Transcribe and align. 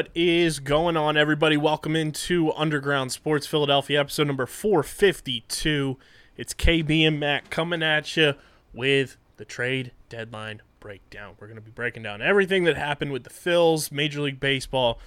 What 0.00 0.08
is 0.14 0.60
going 0.60 0.96
on, 0.96 1.18
everybody? 1.18 1.58
Welcome 1.58 1.94
into 1.94 2.54
Underground 2.54 3.12
Sports 3.12 3.46
Philadelphia, 3.46 4.00
episode 4.00 4.28
number 4.28 4.46
452. 4.46 5.98
It's 6.38 6.54
KB 6.54 7.06
and 7.06 7.20
Matt 7.20 7.50
coming 7.50 7.82
at 7.82 8.16
you 8.16 8.32
with 8.72 9.18
the 9.36 9.44
trade 9.44 9.92
deadline 10.08 10.62
breakdown. 10.80 11.34
We're 11.38 11.48
going 11.48 11.58
to 11.58 11.62
be 11.62 11.70
breaking 11.70 12.02
down 12.02 12.22
everything 12.22 12.64
that 12.64 12.78
happened 12.78 13.12
with 13.12 13.24
the 13.24 13.30
Phils, 13.30 13.92
Major 13.92 14.22
League 14.22 14.40
Baseball, 14.40 14.98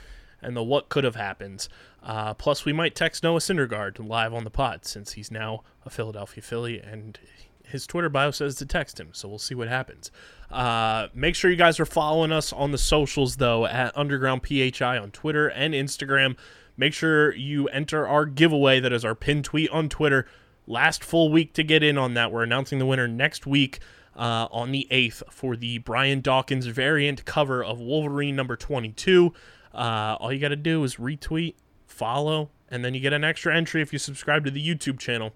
and 0.43 0.55
the 0.55 0.61
what 0.61 0.89
could 0.89 1.05
have 1.05 1.15
happened. 1.15 1.67
Uh, 2.03 2.35
plus, 2.35 2.63
we 2.63 2.71
might 2.71 2.93
text 2.93 3.23
Noah 3.23 3.39
Syndergaard 3.39 3.97
live 4.07 4.31
on 4.31 4.43
the 4.43 4.51
pod 4.51 4.85
since 4.85 5.13
he's 5.13 5.31
now 5.31 5.63
a 5.83 5.89
Philadelphia 5.89 6.43
Philly 6.43 6.79
and 6.79 7.17
his 7.67 7.87
Twitter 7.87 8.09
bio 8.09 8.31
says 8.31 8.55
to 8.55 8.65
text 8.65 8.99
him, 8.99 9.09
so 9.13 9.27
we'll 9.27 9.39
see 9.39 9.55
what 9.55 9.67
happens. 9.67 10.11
Uh, 10.51 11.07
make 11.13 11.35
sure 11.35 11.49
you 11.49 11.57
guys 11.57 11.79
are 11.79 11.85
following 11.85 12.31
us 12.31 12.53
on 12.53 12.71
the 12.71 12.77
socials, 12.77 13.37
though, 13.37 13.65
at 13.65 13.97
Underground 13.97 14.41
PHI 14.47 14.97
on 14.97 15.11
Twitter 15.11 15.47
and 15.47 15.73
Instagram. 15.73 16.37
Make 16.77 16.93
sure 16.93 17.33
you 17.35 17.67
enter 17.69 18.07
our 18.07 18.25
giveaway 18.25 18.79
that 18.79 18.93
is 18.93 19.05
our 19.05 19.15
pinned 19.15 19.45
tweet 19.45 19.69
on 19.71 19.89
Twitter. 19.89 20.27
Last 20.67 21.03
full 21.03 21.31
week 21.31 21.53
to 21.53 21.63
get 21.63 21.83
in 21.83 21.97
on 21.97 22.13
that. 22.13 22.31
We're 22.31 22.43
announcing 22.43 22.79
the 22.79 22.85
winner 22.85 23.07
next 23.07 23.45
week 23.45 23.79
uh, 24.15 24.47
on 24.51 24.71
the 24.71 24.87
8th 24.91 25.23
for 25.29 25.55
the 25.55 25.79
Brian 25.79 26.21
Dawkins 26.21 26.65
variant 26.67 27.25
cover 27.25 27.63
of 27.63 27.79
Wolverine 27.79 28.35
number 28.35 28.55
22. 28.55 29.33
Uh, 29.73 30.17
all 30.19 30.31
you 30.31 30.39
got 30.39 30.49
to 30.49 30.55
do 30.55 30.83
is 30.83 30.97
retweet, 30.97 31.55
follow, 31.87 32.49
and 32.69 32.85
then 32.85 32.93
you 32.93 32.99
get 32.99 33.13
an 33.13 33.23
extra 33.23 33.55
entry 33.55 33.81
if 33.81 33.91
you 33.91 33.99
subscribe 33.99 34.45
to 34.45 34.51
the 34.51 34.65
YouTube 34.65 34.99
channel. 34.99 35.33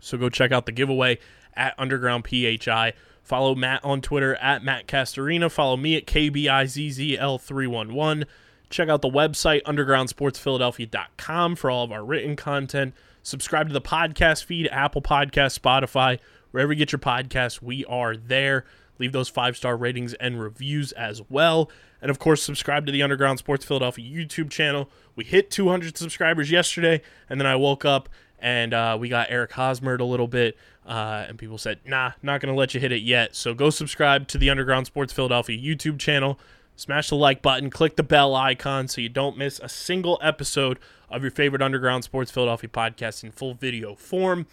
So 0.00 0.18
go 0.18 0.28
check 0.28 0.52
out 0.52 0.66
the 0.66 0.72
giveaway 0.72 1.18
at 1.54 1.74
Underground 1.78 2.26
PHI. 2.26 2.92
Follow 3.22 3.54
Matt 3.54 3.84
on 3.84 4.00
Twitter 4.00 4.34
at 4.36 4.64
Matt 4.64 4.86
Castorina. 4.86 5.50
Follow 5.50 5.76
me 5.76 5.96
at 5.96 6.06
KBIZZL311. 6.06 8.24
Check 8.70 8.88
out 8.88 9.02
the 9.02 9.10
website, 9.10 9.62
undergroundsportsphiladelphia.com, 9.62 11.56
for 11.56 11.70
all 11.70 11.84
of 11.84 11.92
our 11.92 12.04
written 12.04 12.36
content. 12.36 12.94
Subscribe 13.22 13.68
to 13.68 13.72
the 13.72 13.80
podcast 13.80 14.44
feed, 14.44 14.68
Apple 14.70 15.02
Podcast, 15.02 15.58
Spotify, 15.58 16.18
wherever 16.50 16.72
you 16.72 16.78
get 16.78 16.92
your 16.92 16.98
podcasts, 16.98 17.60
we 17.60 17.84
are 17.86 18.16
there. 18.16 18.64
Leave 18.98 19.12
those 19.12 19.28
five 19.28 19.56
star 19.56 19.76
ratings 19.76 20.14
and 20.14 20.40
reviews 20.40 20.92
as 20.92 21.22
well. 21.28 21.70
And 22.00 22.10
of 22.10 22.18
course, 22.18 22.42
subscribe 22.42 22.86
to 22.86 22.92
the 22.92 23.02
Underground 23.02 23.38
Sports 23.38 23.64
Philadelphia 23.64 24.04
YouTube 24.04 24.50
channel. 24.50 24.88
We 25.16 25.24
hit 25.24 25.50
200 25.50 25.96
subscribers 25.96 26.50
yesterday, 26.50 27.02
and 27.28 27.40
then 27.40 27.46
I 27.46 27.56
woke 27.56 27.84
up 27.84 28.08
and 28.40 28.74
uh, 28.74 28.96
we 28.98 29.08
got 29.08 29.28
Eric 29.30 29.52
Hosmer'd 29.52 30.00
a 30.00 30.04
little 30.04 30.28
bit, 30.28 30.56
uh, 30.86 31.26
and 31.28 31.38
people 31.38 31.58
said, 31.58 31.80
"Nah, 31.84 32.12
not 32.22 32.40
gonna 32.40 32.54
let 32.54 32.74
you 32.74 32.80
hit 32.80 32.92
it 32.92 33.02
yet." 33.02 33.34
So 33.34 33.54
go 33.54 33.70
subscribe 33.70 34.28
to 34.28 34.38
the 34.38 34.50
Underground 34.50 34.86
Sports 34.86 35.12
Philadelphia 35.12 35.58
YouTube 35.58 35.98
channel. 35.98 36.38
Smash 36.76 37.08
the 37.08 37.16
like 37.16 37.42
button, 37.42 37.70
click 37.70 37.96
the 37.96 38.04
bell 38.04 38.36
icon 38.36 38.86
so 38.86 39.00
you 39.00 39.08
don't 39.08 39.36
miss 39.36 39.58
a 39.58 39.68
single 39.68 40.16
episode 40.22 40.78
of 41.10 41.22
your 41.22 41.32
favorite 41.32 41.60
Underground 41.60 42.04
Sports 42.04 42.30
Philadelphia 42.30 42.70
podcast 42.70 43.24
in 43.24 43.32
full 43.32 43.54
video 43.54 43.96
form. 43.96 44.46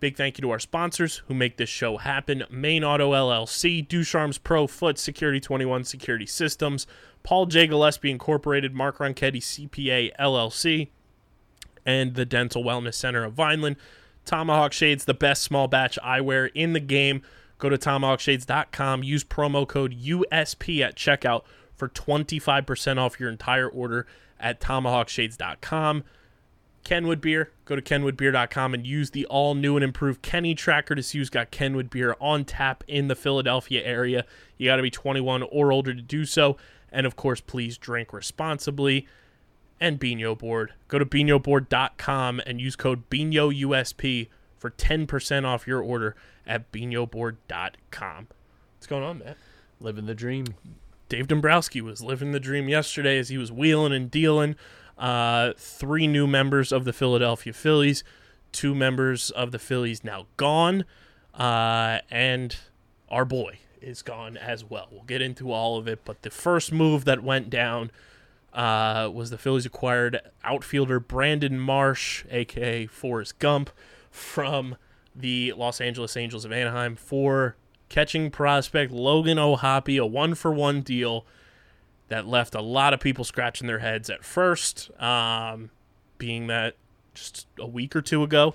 Big 0.00 0.16
thank 0.16 0.36
you 0.36 0.42
to 0.42 0.50
our 0.50 0.58
sponsors 0.58 1.22
who 1.28 1.32
make 1.34 1.56
this 1.56 1.70
show 1.70 1.96
happen 1.96 2.44
Main 2.50 2.84
Auto 2.84 3.12
LLC, 3.12 3.88
Ducharme's 3.88 4.36
Pro 4.36 4.66
Foot 4.66 4.98
Security 4.98 5.40
21 5.40 5.84
Security 5.84 6.26
Systems, 6.26 6.86
Paul 7.22 7.46
J. 7.46 7.66
Gillespie 7.66 8.10
Incorporated, 8.10 8.74
Mark 8.74 8.98
Ronchetti 8.98 9.40
CPA 9.40 10.14
LLC, 10.20 10.90
and 11.86 12.14
the 12.14 12.24
Dental 12.24 12.64
Wellness 12.64 12.94
Center 12.94 13.24
of 13.24 13.34
Vineland. 13.34 13.76
Tomahawk 14.24 14.72
Shades, 14.72 15.04
the 15.04 15.14
best 15.14 15.42
small 15.42 15.68
batch 15.68 15.98
eyewear 16.02 16.50
in 16.54 16.72
the 16.72 16.80
game. 16.80 17.22
Go 17.58 17.68
to 17.68 17.78
tomahawkshades.com, 17.78 19.02
use 19.02 19.24
promo 19.24 19.66
code 19.66 19.94
USP 19.98 20.80
at 20.80 20.96
checkout 20.96 21.42
for 21.74 21.88
25% 21.88 22.98
off 22.98 23.20
your 23.20 23.30
entire 23.30 23.68
order 23.68 24.06
at 24.40 24.60
tomahawkshades.com. 24.60 26.04
Kenwood 26.84 27.22
Beer, 27.22 27.50
go 27.64 27.74
to 27.74 27.82
kenwoodbeer.com 27.82 28.74
and 28.74 28.86
use 28.86 29.10
the 29.10 29.24
all 29.26 29.54
new 29.54 29.76
and 29.76 29.82
improved 29.82 30.20
Kenny 30.20 30.54
tracker 30.54 30.94
to 30.94 31.02
see 31.02 31.18
who's 31.18 31.30
got 31.30 31.50
Kenwood 31.50 31.88
Beer 31.88 32.14
on 32.20 32.44
tap 32.44 32.84
in 32.86 33.08
the 33.08 33.14
Philadelphia 33.14 33.82
area. 33.82 34.26
You 34.58 34.66
got 34.66 34.76
to 34.76 34.82
be 34.82 34.90
21 34.90 35.44
or 35.44 35.72
older 35.72 35.94
to 35.94 36.02
do 36.02 36.26
so. 36.26 36.58
And 36.92 37.06
of 37.06 37.16
course, 37.16 37.40
please 37.40 37.78
drink 37.78 38.12
responsibly 38.12 39.08
and 39.80 39.98
Bino 39.98 40.34
Board. 40.34 40.72
Go 40.88 40.98
to 40.98 41.06
binoboard.com 41.06 42.40
and 42.46 42.60
use 42.60 42.76
code 42.76 43.08
BINOUSP 43.10 44.28
for 44.58 44.70
10% 44.70 45.44
off 45.44 45.66
your 45.66 45.82
order 45.82 46.16
at 46.46 46.70
binoboard.com. 46.72 48.28
What's 48.76 48.86
going 48.86 49.02
on, 49.02 49.18
Matt? 49.18 49.36
Living 49.80 50.06
the 50.06 50.14
dream. 50.14 50.46
Dave 51.08 51.28
Dombrowski 51.28 51.80
was 51.80 52.02
living 52.02 52.32
the 52.32 52.40
dream 52.40 52.68
yesterday 52.68 53.18
as 53.18 53.28
he 53.28 53.38
was 53.38 53.52
wheeling 53.52 53.92
and 53.92 54.10
dealing. 54.10 54.56
Uh, 54.96 55.52
three 55.56 56.06
new 56.06 56.26
members 56.26 56.72
of 56.72 56.84
the 56.84 56.92
Philadelphia 56.92 57.52
Phillies, 57.52 58.04
two 58.52 58.74
members 58.74 59.30
of 59.30 59.50
the 59.50 59.58
Phillies 59.58 60.04
now 60.04 60.26
gone, 60.36 60.84
uh, 61.34 61.98
and 62.10 62.56
our 63.08 63.24
boy 63.24 63.58
is 63.80 64.02
gone 64.02 64.36
as 64.36 64.64
well. 64.64 64.88
We'll 64.90 65.02
get 65.02 65.20
into 65.20 65.52
all 65.52 65.76
of 65.76 65.88
it, 65.88 66.00
but 66.04 66.22
the 66.22 66.30
first 66.30 66.72
move 66.72 67.04
that 67.04 67.22
went 67.22 67.50
down 67.50 67.90
uh, 68.54 69.10
was 69.12 69.30
the 69.30 69.38
Phillies 69.38 69.66
acquired 69.66 70.20
outfielder 70.44 71.00
Brandon 71.00 71.58
Marsh, 71.58 72.24
aka 72.30 72.86
Forrest 72.86 73.38
Gump, 73.38 73.70
from 74.10 74.76
the 75.14 75.52
Los 75.52 75.80
Angeles 75.80 76.16
Angels 76.16 76.44
of 76.44 76.52
Anaheim 76.52 76.96
for 76.96 77.56
catching 77.88 78.30
prospect 78.30 78.92
Logan 78.92 79.38
O'Hoppe, 79.38 80.00
a 80.00 80.06
one 80.06 80.34
for 80.34 80.52
one 80.52 80.82
deal 80.82 81.26
that 82.08 82.26
left 82.26 82.54
a 82.54 82.60
lot 82.60 82.94
of 82.94 83.00
people 83.00 83.24
scratching 83.24 83.66
their 83.66 83.78
heads 83.80 84.10
at 84.10 84.24
first, 84.24 84.90
um, 85.00 85.70
being 86.18 86.46
that 86.46 86.76
just 87.14 87.46
a 87.58 87.66
week 87.66 87.96
or 87.96 88.02
two 88.02 88.22
ago, 88.22 88.54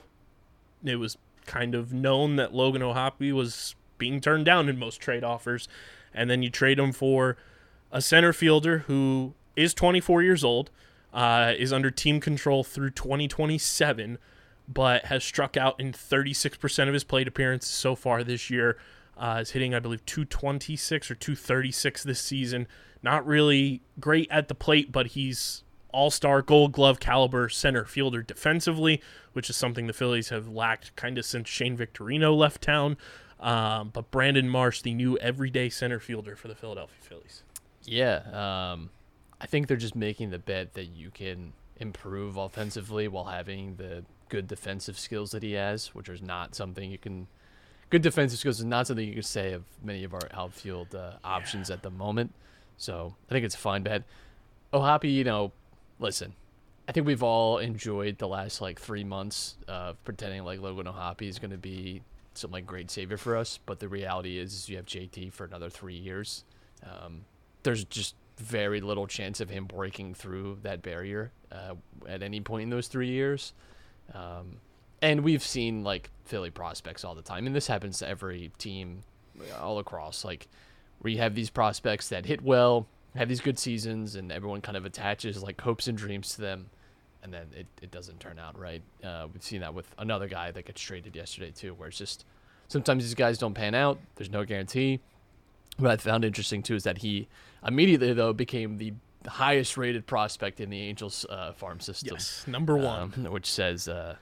it 0.84 0.98
was 0.98 1.18
kind 1.46 1.74
of 1.76 1.92
known 1.92 2.36
that 2.36 2.54
Logan 2.54 2.84
O'Hoppe 2.84 3.34
was 3.34 3.76
being 3.98 4.22
turned 4.22 4.46
down 4.46 4.70
in 4.70 4.78
most 4.78 5.02
trade 5.02 5.24
offers, 5.24 5.68
and 6.14 6.30
then 6.30 6.44
you 6.44 6.50
trade 6.50 6.80
him 6.80 6.92
for 6.92 7.38
a 7.92 8.02
center 8.02 8.32
fielder 8.32 8.80
who 8.80 9.34
is 9.56 9.74
24 9.74 10.24
years 10.24 10.44
old, 10.44 10.72
uh, 11.14 11.54
is 11.58 11.74
under 11.74 11.92
team 11.92 12.20
control 12.20 12.64
through 12.64 12.92
2027, 12.92 14.18
but 14.68 15.06
has 15.06 15.24
struck 15.24 15.58
out 15.58 15.80
in 15.80 15.92
36% 15.92 16.88
of 16.88 16.94
his 16.94 17.04
plate 17.04 17.28
appearances 17.28 17.72
so 17.72 17.96
far 17.96 18.24
this 18.24 18.50
year. 18.50 18.78
Uh, 19.18 19.40
is 19.42 19.52
hitting, 19.52 19.76
I 19.76 19.80
believe, 19.80 20.06
226 20.06 21.12
or 21.12 21.16
236 21.16 22.04
this 22.04 22.22
season. 22.22 22.68
Not 23.04 23.26
really 23.26 23.82
great 24.00 24.28
at 24.32 24.48
the 24.48 24.56
plate, 24.56 24.94
but 24.94 25.08
he's 25.08 25.64
all 25.92 26.12
star 26.12 26.42
gold 26.42 26.72
glove 26.72 27.00
caliber 27.00 27.50
center 27.50 27.84
fielder 27.84 28.22
defensively, 28.22 29.02
which 29.34 29.50
is 29.50 29.58
something 29.58 29.88
the 29.88 29.94
Phillies 29.94 30.30
have 30.30 30.48
lacked 30.48 30.96
kind 30.96 31.18
of 31.18 31.26
since 31.26 31.50
Shane 31.50 31.76
Victorino 31.76 32.36
left 32.36 32.62
town. 32.62 32.98
Um, 33.40 33.90
but 33.94 34.12
Brandon 34.12 34.50
Marsh, 34.50 34.82
the 34.82 34.94
new 34.94 35.18
everyday 35.18 35.70
center 35.70 36.00
fielder 36.00 36.36
for 36.36 36.48
the 36.48 36.56
Philadelphia 36.56 36.98
Phillies. 37.02 37.44
Yeah. 37.86 38.72
Um, 38.74 38.90
I 39.42 39.46
think 39.46 39.68
they're 39.68 39.78
just 39.78 39.96
making 39.96 40.32
the 40.32 40.40
bet 40.40 40.74
that 40.74 40.86
you 40.86 41.12
can 41.12 41.54
improve 41.78 42.38
offensively 42.38 43.08
while 43.08 43.26
having 43.26 43.76
the 43.76 44.04
good 44.28 44.48
defensive 44.48 45.00
skills 45.00 45.32
that 45.32 45.44
he 45.44 45.54
has, 45.54 45.88
which 45.96 46.10
is 46.10 46.22
not 46.22 46.56
something 46.56 46.92
you 46.92 46.98
can. 46.98 47.28
Good 47.90 48.02
defensive 48.02 48.40
skills 48.40 48.60
is 48.60 48.66
not 48.66 48.86
something 48.86 49.08
you 49.08 49.16
can 49.16 49.24
say 49.24 49.54
of 49.54 49.64
many 49.84 50.04
of 50.04 50.14
our 50.14 50.30
outfield 50.32 50.94
uh, 50.94 51.14
options 51.24 51.72
at 51.72 51.82
the 51.82 51.90
moment. 51.90 52.34
So 52.78 53.16
I 53.30 53.34
think 53.34 53.46
it's 53.46 53.56
a 53.56 53.60
fine 53.60 53.82
bet. 53.82 54.04
Oh, 54.72 54.82
happy, 54.82 55.10
you 55.10 55.24
know, 55.24 55.52
listen, 56.00 56.36
I 56.88 56.92
think 56.92 57.08
we've 57.08 57.24
all 57.24 57.58
enjoyed 57.58 58.18
the 58.18 58.28
last 58.28 58.62
like 58.62 58.80
three 58.80 59.04
months 59.04 59.58
of 59.68 60.04
pretending 60.06 60.44
like 60.44 60.60
Logan 60.60 60.88
O'Hoppe 60.88 61.28
is 61.28 61.40
going 61.40 61.52
to 61.52 61.58
be 61.58 62.02
some 62.34 62.52
like 62.52 62.66
great 62.66 62.90
savior 62.90 63.18
for 63.18 63.36
us. 63.36 63.60
But 63.66 63.80
the 63.80 63.88
reality 63.88 64.38
is, 64.38 64.70
you 64.70 64.78
have 64.78 64.86
JT 64.86 65.34
for 65.34 65.46
another 65.46 65.70
three 65.70 65.96
years. 65.96 66.44
Um, 66.84 67.26
there's 67.64 67.84
just 67.84 68.16
very 68.40 68.82
little 68.82 69.06
chance 69.06 69.42
of 69.42 69.50
him 69.50 69.66
breaking 69.66 70.14
through 70.14 70.60
that 70.64 70.82
barrier 70.82 71.32
uh, 71.52 71.76
at 72.08 72.24
any 72.24 72.40
point 72.40 72.64
in 72.64 72.70
those 72.70 72.88
three 72.88 73.10
years. 73.10 73.54
Um, 74.14 74.58
and 75.02 75.22
we've 75.22 75.44
seen 75.44 75.84
like 75.84 76.10
Philly 76.26 76.50
prospects 76.50 77.04
all 77.04 77.16
the 77.16 77.22
time, 77.22 77.46
and 77.46 77.56
this 77.56 77.68
happens 77.68 78.00
to 78.00 78.08
every 78.08 78.52
team 78.58 79.02
all 79.60 79.80
across. 79.80 80.26
Like 80.26 80.48
where 81.00 81.12
you 81.12 81.20
have 81.20 81.36
these 81.36 81.50
prospects 81.50 82.10
that 82.10 82.26
hit 82.26 82.42
well, 82.42 82.88
have 83.16 83.30
these 83.30 83.42
good 83.42 83.60
seasons, 83.60 84.16
and 84.16 84.32
everyone 84.32 84.62
kind 84.62 84.78
of 84.78 84.86
attaches 84.86 85.42
like 85.44 85.60
hopes 85.62 85.88
and 85.88 85.98
dreams 85.98 86.36
to 86.36 86.42
them, 86.42 86.70
and 87.24 87.34
then 87.34 87.48
it, 87.56 87.68
it 87.82 87.92
doesn't 87.92 88.20
turn 88.20 88.40
out 88.40 88.58
right. 88.58 88.82
Uh, 89.04 89.28
we've 89.32 89.44
seen 89.44 89.62
that 89.62 89.74
with 89.74 89.94
another 89.98 90.28
guy 90.28 90.52
that 90.52 90.66
gets 90.66 90.82
traded 90.82 91.16
yesterday 91.16 91.52
too, 91.52 91.74
where 91.74 91.90
it's 91.90 91.98
just 91.98 92.26
sometimes 92.68 93.04
these 93.04 93.16
guys 93.16 93.38
don't 93.38 93.54
pan 93.54 93.76
out. 93.76 94.00
There's 94.16 94.32
no 94.32 94.44
guarantee. 94.46 95.02
What 95.78 95.92
I 95.92 95.98
found 95.98 96.26
interesting 96.26 96.62
too 96.62 96.76
is 96.76 96.84
that 96.84 97.00
he 97.00 97.28
immediately 97.66 98.14
though 98.14 98.34
became 98.34 98.78
the 98.78 98.94
highest 99.28 99.78
rated 99.78 100.06
prospect 100.08 100.60
in 100.60 100.70
the 100.70 100.82
Angels 100.82 101.26
uh, 101.30 101.52
farm 101.54 101.80
system. 101.80 102.14
Yes, 102.14 102.46
number 102.48 102.78
one. 102.78 103.14
Um, 103.16 103.32
which 103.32 103.52
says 103.52 103.88
uh, 103.88 104.16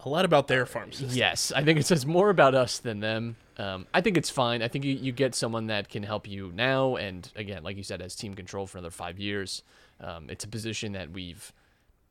a 0.00 0.08
lot 0.08 0.24
about 0.24 0.48
their 0.48 0.66
farm 0.66 0.92
system. 0.92 1.16
Yes, 1.16 1.52
I 1.52 1.62
think 1.62 1.78
it 1.78 1.86
says 1.86 2.06
more 2.06 2.30
about 2.30 2.54
us 2.54 2.78
than 2.78 3.00
them. 3.00 3.36
Um, 3.58 3.86
I 3.94 4.00
think 4.00 4.16
it's 4.16 4.30
fine. 4.30 4.62
I 4.62 4.68
think 4.68 4.84
you, 4.84 4.94
you 4.94 5.12
get 5.12 5.34
someone 5.34 5.68
that 5.68 5.88
can 5.88 6.02
help 6.02 6.28
you 6.28 6.52
now, 6.54 6.96
and 6.96 7.30
again, 7.36 7.62
like 7.62 7.76
you 7.76 7.82
said, 7.82 8.02
as 8.02 8.14
team 8.14 8.34
control 8.34 8.66
for 8.66 8.78
another 8.78 8.90
five 8.90 9.18
years. 9.18 9.62
Um, 10.00 10.28
it's 10.28 10.44
a 10.44 10.48
position 10.48 10.92
that 10.92 11.10
we've 11.10 11.52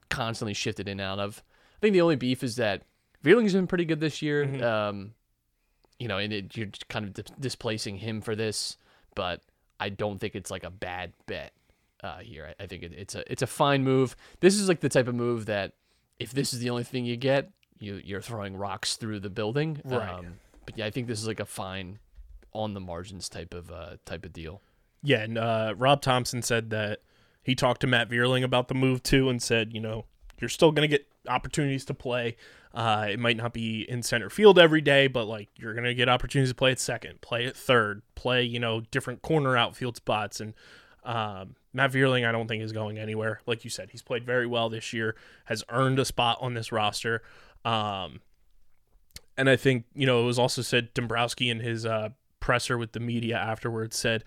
constantly 0.10 0.54
shifted 0.54 0.88
in 0.88 1.00
and 1.00 1.02
out 1.02 1.20
of. 1.20 1.44
I 1.78 1.80
think 1.82 1.94
the 1.94 2.02
only 2.02 2.16
beef 2.16 2.44
is 2.44 2.56
that 2.56 2.84
Vierling's 3.22 3.54
been 3.54 3.68
pretty 3.68 3.86
good 3.86 4.00
this 4.00 4.22
year. 4.22 4.46
Mm-hmm. 4.46 4.64
Um, 4.64 5.14
you 6.00 6.08
know, 6.08 6.18
and 6.18 6.34
it, 6.34 6.58
you're 6.58 6.70
kind 6.90 7.06
of 7.06 7.14
dis- 7.14 7.34
displacing 7.40 7.98
him 7.98 8.22
for 8.22 8.36
this, 8.36 8.78
but 9.16 9.42
I 9.80 9.90
don't 9.90 10.20
think 10.20 10.36
it's 10.36 10.52
like 10.52 10.64
a 10.64 10.70
bad 10.70 11.14
bet 11.26 11.54
uh, 12.04 12.20
here. 12.20 12.54
I, 12.60 12.64
I 12.64 12.68
think 12.68 12.84
it, 12.84 12.94
it's 12.94 13.16
a 13.16 13.30
it's 13.32 13.42
a 13.42 13.48
fine 13.48 13.84
move. 13.84 14.16
This 14.40 14.56
is 14.56 14.68
like 14.68 14.80
the 14.80 14.90
type 14.90 15.08
of 15.08 15.16
move 15.16 15.46
that 15.48 15.74
if 16.20 16.32
this 16.32 16.54
is 16.54 16.60
the 16.60 16.70
only 16.70 16.84
thing 16.84 17.06
you 17.06 17.18
get, 17.18 17.52
you 17.80 18.02
you're 18.04 18.22
throwing 18.22 18.56
rocks 18.56 18.96
through 18.96 19.20
the 19.20 19.30
building. 19.30 19.82
Right. 19.84 20.10
Um, 20.10 20.40
but 20.66 20.78
yeah, 20.78 20.86
I 20.86 20.92
think 20.92 21.08
this 21.08 21.20
is 21.20 21.28
like 21.28 21.40
a 21.40 21.46
fine 21.46 22.00
on 22.54 22.74
the 22.74 22.80
margins 22.80 23.30
type 23.30 23.54
of 23.54 23.72
uh, 23.72 23.98
type 24.06 24.26
of 24.26 24.34
deal. 24.34 24.62
Yeah, 25.04 25.20
and 25.20 25.38
uh, 25.38 25.76
Rob 25.78 26.02
Thomson 26.02 26.42
said 26.42 26.72
that 26.72 27.02
he 27.44 27.54
talked 27.54 27.82
to 27.82 27.88
Matt 27.88 28.10
Vierling 28.10 28.44
about 28.44 28.70
the 28.70 28.74
move 28.74 29.04
too, 29.04 29.30
and 29.30 29.42
said, 29.42 29.74
you 29.74 29.80
know, 29.80 30.06
you're 30.40 30.50
still 30.50 30.72
going 30.72 30.90
to 30.90 30.98
get 30.98 31.08
opportunities 31.28 31.86
to 31.86 31.94
play. 31.94 32.38
Uh, 32.76 33.08
it 33.12 33.20
might 33.20 33.38
not 33.38 33.54
be 33.54 33.90
in 33.90 34.04
center 34.04 34.30
field 34.30 34.60
every 34.60 34.82
day, 34.82 35.08
but 35.08 35.26
like 35.26 35.48
you're 35.56 35.74
going 35.74 35.86
to 35.86 35.94
get 35.94 36.10
opportunities 36.10 36.52
to 36.52 36.56
play 36.56 36.72
at 36.72 36.80
second, 36.80 37.22
play 37.22 37.46
at 37.46 37.56
third, 37.56 38.02
play 38.16 38.44
you 38.44 38.60
know 38.60 38.82
different 38.92 39.22
corner 39.22 39.56
outfield 39.56 39.96
spots, 39.96 40.42
and 40.42 40.54
um, 41.06 41.56
Matt 41.72 41.94
Vierling 41.94 42.28
I 42.28 42.34
don't 42.34 42.48
think 42.48 42.62
is 42.62 42.74
going 42.74 42.98
anywhere. 42.98 43.40
Like 43.46 43.64
you 43.64 43.70
said, 43.70 43.92
he's 43.92 44.02
played 44.02 44.26
very 44.26 44.46
well 44.46 44.70
this 44.70 44.92
year, 44.92 45.16
has 45.46 45.64
earned 45.70 46.00
a 46.00 46.06
spot 46.06 46.38
on 46.42 46.54
this 46.54 46.74
roster. 46.74 47.22
Um, 47.64 48.20
and 49.38 49.50
I 49.50 49.56
think 49.56 49.86
you 49.96 50.06
know 50.06 50.22
it 50.22 50.26
was 50.26 50.38
also 50.38 50.62
said 50.62 50.94
Dombrowski 50.94 51.50
in 51.50 51.62
his 51.62 51.86
uh, 51.86 52.10
presser 52.42 52.78
with 52.78 52.92
the 52.92 53.00
media 53.00 53.38
afterwards 53.38 53.98
said 53.98 54.26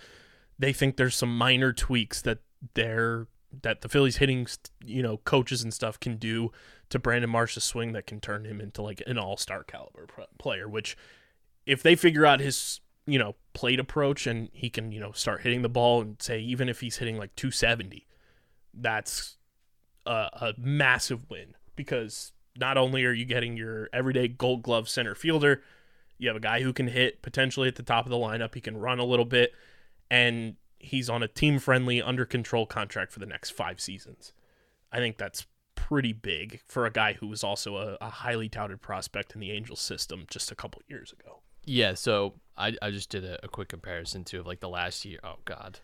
they 0.59 0.73
think 0.73 0.97
there's 0.97 1.15
some 1.15 1.37
minor 1.37 1.75
tweaks 1.75 2.23
that 2.23 2.39
they're 2.75 3.27
that 3.63 3.81
the 3.81 3.89
Phillies 3.89 4.17
hitting 4.17 4.47
you 4.85 5.03
know 5.03 5.19
coaches 5.19 5.63
and 5.63 5.73
stuff 5.73 6.01
can 6.01 6.17
do 6.17 6.51
to 6.91 6.99
Brandon 6.99 7.31
Marsh's 7.31 7.65
swing 7.65 7.93
that 7.93 8.07
can 8.07 8.21
turn 8.21 8.45
him 8.45 8.61
into 8.61 8.83
like 8.83 9.03
an 9.07 9.19
all 9.19 9.37
star 9.37 9.65
caliber 9.65 10.07
player. 10.39 10.69
Which 10.69 10.97
if 11.67 11.83
they 11.83 11.97
figure 11.97 12.27
out 12.27 12.41
his 12.41 12.81
you 13.07 13.19
know 13.19 13.35
plate 13.55 13.81
approach 13.81 14.27
and 14.27 14.49
he 14.53 14.71
can 14.71 14.93
you 14.93 15.01
know 15.01 15.13
start 15.13 15.43
hitting 15.43 15.63
the 15.63 15.69
ball 15.69 16.03
and 16.03 16.21
say 16.21 16.41
even 16.41 16.69
if 16.69 16.81
he's 16.81 16.99
hitting 16.99 17.17
like 17.17 17.35
270, 17.37 18.07
that's 18.75 19.37
a, 20.07 20.11
a 20.11 20.55
massive 20.57 21.29
win 21.31 21.55
because 21.77 22.33
not 22.59 22.77
only 22.77 23.05
are 23.05 23.13
you 23.13 23.25
getting 23.25 23.57
your 23.57 23.89
everyday 23.93 24.29
gold 24.29 24.63
glove 24.63 24.89
center 24.89 25.15
fielder, 25.15 25.63
you 26.19 26.29
have 26.29 26.37
a 26.37 26.41
guy 26.41 26.63
who 26.63 26.73
can 26.73 26.89
hit 26.89 27.23
potentially 27.23 27.69
at 27.69 27.77
the 27.77 27.83
top 27.83 28.05
of 28.05 28.11
the 28.11 28.17
lineup. 28.17 28.55
He 28.55 28.61
can 28.61 28.77
run 28.77 28.99
a 28.99 29.05
little 29.05 29.25
bit, 29.25 29.53
and 30.11 30.57
he's 30.79 31.09
on 31.09 31.23
a 31.23 31.29
team 31.29 31.59
friendly, 31.59 32.03
under 32.03 32.25
control 32.25 32.67
contract 32.67 33.13
for 33.13 33.21
the 33.21 33.27
next 33.27 33.51
five 33.51 33.81
seasons. 33.81 34.33
I 34.91 34.99
think 34.99 35.17
that's 35.17 35.47
pretty 35.89 36.13
big 36.13 36.61
for 36.67 36.85
a 36.85 36.91
guy 36.91 37.15
who 37.15 37.27
was 37.27 37.43
also 37.43 37.77
a, 37.77 37.97
a 38.03 38.11
highly 38.11 38.47
touted 38.47 38.83
prospect 38.83 39.35
in 39.35 39.41
the 39.41 39.51
Angels 39.51 39.81
system 39.81 40.27
just 40.29 40.53
a 40.53 40.55
couple 40.55 40.83
years 40.87 41.15
ago. 41.19 41.39
Yeah, 41.65 41.95
so 41.95 42.35
I, 42.59 42.75
I 42.83 42.91
just 42.91 43.09
did 43.09 43.25
a, 43.25 43.43
a 43.43 43.49
quick 43.49 43.69
comparison 43.69 44.23
too 44.23 44.41
of 44.41 44.47
like 44.47 44.61
the 44.61 44.69
last 44.69 45.07
year. 45.07 45.19
Oh 45.25 45.37
God. 45.47 45.81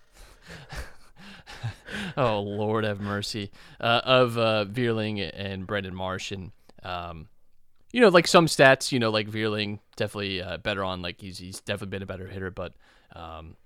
oh 2.19 2.41
Lord 2.41 2.85
have 2.85 3.01
mercy. 3.01 3.51
Uh, 3.81 4.03
of 4.05 4.37
uh, 4.37 4.67
Vierling 4.67 5.31
and 5.33 5.67
Brandon 5.67 5.95
Marsh 5.95 6.33
and 6.33 6.53
um, 6.83 7.29
you 7.91 8.03
know 8.03 8.09
like 8.09 8.27
some 8.27 8.45
stats. 8.45 8.93
You 8.93 8.99
know 8.99 9.11
like 9.11 9.31
Vierling 9.31 9.79
definitely 9.97 10.43
uh, 10.43 10.59
better 10.59 10.85
on 10.85 11.01
like 11.01 11.19
he's 11.19 11.39
he's 11.39 11.61
definitely 11.61 11.97
been 11.97 12.03
a 12.03 12.07
better 12.07 12.27
hitter, 12.27 12.51
but 12.51 12.75
um, 13.17 13.57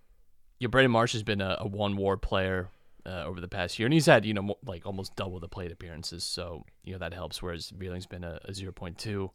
yeah, 0.60 0.68
Brandon 0.68 0.92
Marsh 0.92 1.14
has 1.14 1.24
been 1.24 1.40
a, 1.40 1.56
a 1.58 1.66
one 1.66 1.96
WAR 1.96 2.16
player. 2.16 2.68
Uh, 3.08 3.24
over 3.24 3.40
the 3.40 3.48
past 3.48 3.78
year, 3.78 3.86
and 3.86 3.94
he's 3.94 4.04
had 4.04 4.26
you 4.26 4.34
know 4.34 4.56
like 4.66 4.84
almost 4.84 5.16
double 5.16 5.40
the 5.40 5.48
plate 5.48 5.72
appearances, 5.72 6.22
so 6.22 6.66
you 6.84 6.92
know 6.92 6.98
that 6.98 7.14
helps. 7.14 7.40
Whereas 7.40 7.70
Vierling's 7.70 8.06
been 8.06 8.24
a, 8.24 8.38
a 8.44 8.52
zero 8.52 8.70
point 8.70 8.98
two. 8.98 9.30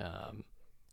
Um, 0.00 0.44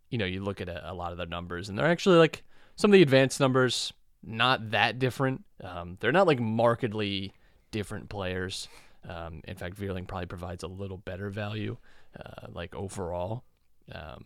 you 0.09 0.17
know, 0.17 0.25
you 0.25 0.43
look 0.43 0.59
at 0.59 0.67
a, 0.67 0.91
a 0.91 0.93
lot 0.93 1.11
of 1.13 1.17
their 1.17 1.27
numbers, 1.27 1.69
and 1.69 1.77
they're 1.77 1.85
actually 1.85 2.17
like 2.17 2.43
some 2.75 2.91
of 2.91 2.93
the 2.93 3.01
advanced 3.01 3.39
numbers, 3.39 3.93
not 4.21 4.71
that 4.71 4.99
different. 4.99 5.45
Um, 5.63 5.97
they're 6.01 6.11
not 6.11 6.27
like 6.27 6.41
markedly 6.41 7.31
different 7.71 8.09
players. 8.09 8.67
Um, 9.07 9.41
in 9.45 9.55
fact, 9.55 9.79
Veerling 9.79 10.07
probably 10.07 10.25
provides 10.25 10.63
a 10.63 10.67
little 10.67 10.97
better 10.97 11.29
value, 11.29 11.77
uh, 12.19 12.47
like 12.51 12.75
overall. 12.75 13.43
Um, 13.91 14.25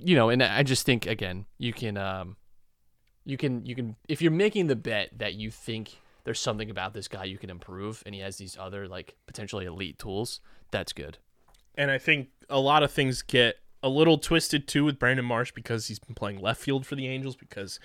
you 0.00 0.16
know, 0.16 0.30
and 0.30 0.42
I 0.42 0.64
just 0.64 0.84
think 0.84 1.06
again, 1.06 1.46
you 1.58 1.72
can, 1.72 1.96
um, 1.96 2.36
you 3.24 3.36
can, 3.36 3.64
you 3.64 3.74
can, 3.74 3.96
if 4.08 4.22
you're 4.22 4.32
making 4.32 4.66
the 4.66 4.76
bet 4.76 5.10
that 5.18 5.34
you 5.34 5.50
think 5.50 6.00
there's 6.26 6.40
something 6.40 6.70
about 6.70 6.92
this 6.92 7.06
guy 7.06 7.22
you 7.22 7.38
can 7.38 7.50
improve, 7.50 8.02
and 8.04 8.12
he 8.12 8.20
has 8.20 8.36
these 8.36 8.58
other 8.58 8.88
like 8.88 9.14
potentially 9.28 9.64
elite 9.64 9.96
tools, 9.96 10.40
that's 10.72 10.92
good. 10.92 11.18
And 11.76 11.88
I 11.88 11.98
think 11.98 12.30
a 12.50 12.58
lot 12.58 12.82
of 12.82 12.90
things 12.90 13.22
get 13.22 13.60
a 13.80 13.88
little 13.88 14.18
twisted 14.18 14.66
too 14.66 14.84
with 14.84 14.98
Brandon 14.98 15.24
Marsh 15.24 15.52
because 15.52 15.86
he's 15.86 16.00
been 16.00 16.16
playing 16.16 16.40
left 16.40 16.60
field 16.60 16.84
for 16.84 16.96
the 16.96 17.06
Angels 17.06 17.36
because 17.36 17.78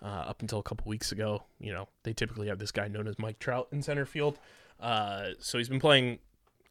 uh, 0.00 0.06
up 0.06 0.40
until 0.40 0.58
a 0.58 0.62
couple 0.62 0.88
weeks 0.88 1.12
ago, 1.12 1.42
you 1.60 1.70
know, 1.70 1.86
they 2.04 2.14
typically 2.14 2.48
have 2.48 2.58
this 2.58 2.72
guy 2.72 2.88
known 2.88 3.06
as 3.06 3.18
Mike 3.18 3.38
Trout 3.38 3.68
in 3.72 3.82
center 3.82 4.06
field. 4.06 4.38
Uh, 4.80 5.32
so 5.38 5.58
he's 5.58 5.68
been 5.68 5.78
playing. 5.78 6.18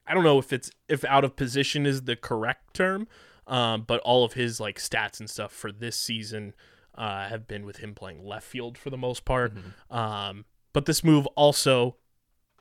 I 0.08 0.16
don't 0.16 0.24
know 0.24 0.40
if 0.40 0.52
it's 0.52 0.72
if 0.90 1.06
out 1.06 1.24
of 1.24 1.36
position 1.36 1.86
is 1.86 2.02
the 2.06 2.16
correct 2.16 2.74
term, 2.74 3.08
um, 3.46 3.84
but 3.86 4.02
all 4.02 4.26
of 4.26 4.34
his 4.34 4.60
like 4.60 4.80
stats 4.80 5.20
and 5.20 5.30
stuff 5.30 5.52
for 5.52 5.72
this 5.72 5.96
season 5.96 6.56
uh, 6.96 7.28
have 7.28 7.48
been 7.48 7.64
with 7.64 7.78
him 7.78 7.94
playing 7.94 8.26
left 8.26 8.48
field 8.48 8.76
for 8.76 8.90
the 8.90 8.98
most 8.98 9.24
part. 9.24 9.54
Um, 9.92 10.46
but 10.74 10.86
this 10.86 11.04
move 11.04 11.26
also 11.36 11.98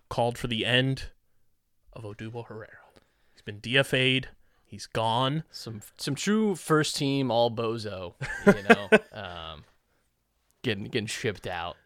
called 0.09 0.37
for 0.37 0.47
the 0.47 0.64
end 0.64 1.05
of 1.93 2.05
Odubel 2.05 2.47
Herrera. 2.47 2.69
He's 3.33 3.43
been 3.43 3.61
DFA'd. 3.61 4.29
He's 4.64 4.87
gone. 4.87 5.43
some 5.50 5.81
some 5.97 6.14
true 6.14 6.55
first 6.55 6.95
team 6.95 7.31
all 7.31 7.50
bozo, 7.50 8.14
you 8.47 8.62
know, 8.69 8.88
um, 9.12 9.64
getting 10.62 10.85
getting 10.85 11.07
shipped 11.07 11.47
out. 11.47 11.76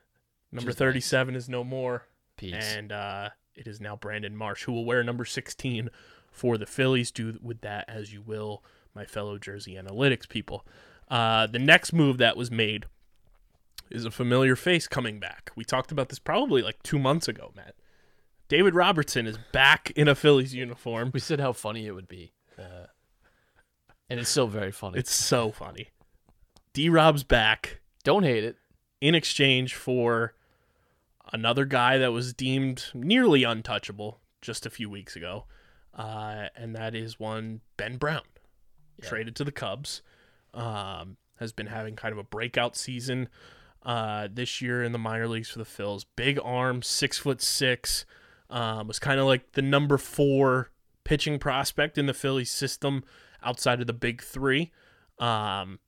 Number 0.52 0.68
Just 0.68 0.78
37 0.78 1.34
is 1.34 1.48
no 1.48 1.64
more. 1.64 2.06
Peace. 2.36 2.54
And 2.54 2.92
uh, 2.92 3.30
it 3.54 3.66
is 3.66 3.80
now 3.80 3.96
Brandon 3.96 4.36
Marsh, 4.36 4.64
who 4.64 4.72
will 4.72 4.84
wear 4.84 5.02
number 5.02 5.24
16 5.24 5.88
for 6.30 6.58
the 6.58 6.66
Phillies. 6.66 7.10
Do 7.10 7.38
with 7.42 7.62
that 7.62 7.86
as 7.88 8.12
you 8.12 8.20
will, 8.20 8.62
my 8.94 9.04
fellow 9.04 9.38
Jersey 9.38 9.74
Analytics 9.74 10.28
people. 10.28 10.66
Uh, 11.08 11.46
the 11.46 11.58
next 11.58 11.92
move 11.92 12.18
that 12.18 12.36
was 12.36 12.50
made 12.50 12.86
is 13.90 14.04
a 14.04 14.10
familiar 14.10 14.56
face 14.56 14.88
coming 14.88 15.20
back. 15.20 15.50
We 15.56 15.64
talked 15.64 15.92
about 15.92 16.08
this 16.08 16.18
probably 16.18 16.62
like 16.62 16.82
two 16.82 16.98
months 16.98 17.28
ago, 17.28 17.52
Matt. 17.54 17.74
David 18.48 18.74
Robertson 18.74 19.26
is 19.26 19.38
back 19.52 19.90
in 19.96 20.08
a 20.08 20.14
Phillies 20.14 20.54
uniform. 20.54 21.10
we 21.12 21.20
said 21.20 21.40
how 21.40 21.52
funny 21.52 21.86
it 21.86 21.92
would 21.92 22.08
be, 22.08 22.32
uh, 22.58 22.86
and 24.10 24.20
it's 24.20 24.28
still 24.28 24.48
very 24.48 24.70
funny. 24.72 24.98
It's 24.98 25.14
so 25.14 25.50
funny. 25.50 25.88
D 26.72 26.88
Rob's 26.88 27.24
back. 27.24 27.80
Don't 28.02 28.24
hate 28.24 28.44
it. 28.44 28.56
in 29.00 29.14
exchange 29.14 29.74
for 29.74 30.34
another 31.32 31.64
guy 31.64 31.98
that 31.98 32.12
was 32.12 32.34
deemed 32.34 32.86
nearly 32.92 33.44
untouchable 33.44 34.20
just 34.42 34.66
a 34.66 34.70
few 34.70 34.90
weeks 34.90 35.16
ago, 35.16 35.44
uh, 35.94 36.48
and 36.54 36.74
that 36.76 36.94
is 36.94 37.18
one 37.18 37.60
Ben 37.76 37.96
Brown, 37.96 38.22
traded 39.02 39.34
to 39.36 39.44
the 39.44 39.52
Cubs. 39.52 40.02
Um, 40.52 41.16
has 41.40 41.52
been 41.52 41.66
having 41.66 41.96
kind 41.96 42.12
of 42.12 42.18
a 42.18 42.22
breakout 42.22 42.76
season 42.76 43.28
uh, 43.84 44.28
this 44.32 44.62
year 44.62 44.82
in 44.82 44.92
the 44.92 44.98
minor 44.98 45.28
leagues 45.28 45.50
for 45.50 45.58
the 45.58 45.64
Phils. 45.64 46.04
Big 46.16 46.38
arm, 46.42 46.82
six 46.82 47.18
foot 47.18 47.42
six. 47.42 48.04
Um, 48.50 48.88
was 48.88 48.98
kind 48.98 49.18
of 49.18 49.26
like 49.26 49.52
the 49.52 49.62
number 49.62 49.98
four 49.98 50.70
pitching 51.02 51.38
prospect 51.38 51.98
in 51.98 52.06
the 52.06 52.14
Phillies 52.14 52.50
system 52.50 53.04
outside 53.42 53.80
of 53.80 53.86
the 53.86 53.92
big 53.92 54.22
three. 54.22 54.72
Um, 55.18 55.78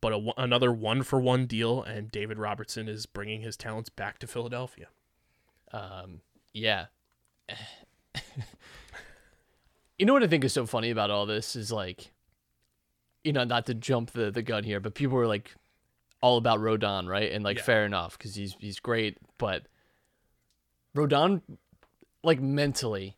but 0.00 0.12
a, 0.12 0.32
another 0.36 0.72
one 0.72 1.02
for 1.02 1.20
one 1.20 1.46
deal, 1.46 1.82
and 1.82 2.10
David 2.10 2.38
Robertson 2.38 2.88
is 2.88 3.06
bringing 3.06 3.42
his 3.42 3.56
talents 3.56 3.90
back 3.90 4.18
to 4.18 4.26
Philadelphia. 4.26 4.88
Um, 5.72 6.20
yeah. 6.52 6.86
you 9.98 10.06
know 10.06 10.12
what 10.12 10.22
I 10.22 10.26
think 10.26 10.44
is 10.44 10.52
so 10.52 10.66
funny 10.66 10.90
about 10.90 11.10
all 11.10 11.26
this 11.26 11.56
is 11.56 11.72
like, 11.72 12.12
you 13.24 13.32
know, 13.32 13.44
not 13.44 13.66
to 13.66 13.74
jump 13.74 14.12
the, 14.12 14.30
the 14.30 14.42
gun 14.42 14.64
here, 14.64 14.80
but 14.80 14.94
people 14.94 15.16
were 15.16 15.26
like 15.26 15.54
all 16.26 16.36
about 16.38 16.58
Rodon, 16.60 17.06
right? 17.08 17.30
And 17.30 17.44
like, 17.44 17.58
Yeah. 17.58 17.62
fair 17.64 17.84
enough, 17.86 18.18
because 18.18 18.34
he's 18.34 18.56
he's 18.58 18.80
great, 18.80 19.18
but 19.38 19.62
Rodon, 20.96 21.42
like 22.24 22.40
mentally, 22.40 23.16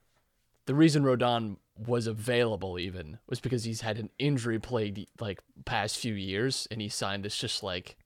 the 0.67 0.75
reason 0.75 1.03
Rodon 1.05 1.57
was 1.87 2.07
available 2.07 2.79
even 2.79 3.19
was 3.29 3.41
because 3.41 3.65
he's 3.65 3.81
had 3.83 3.99
an 3.99 4.11
injury 4.19 4.59
plagued 4.59 5.07
like 5.21 5.41
past 5.65 5.97
few 5.99 6.15
years, 6.15 6.67
and 6.71 6.81
he 6.81 6.89
signed 6.89 7.25
this 7.25 7.37
just 7.39 7.63
like 7.63 7.97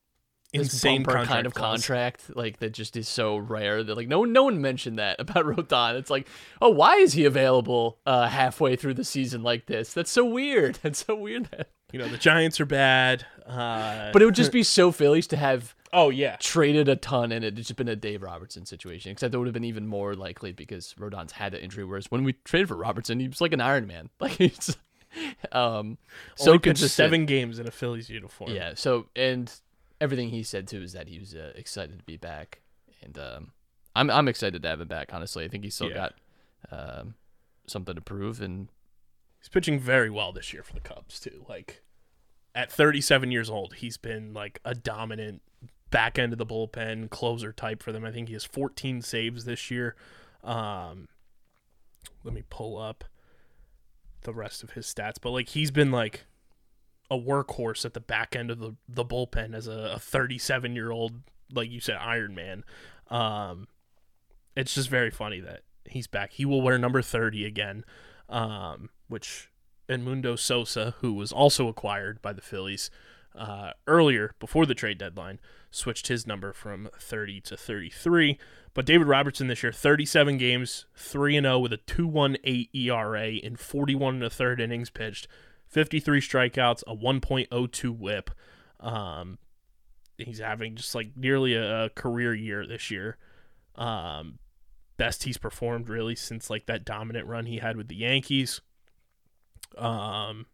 Insane 0.54 1.02
kind 1.02 1.46
of 1.46 1.54
clause. 1.54 1.86
contract, 1.86 2.36
like 2.36 2.58
that 2.58 2.74
just 2.74 2.94
is 2.94 3.08
so 3.08 3.38
rare 3.38 3.82
that 3.82 3.96
like 3.96 4.06
no 4.08 4.20
one 4.20 4.32
no 4.34 4.44
one 4.44 4.60
mentioned 4.60 4.98
that 4.98 5.16
about 5.18 5.46
Rodon. 5.46 5.94
It's 5.98 6.10
like, 6.10 6.28
oh, 6.60 6.68
why 6.68 6.96
is 6.96 7.14
he 7.14 7.24
available 7.24 7.98
uh, 8.04 8.28
halfway 8.28 8.76
through 8.76 8.94
the 8.94 9.04
season 9.04 9.42
like 9.42 9.64
this? 9.66 9.94
That's 9.94 10.10
so 10.10 10.24
weird. 10.26 10.78
That's 10.82 11.04
so 11.06 11.14
weird. 11.16 11.46
That, 11.52 11.70
You 11.92 11.98
know, 11.98 12.08
the 12.08 12.16
Giants 12.18 12.60
are 12.60 12.66
bad. 12.66 13.26
Uh, 13.46 14.10
but 14.12 14.22
it 14.22 14.24
would 14.24 14.34
just 14.34 14.52
be 14.52 14.62
so 14.62 14.90
Phillies 14.92 15.26
to 15.28 15.36
have 15.36 15.74
oh 15.92 16.08
yeah, 16.10 16.36
traded 16.40 16.88
a 16.88 16.96
ton 16.96 17.32
and 17.32 17.44
it 17.44 17.48
had 17.48 17.56
just 17.56 17.76
been 17.76 17.88
a 17.88 17.96
Dave 17.96 18.22
Robertson 18.22 18.64
situation. 18.64 19.12
Except 19.12 19.34
it 19.34 19.38
would 19.38 19.46
have 19.46 19.52
been 19.54 19.64
even 19.64 19.86
more 19.86 20.14
likely 20.14 20.52
because 20.52 20.94
Rodon's 20.98 21.32
had 21.32 21.52
an 21.54 21.60
injury. 21.60 21.84
Whereas 21.84 22.10
when 22.10 22.24
we 22.24 22.32
traded 22.44 22.68
for 22.68 22.76
Robertson, 22.76 23.20
he 23.20 23.28
was 23.28 23.40
like 23.40 23.52
an 23.52 23.60
Iron 23.60 23.86
Man. 23.86 24.08
Like 24.20 24.32
he's 24.32 24.76
um 25.52 25.98
so 26.36 26.58
consistent. 26.58 26.90
seven 26.92 27.26
games 27.26 27.58
in 27.58 27.66
a 27.66 27.70
Phillies 27.70 28.08
uniform. 28.08 28.50
Yeah. 28.52 28.72
So 28.74 29.06
and 29.14 29.52
everything 30.00 30.30
he 30.30 30.42
said 30.42 30.66
too 30.66 30.82
is 30.82 30.92
that 30.94 31.08
he 31.08 31.18
was 31.18 31.34
uh, 31.34 31.52
excited 31.56 31.98
to 31.98 32.04
be 32.04 32.16
back, 32.16 32.60
and 33.02 33.18
um, 33.18 33.52
I'm 33.94 34.08
I'm 34.10 34.28
excited 34.28 34.62
to 34.62 34.68
have 34.68 34.80
him 34.80 34.88
back. 34.88 35.12
Honestly, 35.12 35.44
I 35.44 35.48
think 35.48 35.64
he's 35.64 35.74
still 35.74 35.90
Yeah. 35.90 35.94
got 35.94 36.14
um, 36.70 37.14
something 37.66 37.94
to 37.94 38.00
prove, 38.00 38.40
and 38.40 38.68
he's 39.42 39.48
pitching 39.48 39.78
very 39.78 40.08
well 40.08 40.32
this 40.32 40.52
year 40.52 40.62
for 40.62 40.72
the 40.72 40.80
Cubs 40.80 41.18
too. 41.18 41.44
Like 41.48 41.82
at 42.54 42.70
37 42.70 43.32
years 43.32 43.50
old, 43.50 43.74
he's 43.74 43.96
been 43.96 44.32
like 44.32 44.60
a 44.64 44.74
dominant 44.74 45.42
back 45.90 46.18
end 46.18 46.32
of 46.32 46.38
the 46.38 46.46
bullpen 46.46 47.10
closer 47.10 47.52
type 47.52 47.82
for 47.82 47.90
them. 47.90 48.04
I 48.04 48.12
think 48.12 48.28
he 48.28 48.34
has 48.34 48.44
14 48.44 49.02
saves 49.02 49.44
this 49.44 49.70
year. 49.70 49.96
Um, 50.44 51.08
let 52.22 52.32
me 52.32 52.44
pull 52.48 52.78
up 52.78 53.04
the 54.22 54.32
rest 54.32 54.62
of 54.62 54.70
his 54.70 54.86
stats, 54.86 55.16
but 55.20 55.30
like 55.30 55.48
he's 55.50 55.72
been 55.72 55.90
like 55.90 56.24
a 57.10 57.18
workhorse 57.18 57.84
at 57.84 57.94
the 57.94 58.00
back 58.00 58.36
end 58.36 58.50
of 58.50 58.60
the 58.60 58.76
the 58.88 59.04
bullpen 59.04 59.54
as 59.54 59.66
a 59.66 59.98
37 59.98 60.74
year 60.76 60.90
old, 60.90 61.14
like 61.52 61.70
you 61.70 61.80
said, 61.80 61.96
Iron 61.96 62.34
Man. 62.34 62.64
Um, 63.08 63.66
it's 64.56 64.74
just 64.74 64.88
very 64.88 65.10
funny 65.10 65.40
that 65.40 65.62
he's 65.84 66.06
back. 66.06 66.32
He 66.32 66.44
will 66.44 66.62
wear 66.62 66.78
number 66.78 67.02
30 67.02 67.44
again, 67.44 67.84
um, 68.28 68.90
which 69.08 69.50
Edmundo 69.88 70.38
Sosa, 70.38 70.94
who 71.00 71.12
was 71.12 71.32
also 71.32 71.68
acquired 71.68 72.22
by 72.22 72.32
the 72.32 72.40
Phillies 72.40 72.90
uh, 73.34 73.72
earlier 73.86 74.34
before 74.38 74.66
the 74.66 74.74
trade 74.74 74.98
deadline, 74.98 75.40
switched 75.70 76.08
his 76.08 76.26
number 76.26 76.52
from 76.52 76.88
30 76.98 77.40
to 77.42 77.56
33. 77.56 78.38
But 78.74 78.86
David 78.86 79.06
Robertson 79.06 79.48
this 79.48 79.62
year, 79.62 79.72
37 79.72 80.38
games, 80.38 80.86
3 80.96 81.40
0 81.40 81.58
with 81.58 81.72
a 81.72 81.78
2.18 81.78 82.68
ERA 82.74 83.28
in 83.28 83.56
41 83.56 84.14
and 84.14 84.24
a 84.24 84.30
third 84.30 84.60
innings 84.60 84.90
pitched, 84.90 85.28
53 85.66 86.20
strikeouts, 86.20 86.82
a 86.86 86.94
1.02 86.94 87.98
WHIP. 87.98 88.30
Um, 88.80 89.38
he's 90.18 90.38
having 90.38 90.76
just 90.76 90.94
like 90.94 91.16
nearly 91.16 91.54
a, 91.54 91.84
a 91.84 91.90
career 91.90 92.34
year 92.34 92.66
this 92.66 92.90
year. 92.90 93.16
Um, 93.74 94.38
best 94.96 95.24
he's 95.24 95.38
performed 95.38 95.88
really 95.88 96.14
since 96.14 96.50
like 96.50 96.66
that 96.66 96.84
dominant 96.84 97.26
run 97.26 97.46
he 97.46 97.58
had 97.58 97.76
with 97.76 97.88
the 97.88 97.96
Yankees. 97.96 98.60
Um, 99.76 100.46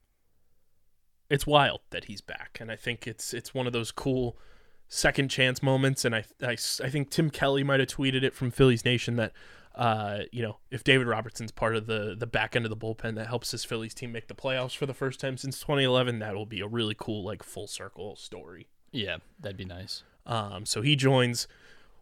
it's 1.31 1.47
wild 1.47 1.81
that 1.91 2.07
he's 2.07 2.21
back, 2.21 2.59
and 2.61 2.71
I 2.71 2.77
think 2.77 3.07
it's 3.07 3.35
it's 3.35 3.53
one 3.53 3.67
of 3.67 3.73
those 3.73 3.91
cool 3.91 4.39
second 4.89 5.29
chance 5.29 5.63
moments. 5.63 6.05
And 6.05 6.15
I 6.15 6.25
I, 6.43 6.53
I 6.53 6.89
think 6.89 7.11
Tim 7.11 7.31
Kelly 7.31 7.63
might 7.63 7.81
have 7.81 7.89
tweeted 7.89 8.23
it 8.23 8.35
from 8.35 8.51
Phillies 8.51 8.85
Nation 8.85 9.17
that. 9.17 9.33
Uh, 9.75 10.25
you 10.33 10.43
know, 10.43 10.57
if 10.73 10.83
David 10.83 11.07
Robertson's 11.07 11.53
part 11.53 11.77
of 11.77 11.87
the 11.87 12.17
the 12.19 12.27
back 12.27 12.57
end 12.57 12.65
of 12.65 12.71
the 12.71 12.77
bullpen 12.77 13.15
that 13.15 13.29
helps 13.29 13.53
this 13.53 13.65
Phillies 13.65 13.95
team 13.95 14.11
make 14.11 14.27
the 14.27 14.35
playoffs 14.35 14.77
for 14.77 14.87
the 14.87 14.95
first 14.95 15.21
time 15.21 15.37
since 15.37 15.61
2011, 15.61 16.19
that 16.19 16.35
will 16.35 16.47
be 16.47 16.61
a 16.61 16.67
really 16.67 16.97
cool 16.99 17.23
like 17.23 17.45
full 17.45 17.69
circle 17.69 18.17
story. 18.17 18.67
yeah, 18.91 19.19
that'd 19.39 19.57
be 19.57 19.65
nice. 19.65 20.03
Um, 20.27 20.67
so 20.67 20.83
he 20.83 20.97
joins 20.97 21.47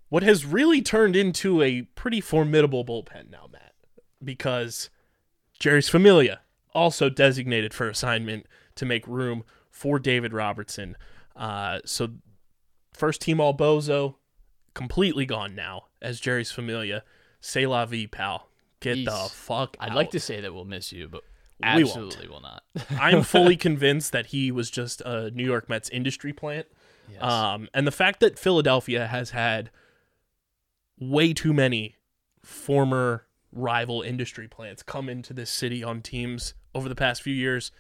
what 0.09 0.23
has 0.23 0.45
really 0.45 0.81
turned 0.83 1.17
into 1.17 1.63
a 1.63 1.83
pretty 1.83 2.21
formidable 2.21 2.85
bullpen 2.85 3.31
now, 3.31 3.49
Matt, 3.53 3.75
because 4.23 4.91
Jeurys 5.61 5.91
Familia 5.91 6.41
also 6.75 7.09
designated 7.09 7.73
for 7.73 7.89
assignment 7.89 8.47
to 8.77 8.85
make 8.85 9.07
room 9.07 9.45
for 9.71 9.99
David 9.99 10.33
Robertson. 10.33 10.97
Uh, 11.35 11.81
so 11.85 12.09
first 12.93 13.21
team 13.21 13.41
all 13.41 13.57
bozo, 13.57 14.17
completely 14.75 15.27
gone 15.27 15.55
now 15.55 15.87
as 16.01 16.21
Jeurys 16.21 16.53
Familia. 16.53 17.03
Say 17.41 17.67
la 17.67 17.85
vie, 17.87 18.07
pal. 18.07 18.49
Get 18.81 19.05
the 19.05 19.29
fuck 19.33 19.77
I'd 19.81 19.91
out. 19.91 19.97
like 19.97 20.11
to 20.11 20.21
say 20.21 20.41
that 20.41 20.55
we'll 20.55 20.65
miss 20.65 20.93
you, 20.93 21.09
but 21.09 21.23
We 21.61 21.83
absolutely 21.83 22.29
will 22.29 22.41
not. 22.43 22.63
I'm 23.01 23.23
fully 23.23 23.57
convinced 23.57 24.13
that 24.13 24.27
he 24.27 24.53
was 24.53 24.71
just 24.71 25.01
a 25.01 25.31
New 25.31 25.45
York 25.45 25.69
Mets 25.69 25.89
industry 25.89 26.33
plant. 26.33 26.67
Yes. 27.11 27.23
Um, 27.23 27.69
and 27.73 27.87
the 27.87 27.93
fact 27.93 28.21
that 28.21 28.39
Philadelphia 28.39 29.07
has 29.07 29.31
had 29.31 29.71
way 30.99 31.33
too 31.33 31.53
many 31.53 31.97
former 32.43 33.27
rival 33.53 34.03
industry 34.03 34.47
plants 34.49 34.83
come 34.83 35.09
into 35.09 35.33
this 35.33 35.51
city 35.51 35.83
on 35.83 36.03
teams 36.03 36.55
over 36.75 36.89
the 36.89 36.95
past 36.95 37.23
few 37.23 37.35
years 37.35 37.73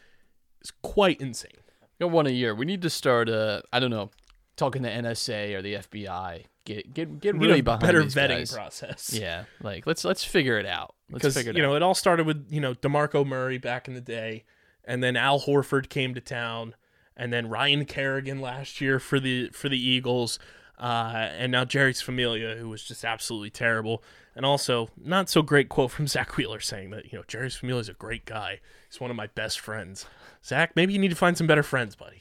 is 0.63 0.73
quite 0.83 1.21
insane. 1.21 1.51
We 1.99 2.05
got 2.07 2.13
one 2.13 2.27
a 2.27 2.31
year. 2.31 2.55
We 2.55 2.67
need 2.67 2.83
to 2.83 2.91
start. 2.91 3.29
Uh, 3.29 3.63
I 3.73 3.81
don't 3.81 3.91
know, 3.91 4.11
talking 4.57 4.83
to 4.83 4.91
NSA 4.91 5.55
or 5.55 5.63
the 5.63 5.75
FBI. 5.75 6.45
Get 6.65 6.93
get 6.93 7.21
get 7.21 7.37
really 7.37 7.61
behind 7.61 7.83
better 7.83 8.03
vetting 8.03 8.39
guys. 8.39 8.53
process. 8.53 9.11
Yeah, 9.13 9.45
like 9.63 9.87
let's 9.87 10.05
let's 10.05 10.25
figure 10.25 10.59
it 10.59 10.67
out. 10.67 10.95
Let's 11.11 11.23
because 11.23 11.35
figure 11.37 11.51
it 11.51 11.57
you 11.57 11.63
know 11.63 11.77
it 11.77 11.83
all 11.83 11.95
started 11.95 12.27
with 12.27 12.47
you 12.51 12.61
know 12.61 12.75
Demarco 12.75 13.25
Murray 13.25 13.59
back 13.59 13.87
in 13.87 13.95
the 13.95 14.01
day, 14.01 14.45
and 14.85 15.03
then 15.03 15.17
Al 15.17 15.41
Horford 15.41 15.89
came 15.89 16.13
to 16.15 16.21
town, 16.21 16.75
and 17.17 17.33
then 17.33 17.49
Ryan 17.49 17.85
Kerrigan 17.85 18.41
last 18.41 18.81
year 18.81 18.99
for 18.99 19.21
the 19.21 19.49
for 19.51 19.69
the 19.69 19.79
Eagles, 19.79 20.41
uh, 20.79 21.29
and 21.39 21.53
now 21.53 21.65
Jeurys 21.65 22.03
Familia, 22.03 22.57
who 22.57 22.69
was 22.69 22.83
just 22.83 23.05
absolutely 23.05 23.51
terrible, 23.51 24.03
and 24.35 24.45
also 24.45 24.89
not 24.97 25.29
so 25.29 25.43
great 25.43 25.69
quote 25.69 25.91
from 25.91 26.07
Zack 26.09 26.37
Wheeler 26.37 26.61
saying 26.61 26.91
that 26.91 27.13
you 27.13 27.19
know 27.19 27.25
Jeurys 27.25 27.57
Familia 27.57 27.81
is 27.81 27.89
a 27.89 27.95
great 27.95 28.25
guy, 28.25 28.61
he's 28.91 29.01
one 29.01 29.11
of 29.11 29.17
my 29.17 29.29
best 29.29 29.61
friends. 29.61 30.07
Zack, 30.45 30.73
maybe 30.77 30.93
you 30.93 30.99
need 30.99 31.11
to 31.11 31.17
find 31.17 31.37
some 31.37 31.47
better 31.47 31.63
friends, 31.63 31.97
buddy. 31.97 32.21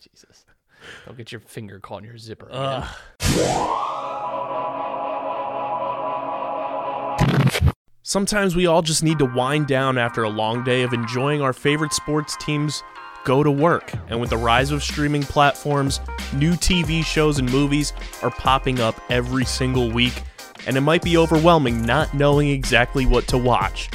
Jesus, 0.00 0.44
don't 1.04 1.16
get 1.16 1.32
your 1.32 1.40
finger 1.40 1.80
caught 1.80 2.02
in 2.02 2.04
your 2.04 2.18
zipper. 2.18 2.48
Man. 2.50 2.86
Sometimes 8.02 8.54
we 8.54 8.66
all 8.66 8.82
just 8.82 9.02
need 9.02 9.18
to 9.18 9.24
wind 9.24 9.66
down 9.66 9.98
after 9.98 10.22
a 10.22 10.28
long 10.28 10.62
day 10.62 10.82
of 10.82 10.92
enjoying 10.92 11.42
our 11.42 11.52
favorite 11.52 11.92
sports 11.92 12.36
teams 12.36 12.84
go 13.26 13.42
to 13.42 13.50
work. 13.50 13.92
And 14.08 14.18
with 14.18 14.30
the 14.30 14.38
rise 14.38 14.70
of 14.70 14.82
streaming 14.82 15.22
platforms, 15.22 16.00
new 16.32 16.52
TV 16.52 17.04
shows 17.04 17.38
and 17.38 17.50
movies 17.50 17.92
are 18.22 18.30
popping 18.30 18.80
up 18.80 18.98
every 19.10 19.44
single 19.44 19.90
week, 19.90 20.22
and 20.66 20.76
it 20.76 20.80
might 20.80 21.02
be 21.02 21.18
overwhelming 21.18 21.84
not 21.84 22.14
knowing 22.14 22.48
exactly 22.48 23.04
what 23.04 23.26
to 23.28 23.36
watch. 23.36 23.90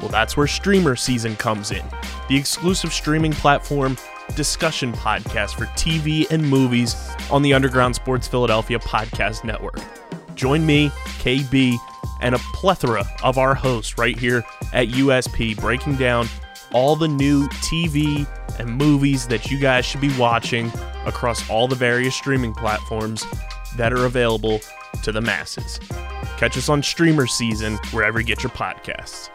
Well, 0.00 0.08
that's 0.08 0.36
where 0.36 0.46
Streamer 0.46 0.96
Season 0.96 1.36
comes 1.36 1.72
in, 1.72 1.84
the 2.28 2.36
exclusive 2.36 2.92
streaming 2.92 3.32
platform 3.32 3.98
discussion 4.36 4.92
podcast 4.92 5.56
for 5.56 5.66
TV 5.66 6.30
and 6.30 6.48
movies 6.48 6.94
on 7.30 7.42
the 7.42 7.52
Underground 7.52 7.94
Sports 7.94 8.28
Philadelphia 8.28 8.78
Podcast 8.78 9.42
Network. 9.42 9.80
Join 10.36 10.64
me, 10.64 10.90
KB, 11.18 11.76
and 12.20 12.34
a 12.34 12.38
plethora 12.54 13.04
of 13.24 13.38
our 13.38 13.54
hosts 13.54 13.98
right 13.98 14.16
here 14.16 14.44
at 14.72 14.88
USP 14.88 15.58
breaking 15.60 15.96
down 15.96 16.28
all 16.72 16.96
the 16.96 17.08
new 17.08 17.48
TV 17.48 18.26
and 18.58 18.76
movies 18.76 19.26
that 19.28 19.50
you 19.50 19.58
guys 19.58 19.84
should 19.84 20.00
be 20.00 20.16
watching 20.18 20.70
across 21.06 21.48
all 21.48 21.68
the 21.68 21.76
various 21.76 22.14
streaming 22.14 22.54
platforms 22.54 23.24
that 23.76 23.92
are 23.92 24.04
available 24.06 24.60
to 25.02 25.12
the 25.12 25.20
masses. 25.20 25.78
Catch 26.36 26.56
us 26.56 26.68
on 26.68 26.82
Streamer 26.82 27.26
Season 27.26 27.76
wherever 27.92 28.20
you 28.20 28.26
get 28.26 28.42
your 28.42 28.52
podcasts. 28.52 29.30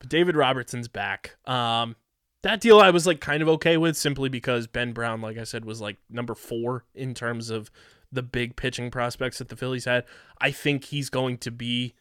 But 0.00 0.08
David 0.08 0.36
Robertson's 0.36 0.88
back. 0.88 1.36
Um, 1.46 1.96
that 2.42 2.60
deal 2.60 2.80
I 2.80 2.90
was 2.90 3.06
like 3.06 3.20
kind 3.20 3.42
of 3.42 3.48
okay 3.48 3.76
with 3.76 3.96
simply 3.96 4.28
because 4.28 4.66
Ben 4.66 4.92
Brown, 4.92 5.20
like 5.20 5.38
I 5.38 5.44
said, 5.44 5.64
was 5.64 5.80
like 5.80 5.98
number 6.10 6.34
four 6.34 6.84
in 6.94 7.14
terms 7.14 7.50
of 7.50 7.70
the 8.12 8.22
big 8.22 8.56
pitching 8.56 8.90
prospects 8.90 9.38
that 9.38 9.48
the 9.48 9.56
Phillies 9.56 9.86
had. 9.86 10.04
I 10.40 10.50
think 10.50 10.84
he's 10.84 11.08
going 11.08 11.38
to 11.38 11.50
be 11.50 11.94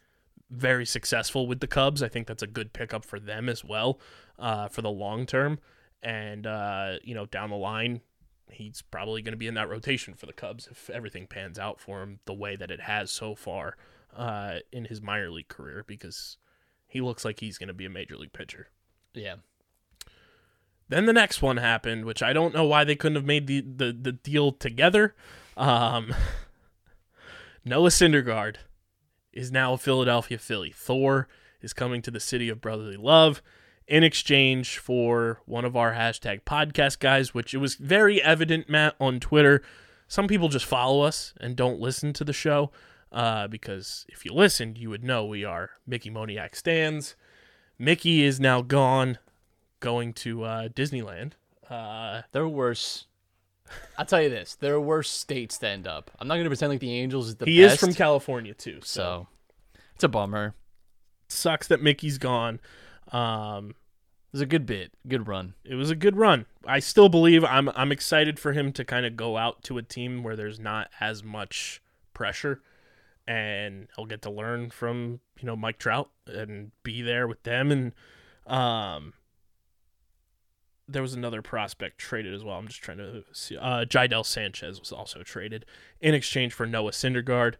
very 0.49 0.85
successful 0.85 1.47
with 1.47 1.61
the 1.61 1.67
Cubs. 1.67 2.03
I 2.03 2.09
think 2.09 2.27
that's 2.27 2.43
a 2.43 2.47
good 2.47 2.73
pickup 2.73 3.05
for 3.05 3.19
them 3.19 3.47
as 3.47 3.63
well 3.63 3.99
uh, 4.37 4.67
for 4.67 4.81
the 4.81 4.91
long 4.91 5.25
term. 5.25 5.59
And, 6.03 6.45
uh, 6.45 6.95
you 7.03 7.15
know, 7.15 7.25
down 7.25 7.51
the 7.51 7.55
line, 7.55 8.01
he's 8.49 8.81
probably 8.81 9.21
going 9.21 9.33
to 9.33 9.37
be 9.37 9.47
in 9.47 9.53
that 9.53 9.69
rotation 9.69 10.13
for 10.13 10.25
the 10.25 10.33
Cubs 10.33 10.67
if 10.69 10.89
everything 10.89 11.27
pans 11.27 11.57
out 11.57 11.79
for 11.79 12.01
him 12.01 12.19
the 12.25 12.33
way 12.33 12.55
that 12.55 12.71
it 12.71 12.81
has 12.81 13.11
so 13.11 13.33
far 13.33 13.77
uh, 14.15 14.55
in 14.71 14.85
his 14.85 15.01
minor 15.01 15.31
league 15.31 15.47
career 15.47 15.85
because 15.87 16.37
he 16.87 16.99
looks 16.99 17.23
like 17.23 17.39
he's 17.39 17.57
going 17.57 17.67
to 17.67 17.73
be 17.73 17.85
a 17.85 17.89
major 17.89 18.17
league 18.17 18.33
pitcher. 18.33 18.67
Yeah. 19.13 19.35
Then 20.89 21.05
the 21.05 21.13
next 21.13 21.41
one 21.41 21.57
happened, 21.57 22.03
which 22.03 22.21
I 22.21 22.33
don't 22.33 22.53
know 22.53 22.65
why 22.65 22.83
they 22.83 22.95
couldn't 22.95 23.15
have 23.15 23.25
made 23.25 23.47
the, 23.47 23.61
the, 23.61 23.93
the 23.93 24.11
deal 24.11 24.51
together. 24.51 25.15
Um, 25.57 26.13
Noah 27.65 27.89
Syndergaard 27.89 28.55
is 29.33 29.51
now 29.51 29.73
a 29.73 29.77
Philadelphia 29.77 30.37
Philly. 30.37 30.71
Thor 30.75 31.27
is 31.61 31.73
coming 31.73 32.01
to 32.01 32.11
the 32.11 32.19
city 32.19 32.49
of 32.49 32.61
brotherly 32.61 32.97
love 32.97 33.41
in 33.87 34.03
exchange 34.03 34.77
for 34.77 35.41
one 35.45 35.65
of 35.65 35.75
our 35.75 35.93
hashtag 35.93 36.41
podcast 36.43 36.99
guys, 36.99 37.33
which 37.33 37.53
it 37.53 37.57
was 37.57 37.75
very 37.75 38.21
evident, 38.21 38.69
Matt, 38.69 38.95
on 38.99 39.19
Twitter. 39.19 39.61
Some 40.07 40.27
people 40.27 40.49
just 40.49 40.65
follow 40.65 41.01
us 41.01 41.33
and 41.39 41.55
don't 41.55 41.79
listen 41.79 42.13
to 42.13 42.23
the 42.23 42.33
show 42.33 42.71
uh, 43.11 43.47
because 43.47 44.05
if 44.09 44.25
you 44.25 44.33
listened, 44.33 44.77
you 44.77 44.89
would 44.89 45.03
know 45.03 45.25
we 45.25 45.43
are 45.43 45.71
Mickey 45.85 46.09
Moniak 46.09 46.55
stands. 46.55 47.15
Mickey 47.77 48.23
is 48.23 48.39
now 48.39 48.61
gone, 48.61 49.17
going 49.79 50.13
to 50.13 50.43
uh, 50.43 50.67
Disneyland. 50.69 51.33
Uh, 51.69 52.21
There 52.31 52.43
are 52.43 52.49
worse. 52.49 53.07
I'll 53.97 54.05
tell 54.05 54.21
you 54.21 54.29
this: 54.29 54.55
there 54.55 54.73
are 54.75 54.81
worse 54.81 55.09
states 55.09 55.57
to 55.59 55.67
end 55.67 55.87
up. 55.87 56.11
I'm 56.19 56.27
not 56.27 56.35
going 56.35 56.45
to 56.45 56.49
pretend 56.49 56.71
like 56.71 56.79
the 56.79 56.93
Angels 56.93 57.27
is 57.29 57.35
the 57.35 57.45
he 57.45 57.61
best. 57.61 57.75
is 57.75 57.79
from 57.79 57.93
California 57.93 58.53
too, 58.53 58.79
so 58.83 59.27
so 59.73 59.79
it's 59.95 60.03
a 60.03 60.07
bummer. 60.09 60.55
sucks 61.27 61.67
that 61.67 61.81
Mickey's 61.81 62.17
gone. 62.17 62.59
Um, 63.11 63.69
It 63.69 64.33
was 64.33 64.41
a 64.41 64.45
good 64.45 64.65
bit, 64.65 64.91
good 65.07 65.27
run. 65.27 65.53
it 65.65 65.75
was 65.75 65.89
a 65.89 65.95
good 65.95 66.15
run. 66.15 66.45
I 66.65 66.79
still 66.79 67.09
believe 67.09 67.43
I'm 67.43 67.69
I'm 67.69 67.91
excited 67.91 68.39
for 68.39 68.53
him 68.53 68.71
to 68.73 68.85
kind 68.85 69.05
of 69.05 69.15
go 69.17 69.37
out 69.37 69.63
to 69.63 69.77
a 69.77 69.83
team 69.83 70.23
where 70.23 70.35
there's 70.35 70.59
not 70.59 70.89
as 70.99 71.23
much 71.23 71.81
pressure 72.13 72.61
and 73.27 73.87
he'll 73.95 74.05
get 74.05 74.21
to 74.23 74.31
learn 74.31 74.69
from, 74.71 75.19
you 75.39 75.45
know, 75.45 75.55
Mike 75.55 75.77
Trout 75.77 76.09
and 76.27 76.71
be 76.83 77.01
there 77.01 77.27
with 77.27 77.43
them 77.43 77.71
and 77.71 77.93
um 78.47 79.13
there 80.91 81.01
was 81.01 81.13
another 81.13 81.41
prospect 81.41 81.97
traded 81.97 82.33
as 82.33 82.43
well. 82.43 82.57
I'm 82.57 82.67
just 82.67 82.81
trying 82.81 82.97
to 82.97 83.23
see. 83.31 83.57
Uh, 83.57 83.85
Jadiel 83.85 84.25
Sanchez 84.25 84.79
was 84.79 84.91
also 84.91 85.23
traded 85.23 85.65
in 85.99 86.13
exchange 86.13 86.53
for 86.53 86.65
Noah 86.65 86.91
Syndergaard, 86.91 87.55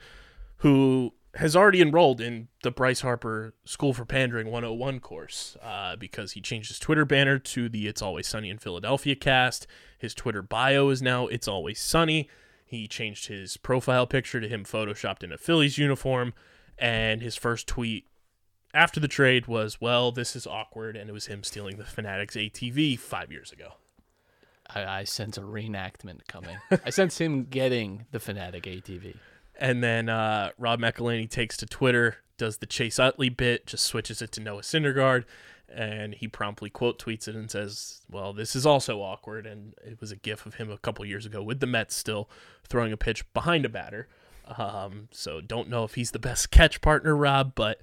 who 0.58 1.14
has 1.36 1.56
already 1.56 1.82
enrolled 1.82 2.20
in 2.20 2.50
the 2.62 2.72
Bryce 2.72 3.02
Harper 3.02 3.54
School 3.64 3.94
for 3.94 4.04
Pandering 4.06 4.48
101 4.48 5.00
course 5.00 5.56
uh, 5.64 5.96
because 5.96 6.34
he 6.34 6.42
changed 6.42 6.68
his 6.68 6.80
Twitter 6.80 7.06
banner 7.06 7.40
to 7.40 7.70
the 7.70 7.88
It's 7.88 8.02
Always 8.02 8.28
Sunny 8.28 8.50
in 8.50 8.58
Philadelphia 8.58 9.16
cast. 9.16 9.66
His 9.98 10.14
Twitter 10.14 10.42
bio 10.42 10.90
is 10.90 11.02
now 11.02 11.28
It's 11.28 11.48
Always 11.48 11.80
Sunny. 11.80 12.30
He 12.66 12.88
changed 12.88 13.28
his 13.28 13.58
profile 13.58 14.06
picture 14.06 14.42
to 14.42 14.48
him 14.48 14.66
photoshopped 14.66 15.24
in 15.24 15.32
a 15.32 15.38
Phillies 15.38 15.78
uniform. 15.78 16.34
And 16.78 17.22
his 17.22 17.36
first 17.36 17.68
tweet 17.68 18.06
after 18.74 19.00
the 19.00 19.08
trade 19.08 19.48
was, 19.48 19.80
well, 19.82 20.12
this 20.12 20.36
is 20.36 20.48
awkward. 20.48 20.96
And 20.96 21.10
it 21.10 21.14
was 21.14 21.28
him 21.28 21.44
stealing 21.44 21.78
the 21.78 21.84
Fanatics 21.86 22.36
ATV 22.36 22.98
five 23.00 23.32
years 23.32 23.52
ago. 23.52 23.74
I, 24.74 25.00
I 25.00 25.04
sense 25.04 25.38
a 25.38 25.42
reenactment 25.42 26.28
coming. 26.28 26.58
I 26.86 26.90
sense 26.90 27.20
him 27.20 27.46
getting 27.46 28.06
the 28.12 28.20
Fanatic 28.20 28.64
ATV. 28.64 29.16
And 29.60 29.84
then 29.84 30.10
uh, 30.10 30.52
Rob 30.58 30.80
McElhenney 30.80 31.30
takes 31.30 31.58
to 31.58 31.66
Twitter, 31.66 32.18
does 32.38 32.58
the 32.58 32.66
Chase 32.66 32.98
Utley 32.98 33.30
bit, 33.30 33.68
just 33.68 33.86
switches 33.86 34.22
it 34.22 34.32
to 34.34 34.42
Noah 34.42 34.62
Syndergaard, 34.62 35.26
and 35.70 36.16
he 36.16 36.28
promptly 36.28 36.70
quote 36.70 37.00
tweets 37.00 37.28
it 37.28 37.36
and 37.36 37.50
says, 37.50 38.02
"Well, 38.10 38.34
this 38.34 38.56
is 38.56 38.66
also 38.66 39.02
awkward." 39.02 39.46
And 39.46 39.74
it 39.86 40.02
was 40.02 40.12
a 40.12 40.16
GIF 40.16 40.46
of 40.46 40.56
him 40.56 40.70
a 40.72 40.78
couple 40.78 41.06
years 41.06 41.26
ago 41.26 41.44
with 41.44 41.60
the 41.60 41.68
Mets 41.68 41.96
still 41.96 42.30
throwing 42.68 42.92
a 42.92 42.98
pitch 42.98 43.32
behind 43.34 43.66
a 43.66 43.70
batter. 43.70 44.08
Um, 44.58 45.08
so 45.12 45.40
don't 45.40 45.70
know 45.70 45.84
if 45.84 45.94
he's 45.94 46.12
the 46.12 46.20
best 46.20 46.52
catch 46.52 46.82
partner, 46.82 47.16
Rob, 47.16 47.54
but 47.56 47.80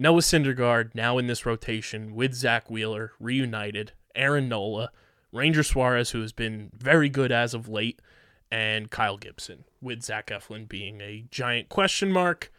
Noah 0.00 0.20
Syndergaard 0.20 0.94
now 0.94 1.18
in 1.18 1.26
this 1.26 1.44
rotation 1.44 2.14
with 2.14 2.32
Zack 2.32 2.70
Wheeler 2.70 3.12
reunited, 3.18 3.92
Aaron 4.14 4.48
Nola, 4.48 4.92
Ranger 5.32 5.64
Suarez, 5.64 6.10
who 6.10 6.20
has 6.22 6.32
been 6.32 6.70
very 6.72 7.08
good 7.08 7.32
as 7.32 7.52
of 7.52 7.68
late, 7.68 8.00
and 8.48 8.92
Kyle 8.92 9.16
Gibson, 9.16 9.64
with 9.82 10.04
Zach 10.04 10.28
Eflin 10.28 10.68
being 10.68 11.00
a 11.00 11.24
giant 11.32 11.68
question 11.68 12.12
mark. 12.12 12.52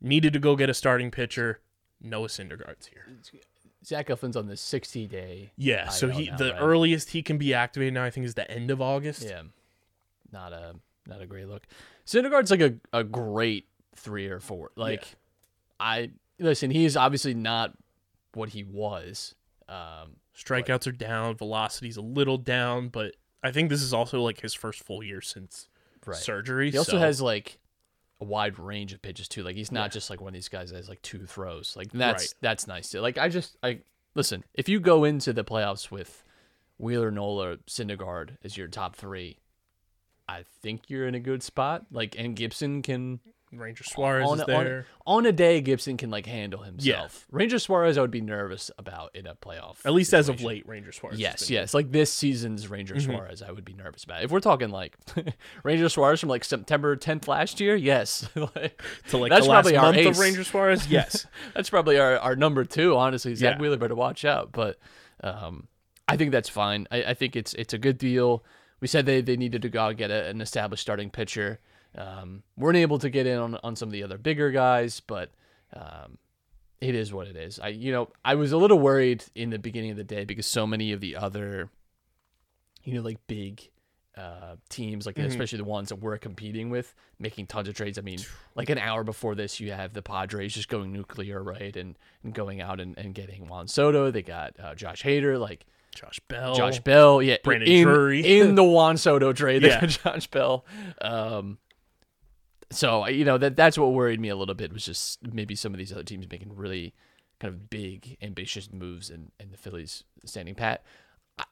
Needed 0.00 0.34
to 0.34 0.38
go 0.38 0.56
get 0.56 0.68
a 0.68 0.74
starting 0.74 1.10
pitcher. 1.10 1.60
Noah 2.02 2.28
Syndergaard's 2.28 2.86
here. 2.86 3.06
Zach 3.82 4.08
Eflin's 4.08 4.36
on 4.36 4.46
the 4.46 4.56
60 4.56 5.06
day. 5.06 5.52
Yeah, 5.56 5.88
so 5.88 6.10
he 6.10 6.26
now, 6.28 6.36
the 6.36 6.52
right? 6.52 6.60
earliest 6.60 7.10
he 7.10 7.22
can 7.22 7.38
be 7.38 7.54
activated 7.54 7.94
now, 7.94 8.04
I 8.04 8.10
think, 8.10 8.26
is 8.26 8.34
the 8.34 8.48
end 8.48 8.70
of 8.70 8.82
August. 8.82 9.22
Yeah, 9.22 9.42
not 10.30 10.52
a 10.52 10.74
not 11.06 11.22
a 11.22 11.26
great 11.26 11.48
look. 11.48 11.66
Syndergaard's 12.06 12.50
like 12.50 12.60
a, 12.60 12.74
a 12.92 13.02
great 13.02 13.66
three 13.96 14.26
or 14.28 14.38
four. 14.38 14.70
Like, 14.76 15.16
I 15.80 16.10
listen. 16.38 16.70
He's 16.70 16.96
obviously 16.96 17.34
not 17.34 17.72
what 18.34 18.50
he 18.50 18.64
was. 18.64 19.34
Um, 19.68 20.16
Strikeouts 20.36 20.86
are 20.86 20.92
down, 20.92 21.36
velocity's 21.36 21.96
a 21.96 22.02
little 22.02 22.38
down, 22.38 22.88
but 22.88 23.14
I 23.42 23.50
think 23.50 23.68
this 23.70 23.82
is 23.82 23.92
also 23.92 24.22
like 24.22 24.40
his 24.40 24.54
first 24.54 24.82
full 24.82 25.02
year 25.02 25.20
since 25.20 25.68
right. 26.06 26.16
surgery. 26.16 26.70
He 26.70 26.78
also 26.78 26.92
so- 26.92 26.98
has 26.98 27.20
like 27.20 27.58
a 28.20 28.24
wide 28.24 28.58
range 28.58 28.92
of 28.92 29.00
pitches 29.02 29.28
too. 29.28 29.42
Like 29.42 29.56
he's 29.56 29.70
not 29.70 29.84
Yeah. 29.84 29.88
just 29.88 30.10
like 30.10 30.20
one 30.20 30.28
of 30.30 30.34
these 30.34 30.48
guys 30.48 30.70
that 30.70 30.76
has 30.76 30.88
like 30.88 31.02
two 31.02 31.24
throws. 31.26 31.74
Like 31.76 31.92
that's 31.92 32.22
Right. 32.24 32.34
that's 32.40 32.66
nice 32.66 32.90
too. 32.90 33.00
Like 33.00 33.18
I 33.18 33.28
just 33.28 33.56
I 33.62 33.80
listen. 34.14 34.42
If 34.54 34.68
you 34.68 34.80
go 34.80 35.04
into 35.04 35.32
the 35.32 35.44
playoffs 35.44 35.90
with 35.90 36.24
Wheeler, 36.78 37.10
Nola, 37.10 37.58
Syndergaard 37.68 38.36
as 38.42 38.56
your 38.56 38.68
top 38.68 38.96
three, 38.96 39.38
I 40.28 40.44
think 40.62 40.88
you're 40.90 41.06
in 41.06 41.14
a 41.14 41.20
good 41.20 41.42
spot. 41.42 41.86
Like 41.92 42.16
and 42.18 42.34
Gibson 42.34 42.82
can 42.82 43.20
Ranger 43.52 43.82
Suarez 43.84 44.28
on, 44.28 44.36
is 44.38 44.42
a- 44.42 44.46
there. 44.46 44.86
on 45.06 45.18
on 45.18 45.26
a 45.26 45.32
day 45.32 45.60
Gibson 45.60 45.96
can 45.96 46.10
like 46.10 46.26
handle 46.26 46.62
himself. 46.62 47.26
Ranger 47.30 47.58
Suarez 47.58 47.96
I 47.96 48.02
would 48.02 48.10
be 48.10 48.20
nervous 48.20 48.70
about 48.78 49.14
in 49.16 49.26
a 49.26 49.34
playoff. 49.34 49.76
At 49.84 49.92
least 49.94 50.12
as 50.12 50.28
of 50.28 50.42
late, 50.42 50.68
Ranger 50.68 50.92
Suarez. 50.92 51.18
Yes, 51.18 51.48
yes. 51.50 51.72
Like 51.72 51.90
this 51.90 52.12
season's 52.12 52.68
Ranger 52.68 53.00
Suarez, 53.00 53.40
I 53.42 53.50
would 53.50 53.64
be 53.64 53.72
nervous 53.72 54.04
about. 54.04 54.22
If 54.22 54.30
we're 54.30 54.40
talking 54.40 54.68
like 54.70 54.96
Ranger 55.62 55.88
Suarez 55.88 56.20
from 56.20 56.28
like 56.28 56.44
September 56.44 56.94
10th 56.96 57.26
last 57.26 57.60
year, 57.60 57.74
yes. 57.74 58.28
Like, 58.36 58.82
To 59.08 59.16
like 59.18 59.30
that's 59.30 59.46
probably 59.46 59.76
our 59.76 59.86
month 59.86 59.96
ace. 59.98 60.06
of 60.08 60.18
Ranger 60.18 60.44
Suarez, 60.44 60.86
yes. 60.90 61.26
that's 61.54 61.70
probably 61.70 61.98
our, 61.98 62.18
our 62.18 62.36
number 62.36 62.64
two, 62.64 62.96
honestly. 62.96 63.34
Zach 63.34 63.54
Yeah. 63.56 63.60
Wheeler 63.60 63.76
better 63.78 63.94
watch 63.94 64.24
out. 64.24 64.52
But 64.52 64.78
um, 65.22 65.68
I 66.06 66.16
think 66.16 66.32
that's 66.32 66.48
fine. 66.48 66.86
I, 66.90 67.02
I 67.04 67.14
think 67.14 67.34
it's 67.36 67.54
it's 67.54 67.72
a 67.74 67.78
good 67.78 67.98
deal. 67.98 68.44
We 68.80 68.86
said 68.88 69.06
they, 69.06 69.20
they 69.22 69.36
needed 69.36 69.62
to 69.62 69.68
go 69.68 69.80
out 69.80 69.88
and 69.90 69.98
get 69.98 70.10
a, 70.10 70.26
an 70.26 70.40
established 70.40 70.82
starting 70.82 71.10
pitcher. 71.10 71.58
Um, 71.98 72.42
weren't 72.56 72.76
able 72.76 72.98
to 73.00 73.10
get 73.10 73.26
in 73.26 73.38
on, 73.38 73.58
on 73.62 73.76
some 73.76 73.88
of 73.88 73.92
the 73.92 74.04
other 74.04 74.18
bigger 74.18 74.50
guys, 74.50 75.00
but 75.00 75.30
um, 75.74 76.16
it 76.80 76.94
is 76.94 77.12
what 77.12 77.26
it 77.26 77.36
is. 77.36 77.58
I 77.58 77.68
you 77.68 77.92
know 77.92 78.08
I 78.24 78.36
was 78.36 78.52
a 78.52 78.56
little 78.56 78.78
worried 78.78 79.24
in 79.34 79.50
the 79.50 79.58
beginning 79.58 79.90
of 79.90 79.96
the 79.96 80.04
day 80.04 80.24
because 80.24 80.46
so 80.46 80.66
many 80.66 80.92
of 80.92 81.00
the 81.00 81.16
other, 81.16 81.70
you 82.84 82.94
know, 82.94 83.02
like 83.02 83.18
big 83.26 83.68
uh, 84.18 84.56
teams, 84.68 85.06
like 85.06 85.18
especially 85.18 85.58
the 85.58 85.64
ones 85.64 85.90
that 85.90 85.96
we're 85.96 86.18
competing 86.18 86.70
with, 86.70 86.94
making 87.20 87.46
tons 87.46 87.68
of 87.68 87.74
trades. 87.74 87.98
I 87.98 88.02
mean, 88.02 88.18
like 88.56 88.68
an 88.68 88.78
hour 88.78 89.04
before 89.04 89.36
this, 89.36 89.60
you 89.60 89.70
have 89.72 89.92
the 89.92 90.02
Padres 90.02 90.54
just 90.54 90.68
going 90.68 90.92
nuclear, 90.92 91.42
right, 91.42 91.76
and, 91.76 91.96
and 92.24 92.34
going 92.34 92.60
out 92.60 92.80
and, 92.80 92.98
and 92.98 93.14
getting 93.14 93.46
Juan 93.46 93.68
Soto. 93.68 94.10
They 94.10 94.22
got 94.22 94.54
uh, 94.58 94.74
Josh 94.74 95.04
Hader, 95.04 95.38
like 95.38 95.66
Josh 95.94 96.20
Bell. 96.26 96.54
Josh 96.56 96.80
Bell, 96.80 97.22
yeah, 97.22 97.36
Brandon 97.44 97.68
in, 97.68 97.84
Drury. 97.84 98.40
in 98.40 98.56
the 98.56 98.64
Juan 98.64 98.96
Soto 98.96 99.32
trade. 99.32 99.62
They 99.62 99.68
Yeah. 99.68 99.86
Josh 99.86 100.26
Bell. 100.26 100.64
Um, 101.00 101.58
so 102.70 103.06
you 103.08 103.24
know 103.24 103.38
that 103.38 103.56
that's 103.56 103.78
what 103.78 103.92
worried 103.92 104.20
me 104.20 104.28
a 104.28 104.36
little 104.36 104.54
bit 104.54 104.72
was 104.72 104.84
just 104.84 105.18
maybe 105.32 105.54
some 105.54 105.72
of 105.72 105.78
these 105.78 105.92
other 105.92 106.02
teams 106.02 106.26
making 106.30 106.54
really 106.54 106.94
kind 107.40 107.52
of 107.54 107.70
big, 107.70 108.16
ambitious 108.20 108.72
moves, 108.72 109.10
and 109.10 109.30
and 109.40 109.50
the 109.52 109.56
Phillies 109.56 110.04
standing 110.24 110.54
pat. 110.54 110.82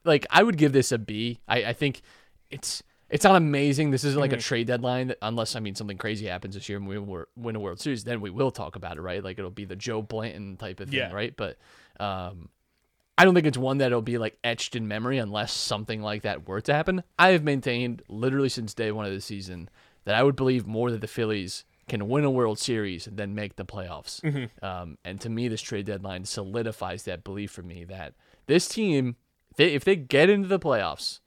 Like 0.05 0.27
I 0.31 0.43
would 0.43 0.57
give 0.57 0.73
this 0.73 0.93
a 0.93 0.99
B. 0.99 1.41
I 1.49 1.65
I 1.65 1.73
think 1.73 2.03
it's. 2.51 2.83
It's 3.09 3.23
not 3.23 3.37
amazing. 3.37 3.93
This 3.93 4.03
isn't 4.03 4.19
like 4.21 4.33
a 4.33 4.37
trade 4.37 4.67
deadline, 4.67 5.07
that, 5.07 5.19
unless 5.23 5.55
I 5.55 5.61
mean 5.61 5.77
something 5.77 5.97
crazy 5.97 6.27
happens 6.27 6.57
this 6.57 6.69
year 6.69 6.77
and 6.77 6.89
we 6.89 6.99
win, 6.99 7.25
win 7.37 7.55
a 7.55 7.61
World 7.61 7.79
Series. 7.79 8.03
Then 8.03 8.21
we 8.21 8.31
will 8.31 8.51
talk 8.51 8.75
about 8.75 8.97
it, 8.97 9.01
right? 9.01 9.23
Like 9.23 9.39
it'll 9.39 9.53
be 9.53 9.65
the 9.65 9.77
Joe 9.77 10.03
Blanton 10.03 10.57
type 10.57 10.81
of 10.81 10.89
thing, 10.91 10.99
Yeah. 10.99 11.13
right? 11.13 11.33
But 11.37 11.57
um, 12.01 12.49
I 13.17 13.25
don't 13.25 13.33
think 13.33 13.47
it's 13.47 13.57
one 13.57 13.79
that'll 13.79 14.03
be 14.03 14.19
like 14.19 14.37
etched 14.43 14.75
in 14.75 14.89
memory 14.89 15.19
unless 15.19 15.53
something 15.53 16.03
like 16.03 16.23
that 16.23 16.49
were 16.49 16.61
to 16.63 16.75
happen. 16.75 17.05
I 17.17 17.29
have 17.29 17.45
maintained 17.45 18.03
literally 18.09 18.49
since 18.49 18.75
day 18.75 18.91
one 18.91 19.07
of 19.07 19.13
the 19.13 19.21
season 19.21 19.69
that 20.07 20.15
I 20.15 20.23
would 20.23 20.37
believe 20.37 20.67
more 20.67 20.91
that 20.91 21.03
the 21.03 21.07
Phillies 21.07 21.65
can 21.89 22.09
win 22.09 22.25
a 22.25 22.31
World 22.31 22.59
Series 22.59 23.09
than 23.13 23.35
make 23.35 23.57
the 23.57 23.65
playoffs. 23.65 24.21
Um, 24.63 24.97
and 25.05 25.21
to 25.21 25.29
me, 25.29 25.49
this 25.49 25.61
trade 25.61 25.87
deadline 25.87 26.25
solidifies 26.25 27.03
that 27.05 27.23
belief 27.23 27.51
for 27.51 27.63
me 27.63 27.85
that 27.85 28.15
this 28.47 28.67
team, 28.67 29.17
they, 29.57 29.75
if 29.75 29.85
they 29.85 29.95
get 29.97 30.31
into 30.31 30.49
the 30.49 30.59
playoffs, 30.59 31.21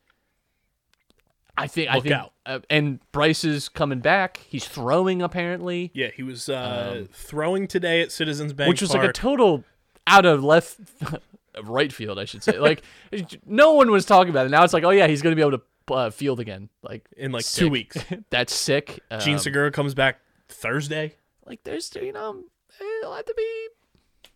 I 1.58 1.68
think 1.68 1.89
I 1.89 2.00
think, 2.00 2.15
out. 2.15 2.34
Uh, 2.46 2.60
and 2.70 3.00
Bryce 3.12 3.44
is 3.44 3.68
coming 3.68 4.00
back. 4.00 4.38
He's 4.48 4.65
throwing 4.65 5.22
apparently, 5.22 5.92
Yeah, 5.94 6.08
he 6.15 6.24
was 6.24 6.48
uh, 6.48 7.06
throwing 7.12 7.68
today 7.68 8.02
at 8.02 8.12
Citizens 8.13 8.54
Bank, 8.54 8.68
Um, 8.68 8.70
which 8.70 8.82
was 8.82 8.94
like 8.94 9.08
a 9.08 9.12
total 9.12 9.65
out 10.08 10.26
of 10.26 10.42
left 10.44 10.80
right 11.63 11.92
field, 11.92 12.18
I 12.18 12.26
should 12.26 12.44
say. 12.44 12.58
Like 12.58 12.84
no 13.46 13.74
one 13.74 13.92
was 13.92 14.06
talking 14.06 14.30
about 14.30 14.46
it. 14.46 14.50
Now 14.50 14.63
it's 14.63 14.74
like, 14.74 14.86
oh 14.86 14.89
yeah, 14.89 15.08
he's 15.08 15.22
going 15.22 15.32
to 15.32 15.36
be 15.36 15.42
able 15.42 15.58
to 15.58 15.62
uh, 15.91 16.10
field 16.10 16.39
again. 16.39 16.69
Like 16.84 17.08
in 17.17 17.32
like 17.32 17.43
sick. 17.43 17.60
two 17.63 17.69
weeks. 17.69 17.97
That's 18.30 18.54
sick. 18.54 18.99
Um, 19.12 19.19
Jean 19.19 19.39
Segura 19.39 19.71
comes 19.71 19.93
back 19.93 20.19
Thursday. 20.47 21.15
like 21.45 21.63
there's 21.63 21.93
you 21.95 22.12
know 22.13 22.43
eh, 22.80 23.06
a 23.06 23.10
lot 23.10 23.25
to 23.25 23.34
be 23.36 23.67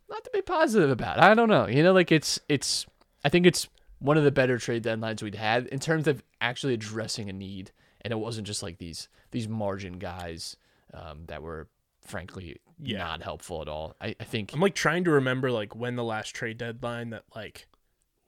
not 0.09 0.23
to 0.23 0.29
be 0.31 0.41
positive 0.41 0.89
about. 0.89 1.19
I 1.19 1.33
don't 1.33 1.49
know. 1.49 1.67
You 1.67 1.83
know, 1.83 1.93
like 1.93 2.11
it's 2.11 2.39
it's 2.49 2.85
I 3.23 3.29
think 3.29 3.45
it's 3.45 3.67
one 3.99 4.17
of 4.17 4.23
the 4.23 4.31
better 4.31 4.57
trade 4.57 4.83
deadlines 4.83 5.21
we'd 5.23 5.35
had 5.35 5.67
in 5.67 5.79
terms 5.79 6.07
of 6.07 6.23
actually 6.41 6.73
addressing 6.73 7.29
a 7.29 7.33
need, 7.33 7.71
and 8.01 8.11
it 8.11 8.17
wasn't 8.17 8.45
just 8.47 8.61
like 8.63 8.77
these 8.77 9.07
these 9.31 9.47
margin 9.47 9.93
guys 9.99 10.57
um, 10.93 11.23
that 11.27 11.41
were 11.41 11.67
frankly 12.01 12.57
Yeah. 12.81 12.97
not 12.99 13.23
helpful 13.23 13.61
at 13.61 13.69
all. 13.69 13.95
I, 14.01 14.13
I 14.19 14.25
think 14.25 14.53
I'm 14.53 14.59
like 14.59 14.75
trying 14.75 15.05
to 15.05 15.11
remember 15.11 15.51
like 15.51 15.73
when 15.75 15.95
the 15.95 16.03
last 16.03 16.35
trade 16.35 16.57
deadline 16.57 17.11
that 17.11 17.23
like 17.33 17.65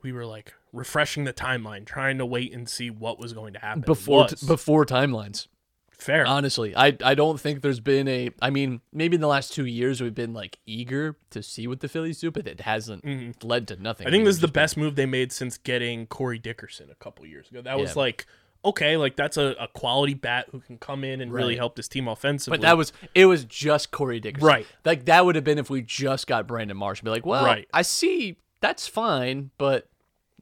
we 0.02 0.14
were 0.14 0.26
like 0.26 0.54
refreshing 0.76 1.24
the 1.24 1.34
timeline, 1.34 1.86
trying 1.86 2.18
to 2.18 2.26
wait 2.26 2.54
and 2.54 2.68
see 2.70 2.90
what 2.90 3.20
was 3.20 3.34
going 3.34 3.54
to 3.54 3.60
happen. 3.60 3.82
before 3.82 4.24
was. 4.30 4.42
before 4.44 4.86
timelines. 4.86 5.48
fair. 5.92 6.26
Honestly, 6.28 6.76
I 6.76 6.98
I 7.04 7.16
don't 7.16 7.40
think 7.40 7.62
there's 7.62 7.80
been 7.80 8.08
a. 8.08 8.30
I 8.42 8.50
mean, 8.50 8.82
maybe 8.92 9.16
in 9.16 9.22
the 9.22 9.28
last 9.28 9.54
two 9.54 9.66
years 9.66 10.02
we've 10.02 10.14
been 10.14 10.34
like 10.34 10.60
eager 10.66 11.18
to 11.32 11.42
see 11.42 11.68
what 11.68 11.80
the 11.80 11.88
Phillies 11.88 12.20
do, 12.20 12.30
but 12.32 12.48
it 12.48 12.62
hasn't 12.62 13.44
led 13.44 13.68
to 13.70 13.76
nothing. 13.82 14.06
Mm-hmm. 14.06 14.08
I 14.08 14.12
think 14.12 14.26
this 14.26 14.36
is 14.36 14.42
the 14.42 14.48
best 14.48 14.78
move 14.78 14.96
they 14.96 15.06
made 15.06 15.32
since 15.32 15.58
getting 15.58 16.06
Corey 16.08 16.38
Dickerson 16.40 16.90
a 16.92 16.96
couple 16.96 17.26
years 17.26 17.50
ago. 17.50 17.62
That 17.62 17.80
was 17.80 17.92
Yeah. 17.96 18.02
like 18.02 18.26
okay, 18.64 18.98
like 18.98 19.16
that's 19.16 19.38
a, 19.38 19.56
a 19.60 19.68
quality 19.68 20.16
bat 20.16 20.48
who 20.52 20.60
can 20.60 20.76
come 20.80 21.04
in 21.04 21.22
and 21.22 21.32
really 21.32 21.56
help 21.56 21.76
this 21.76 21.88
team 21.88 22.08
offensively. 22.08 22.58
But 22.58 22.64
that 22.64 22.76
was 22.78 22.92
it 23.14 23.28
was 23.28 23.46
just 23.46 23.92
Corey 23.92 24.20
Dickerson. 24.20 24.48
Right. 24.48 24.66
Like 24.84 25.06
that 25.06 25.24
would 25.24 25.36
have 25.36 25.44
been 25.44 25.60
if 25.60 25.70
we 25.70 25.82
just 25.84 26.26
got 26.28 26.48
Brandon 26.48 26.76
Marsh 26.76 27.00
and 27.00 27.06
be 27.06 27.12
like, 27.12 27.26
well, 27.28 27.46
Right. 27.46 27.68
I 27.74 27.84
see 27.84 28.38
that's 28.62 28.88
fine, 28.88 29.52
but 29.60 29.88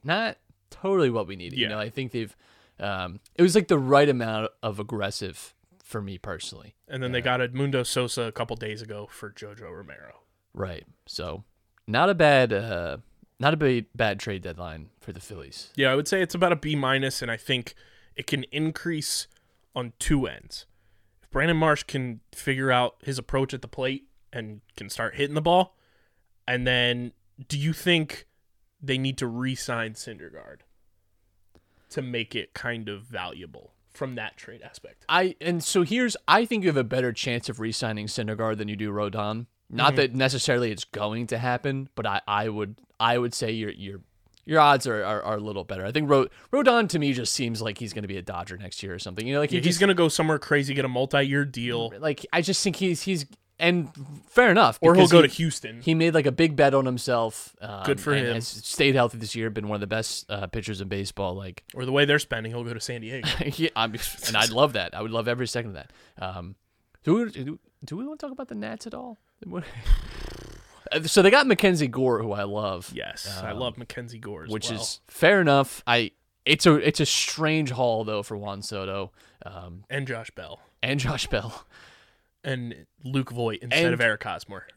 not 0.04 0.38
totally 0.70 1.10
what 1.10 1.26
we 1.26 1.36
needed. 1.36 1.58
You 1.58 1.64
Yeah. 1.64 1.68
know, 1.70 1.78
I 1.78 1.88
think 1.90 2.12
they've 2.12 2.36
um 2.80 3.20
it 3.36 3.42
was 3.42 3.54
like 3.54 3.68
the 3.68 3.78
right 3.78 4.08
amount 4.08 4.50
of 4.62 4.78
aggressive 4.80 5.54
for 5.82 6.00
me 6.02 6.18
personally. 6.18 6.74
and 6.88 7.02
then 7.02 7.12
they 7.12 7.20
got 7.20 7.40
Edmundo 7.40 7.86
Sosa 7.86 8.22
a 8.22 8.32
couple 8.32 8.56
days 8.56 8.82
ago 8.82 9.06
for 9.10 9.30
Jojo 9.30 9.70
Romero. 9.70 10.20
Right. 10.52 10.84
So 11.06 11.44
not 11.86 12.08
a 12.10 12.14
bad 12.14 12.52
uh 12.52 12.98
not 13.40 13.52
a 13.54 13.56
bad, 13.56 13.86
bad 13.94 14.20
trade 14.20 14.42
deadline 14.42 14.90
for 15.00 15.12
the 15.12 15.20
Phillies. 15.20 15.70
Yeah, 15.76 15.90
I 15.90 15.94
would 15.96 16.06
say 16.08 16.22
it's 16.22 16.34
about 16.36 16.52
a 16.52 16.56
B 16.56 16.76
minus, 16.76 17.20
and 17.20 17.30
I 17.30 17.36
think 17.36 17.74
it 18.16 18.26
can 18.28 18.44
increase 18.52 19.26
on 19.74 19.92
two 19.98 20.26
ends. 20.28 20.66
If 21.22 21.30
Brandon 21.30 21.56
Marsh 21.56 21.82
can 21.82 22.20
figure 22.32 22.70
out 22.70 22.96
his 23.02 23.18
approach 23.18 23.52
at 23.52 23.60
the 23.60 23.66
plate 23.68 24.04
and 24.32 24.60
can 24.76 24.88
start 24.88 25.16
hitting 25.16 25.34
the 25.34 25.42
ball, 25.42 25.76
and 26.46 26.64
then 26.66 27.12
do 27.48 27.58
you 27.58 27.72
think 27.72 28.26
they 28.86 28.98
need 28.98 29.18
to 29.18 29.26
re-sign 29.26 29.94
Syndergaard 29.94 30.58
to 31.90 32.02
make 32.02 32.34
it 32.34 32.54
kind 32.54 32.88
of 32.88 33.02
valuable 33.02 33.72
from 33.92 34.14
that 34.16 34.36
trade 34.36 34.62
aspect? 34.62 35.04
I 35.08 35.36
and 35.40 35.62
so 35.62 35.82
here's 35.82 36.16
I 36.26 36.44
think 36.44 36.62
you 36.64 36.68
have 36.68 36.76
a 36.76 36.84
better 36.84 37.12
chance 37.12 37.48
of 37.48 37.60
re-signing 37.60 38.06
Syndergaard 38.06 38.58
than 38.58 38.68
you 38.68 38.76
do 38.76 38.90
Rodon. 38.92 39.46
Not 39.70 39.88
Mm-hmm. 39.92 39.96
that 39.96 40.14
necessarily 40.14 40.70
it's 40.70 40.84
going 40.84 41.26
to 41.28 41.38
happen, 41.38 41.88
but 41.94 42.06
I, 42.06 42.20
I 42.28 42.48
would 42.48 42.76
I 43.00 43.18
would 43.18 43.34
say 43.34 43.50
your 43.52 43.70
your 43.70 44.00
your 44.44 44.60
odds 44.60 44.86
are, 44.86 45.02
are, 45.02 45.22
are 45.22 45.36
a 45.36 45.40
little 45.40 45.64
better. 45.64 45.86
I 45.86 45.90
think 45.90 46.08
Ro- 46.10 46.26
Rodon 46.52 46.86
to 46.90 46.98
me 46.98 47.14
just 47.14 47.32
seems 47.32 47.62
like 47.62 47.78
he's 47.78 47.94
going 47.94 48.02
to 48.02 48.08
be 48.08 48.18
a 48.18 48.22
Dodger 48.22 48.58
next 48.58 48.82
year 48.82 48.92
or 48.92 48.98
something. 48.98 49.26
You 49.26 49.32
know, 49.32 49.40
like 49.40 49.50
he 49.50 49.56
Yeah, 49.56 49.62
he's 49.62 49.78
going 49.78 49.88
to 49.88 49.94
go 49.94 50.08
somewhere 50.08 50.38
crazy, 50.38 50.74
get 50.74 50.84
a 50.84 50.88
multi-year 50.88 51.46
deal, 51.46 51.92
like 51.98 52.26
I 52.30 52.42
just 52.42 52.62
think 52.62 52.76
he's 52.76 53.02
he's 53.02 53.24
and 53.58 53.88
fair 54.28 54.50
enough. 54.50 54.78
or 54.80 54.94
he'll 54.94 55.06
go 55.06 55.22
he- 55.22 55.28
to 55.28 55.34
Houston. 55.34 55.80
He 55.82 55.94
made 55.94 56.14
like 56.14 56.26
a 56.26 56.32
big 56.32 56.56
bet 56.56 56.74
on 56.74 56.86
himself. 56.86 57.54
Um, 57.60 57.84
Good 57.84 58.00
for 58.00 58.12
and 58.12 58.26
him. 58.26 58.34
Has 58.34 58.48
stayed 58.48 58.94
healthy 58.94 59.18
this 59.18 59.34
year. 59.34 59.50
Been 59.50 59.68
one 59.68 59.76
of 59.76 59.80
the 59.80 59.86
best 59.86 60.30
uh, 60.30 60.46
pitchers 60.48 60.80
in 60.80 60.88
baseball. 60.88 61.34
Like 61.34 61.64
or 61.74 61.84
the 61.84 61.92
way 61.92 62.04
they're 62.04 62.18
spending, 62.18 62.52
he'll 62.52 62.64
go 62.64 62.74
to 62.74 62.80
San 62.80 63.00
Diego. 63.02 63.28
yeah, 63.56 63.70
I'm, 63.76 63.94
and 64.26 64.36
I'd 64.36 64.50
love 64.50 64.72
that. 64.74 64.94
I 64.94 65.02
would 65.02 65.10
love 65.10 65.28
every 65.28 65.46
second 65.46 65.70
of 65.70 65.74
that. 65.74 65.92
Um, 66.18 66.56
do 67.04 67.14
we, 67.14 67.30
do, 67.30 67.58
do 67.84 67.96
we 67.96 68.06
want 68.06 68.18
to 68.20 68.26
talk 68.26 68.32
about 68.32 68.48
the 68.48 68.54
Nats 68.54 68.86
at 68.86 68.94
all? 68.94 69.18
So 71.06 71.22
they 71.22 71.30
got 71.30 71.46
Mackenzie 71.46 71.88
Gore, 71.88 72.22
who 72.22 72.32
I 72.32 72.44
love. 72.44 72.92
Yes, 72.94 73.40
I 73.42 73.52
love 73.52 73.76
Mackenzie 73.78 74.18
Gore 74.18 74.44
as 74.44 74.48
Um, 74.48 74.52
which 74.52 74.70
well. 74.70 74.80
is 74.80 75.00
fair 75.08 75.40
enough. 75.40 75.82
I 75.86 76.12
it's 76.44 76.66
a 76.66 76.74
it's 76.74 77.00
a 77.00 77.06
strange 77.06 77.70
haul 77.70 78.04
though 78.04 78.22
for 78.22 78.36
Juan 78.36 78.62
Soto 78.62 79.10
um, 79.44 79.84
and 79.90 80.06
Josh 80.06 80.30
Bell 80.30 80.60
and 80.82 81.00
Josh 81.00 81.26
Bell. 81.26 81.64
And 82.44 82.86
Luke 83.02 83.30
Voit 83.30 83.60
instead 83.62 83.84
And- 83.86 83.94
of 83.94 84.00
Eric 84.00 84.22
Hosmer. 84.24 84.66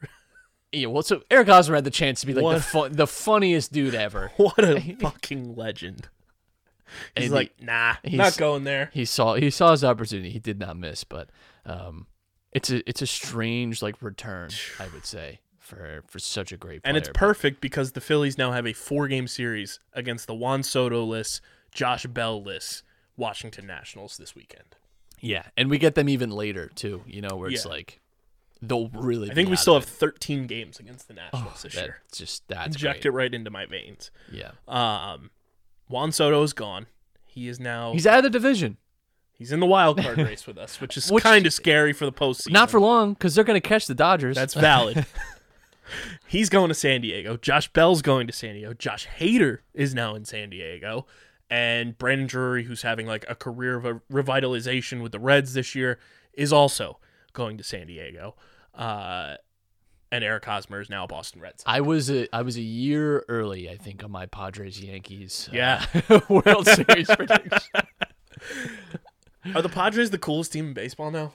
Yeah, 0.70 0.88
well, 0.88 1.02
so 1.02 1.22
Eric 1.30 1.48
Hosmer 1.48 1.76
had 1.76 1.84
the 1.84 1.90
chance 1.90 2.20
to 2.20 2.26
be 2.26 2.34
like 2.34 2.56
the 2.58 2.62
fun, 2.62 2.92
the 2.92 3.06
funniest 3.06 3.72
dude 3.72 3.94
ever. 3.94 4.32
what 4.36 4.58
a 4.62 4.78
fucking 5.00 5.56
legend! 5.56 6.08
He's 7.16 7.24
And 7.24 7.32
like, 7.34 7.54
nah, 7.58 7.94
he's- 8.04 8.18
not 8.18 8.36
going 8.36 8.64
there. 8.64 8.90
He 8.92 9.06
saw 9.06 9.34
he 9.36 9.48
saw 9.48 9.70
his 9.70 9.82
opportunity. 9.82 10.28
He 10.28 10.38
did 10.38 10.58
not 10.58 10.76
miss, 10.76 11.04
but 11.04 11.30
um, 11.64 12.06
it's 12.52 12.68
a 12.68 12.86
it's 12.86 13.00
a 13.00 13.06
strange 13.06 13.80
like 13.80 14.02
return, 14.02 14.50
I 14.78 14.88
would 14.92 15.06
say, 15.06 15.40
for 15.58 16.02
for 16.06 16.18
such 16.18 16.52
a 16.52 16.58
great 16.58 16.82
player. 16.82 16.90
And 16.90 16.98
it's 16.98 17.08
perfect 17.14 17.62
because 17.62 17.92
the 17.92 18.02
Phillies 18.02 18.36
now 18.36 18.52
have 18.52 18.66
a 18.66 18.74
four-game 18.74 19.26
series 19.26 19.80
against 19.94 20.26
the 20.26 20.34
Juan 20.34 20.62
Soto 20.62 21.02
list, 21.02 21.40
Josh 21.72 22.04
Bell 22.04 22.42
list, 22.42 22.82
Washington 23.16 23.66
Nationals 23.66 24.18
this 24.18 24.34
weekend. 24.34 24.76
Yeah, 25.20 25.44
and 25.56 25.68
we 25.70 25.78
get 25.78 25.94
them 25.94 26.08
even 26.08 26.30
later 26.30 26.70
too. 26.74 27.02
You 27.06 27.20
know, 27.22 27.36
where 27.36 27.50
it's 27.50 27.64
Yeah. 27.64 27.70
like 27.70 28.00
they'll 28.62 28.88
really. 28.88 29.30
I 29.30 29.34
think 29.34 29.48
we 29.50 29.56
still 29.56 29.74
have 29.74 29.84
13 29.84 30.46
games 30.46 30.78
against 30.80 31.08
the 31.08 31.14
Nationals 31.14 31.64
it. 31.64 31.72
this 31.72 31.74
year. 31.80 31.98
Just 32.12 32.46
that's 32.48 32.76
Inject 32.76 33.02
great. 33.02 33.10
it 33.10 33.12
right 33.16 33.34
into 33.34 33.50
my 33.50 33.66
veins. 33.66 34.10
Yeah, 34.32 34.50
Um, 34.66 35.30
Juan 35.88 36.12
Soto 36.12 36.42
is 36.42 36.52
gone. 36.52 36.86
He 37.26 37.48
is 37.48 37.60
now 37.60 37.92
he's 37.92 38.06
out 38.06 38.18
of 38.18 38.24
the 38.24 38.30
division. 38.30 38.76
he's 39.32 39.52
in 39.52 39.60
the 39.60 39.66
wild 39.66 40.00
card 40.02 40.18
race 40.30 40.46
with 40.46 40.58
us, 40.58 40.80
which 40.80 40.96
is 40.96 41.10
kind 41.20 41.46
of 41.46 41.52
scary 41.52 41.92
for 41.92 42.04
the 42.04 42.12
postseason. 42.12 42.50
Not 42.50 42.70
for 42.70 42.80
long 42.80 43.12
because 43.14 43.34
they're 43.34 43.44
going 43.44 43.60
to 43.60 43.68
catch 43.68 43.86
the 43.86 43.94
Dodgers. 43.94 44.34
That's 44.36 44.54
valid. 44.54 45.06
He's 46.26 46.50
going 46.50 46.68
to 46.68 46.74
San 46.74 47.00
Diego. 47.00 47.38
Josh 47.38 47.68
Bell's 47.72 48.02
going 48.02 48.26
to 48.26 48.32
San 48.32 48.54
Diego. 48.54 48.74
Josh 48.74 49.08
Hader 49.18 49.60
is 49.72 49.94
now 49.94 50.14
in 50.14 50.26
San 50.26 50.50
Diego. 50.50 51.06
And 51.50 51.96
Brandon 51.96 52.26
Drury, 52.26 52.64
who's 52.64 52.82
having 52.82 53.06
like 53.06 53.24
a 53.28 53.34
career 53.34 53.76
of 53.76 53.84
a 53.86 53.94
revitalization 54.12 55.02
with 55.02 55.12
the 55.12 55.18
Reds 55.18 55.54
this 55.54 55.74
year, 55.74 55.98
is 56.34 56.52
also 56.52 56.98
going 57.32 57.56
to 57.56 57.64
San 57.64 57.86
Diego. 57.86 58.34
Uh, 58.74 59.36
and 60.12 60.22
Eric 60.24 60.44
Hosmer 60.44 60.80
is 60.80 60.88
now 60.90 61.04
a 61.04 61.06
Boston 61.06 61.40
Red 61.40 61.52
Sox. 61.60 61.64
I 61.66 61.80
was 61.80 62.10
a 62.10 62.34
I 62.34 62.42
was 62.42 62.56
a 62.56 62.62
year 62.62 63.24
early, 63.28 63.68
I 63.70 63.76
think, 63.76 64.02
on 64.04 64.10
my 64.10 64.26
Padres 64.26 64.80
Yankees. 64.80 65.48
uh, 65.52 65.56
Yeah. 65.56 65.86
World 66.28 66.66
Series 66.66 67.06
prediction. 67.08 67.60
Are 69.54 69.62
the 69.62 69.68
Padres 69.68 70.10
the 70.10 70.18
coolest 70.18 70.52
team 70.52 70.68
in 70.68 70.72
baseball 70.74 71.10
now? 71.10 71.32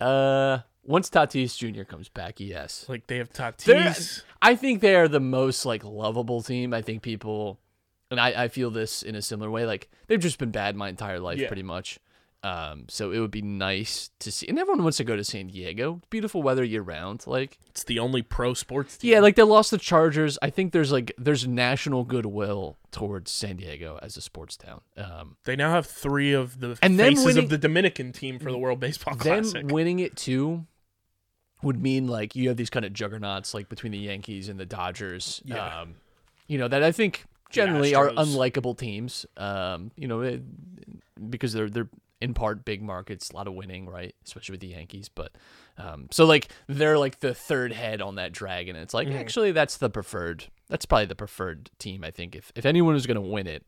Uh, 0.00 0.60
once 0.84 1.10
Tatis 1.10 1.56
Jr. 1.56 1.82
comes 1.82 2.08
back, 2.08 2.38
yes. 2.38 2.86
Like 2.88 3.06
they 3.06 3.16
have 3.18 3.30
They're- 3.32 3.52
Tatis. 3.52 4.22
I 4.40 4.54
think 4.54 4.80
they 4.80 4.94
are 4.94 5.08
the 5.08 5.20
most 5.20 5.66
like 5.66 5.82
lovable 5.84 6.42
team. 6.42 6.72
I 6.72 6.82
think 6.82 7.02
people, 7.02 7.58
and 8.10 8.20
I, 8.20 8.44
I 8.44 8.48
feel 8.48 8.70
this 8.70 9.02
in 9.02 9.14
a 9.14 9.22
similar 9.22 9.50
way. 9.50 9.66
Like 9.66 9.88
they've 10.06 10.20
just 10.20 10.38
been 10.38 10.50
bad 10.50 10.76
my 10.76 10.88
entire 10.88 11.20
life, 11.20 11.38
Yeah. 11.38 11.48
pretty 11.48 11.62
much. 11.62 11.98
Um, 12.44 12.84
so 12.88 13.10
it 13.10 13.18
would 13.18 13.32
be 13.32 13.42
nice 13.42 14.10
to 14.20 14.30
see, 14.30 14.46
and 14.46 14.60
everyone 14.60 14.84
wants 14.84 14.98
to 14.98 15.04
go 15.04 15.16
to 15.16 15.24
San 15.24 15.48
Diego. 15.48 16.00
Beautiful 16.08 16.40
weather 16.40 16.62
year 16.62 16.82
round. 16.82 17.26
Like 17.26 17.58
It's 17.70 17.82
the 17.82 17.98
only 17.98 18.22
pro 18.22 18.54
sports 18.54 18.96
team. 18.96 19.10
yeah, 19.12 19.18
like 19.18 19.34
they 19.34 19.42
lost 19.42 19.72
the 19.72 19.76
Chargers. 19.78 20.38
I 20.40 20.48
think 20.50 20.72
there's 20.72 20.92
like 20.92 21.12
there's 21.18 21.48
national 21.48 22.04
goodwill 22.04 22.76
towards 22.92 23.32
San 23.32 23.56
Diego 23.56 23.98
as 24.02 24.16
a 24.16 24.20
sports 24.20 24.56
town. 24.56 24.82
Um, 24.96 25.36
They 25.46 25.56
now 25.56 25.72
have 25.72 25.86
three 25.86 26.32
of 26.32 26.60
the 26.60 26.78
And 26.80 26.96
them 26.98 27.14
faces 27.14 27.24
winning- 27.26 27.44
of 27.44 27.50
the 27.50 27.58
Dominican 27.58 28.12
team 28.12 28.38
for 28.38 28.52
the 28.52 28.58
World 28.58 28.78
Baseball 28.78 29.16
them 29.16 29.42
Classic. 29.42 29.66
winning 29.66 29.98
it 29.98 30.16
too 30.16 30.64
would 31.60 31.82
mean 31.82 32.06
like 32.06 32.36
you 32.36 32.46
have 32.48 32.56
these 32.56 32.70
kind 32.70 32.84
of 32.84 32.92
juggernauts 32.92 33.52
like 33.52 33.68
between 33.68 33.90
the 33.90 33.98
Yankees 33.98 34.48
and 34.48 34.60
the 34.60 34.64
Dodgers. 34.66 35.42
Yeah. 35.44 35.80
Um, 35.80 35.96
you 36.46 36.56
know 36.56 36.68
that 36.68 36.84
I 36.84 36.92
think 36.92 37.24
generally 37.50 37.94
are 37.94 38.10
unlikable 38.10 38.76
teams. 38.76 39.26
Um, 39.36 39.90
you 39.96 40.08
know, 40.08 40.20
it, 40.22 40.42
because 41.30 41.52
they're 41.52 41.68
they're 41.70 41.88
in 42.20 42.34
part 42.34 42.64
big 42.64 42.82
markets, 42.82 43.30
a 43.30 43.36
lot 43.36 43.46
of 43.46 43.54
winning, 43.54 43.88
right? 43.88 44.14
Especially 44.26 44.54
with 44.54 44.60
the 44.60 44.66
Yankees, 44.68 45.08
but 45.08 45.32
um, 45.78 46.08
so 46.10 46.24
like 46.24 46.48
they're 46.66 46.98
like 46.98 47.20
the 47.20 47.32
third 47.32 47.72
head 47.72 48.02
on 48.02 48.16
that 48.16 48.32
dragon. 48.32 48.74
And 48.76 48.82
it's 48.82 48.92
like 48.94 49.06
Mm-hmm. 49.08 49.18
actually 49.18 49.52
that's 49.52 49.76
the 49.76 49.88
preferred. 49.88 50.46
That's 50.68 50.84
probably 50.84 51.06
the 51.06 51.14
preferred 51.14 51.70
team. 51.78 52.02
I 52.04 52.10
think 52.10 52.34
if 52.34 52.50
if 52.56 52.66
anyone 52.66 52.96
is 52.96 53.06
going 53.06 53.14
to 53.14 53.20
win 53.20 53.46
it, 53.46 53.64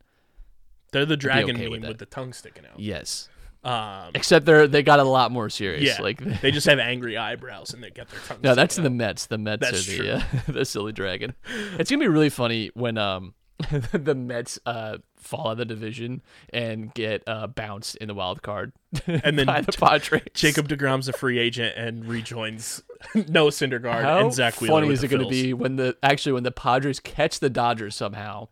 They're 0.91 1.05
the 1.05 1.17
dragon 1.17 1.55
okay 1.55 1.63
meme 1.69 1.79
with 1.81 1.87
with, 1.87 1.97
the 1.99 2.05
tongue 2.05 2.33
sticking 2.33 2.65
out. 2.65 2.79
yes. 2.79 3.29
Um, 3.63 4.09
Except 4.15 4.45
they're 4.47 4.67
they 4.67 4.81
got 4.81 4.99
a 4.99 5.03
lot 5.03 5.31
more 5.31 5.47
serious. 5.47 5.83
yeah, 5.83 6.01
like 6.01 6.17
they 6.41 6.49
just 6.49 6.65
have 6.67 6.79
angry 6.79 7.15
eyebrows 7.15 7.73
and 7.75 7.83
they 7.83 7.91
get 7.91 8.09
their 8.09 8.19
tongue. 8.27 8.39
No, 8.43 8.55
that's 8.55 8.73
sticking 8.73 8.85
the. 8.85 8.97
Mets. 8.97 9.27
The 9.27 9.37
Mets 9.37 9.61
That's 9.61 9.87
are 9.87 10.03
the 10.03 10.13
uh, 10.15 10.21
the 10.51 10.65
silly 10.65 10.91
dragon. 10.91 11.35
It's 11.77 11.89
gonna 11.91 11.99
be 12.03 12.07
really 12.07 12.31
funny 12.31 12.71
when 12.73 12.97
um 12.97 13.35
the 13.91 14.15
Mets 14.15 14.59
uh 14.65 14.97
fall 15.17 15.47
out 15.47 15.51
of 15.53 15.57
the 15.59 15.65
division 15.65 16.21
and 16.51 16.93
get 16.93 17.23
uh 17.27 17.47
bounced 17.47 17.95
in 17.97 18.07
the 18.07 18.13
wild 18.13 18.41
card 18.41 18.73
And 19.07 19.37
then 19.37 19.45
by 19.45 19.61
the 19.61 19.71
Padres. 19.71 20.23
Jacob 20.33 20.67
Degrom's 20.67 21.07
a 21.07 21.13
free 21.13 21.39
agent 21.39 21.75
and 21.77 22.05
rejoins 22.05 22.83
Noah 23.15 23.51
Syndergaard 23.51 24.03
How 24.03 24.19
and 24.19 24.33
Zack 24.33 24.59
Wheeler. 24.59 24.81
funny 24.81 24.93
is 24.93 25.03
it 25.03 25.07
going 25.07 25.23
to 25.23 25.29
be 25.29 25.53
when 25.53 25.75
the 25.77 25.95
actually 26.03 26.33
when 26.33 26.43
the 26.43 26.51
Padres 26.51 26.99
catch 26.99 27.39
the 27.39 27.49
Dodgers 27.49 27.95
somehow, 27.95 28.49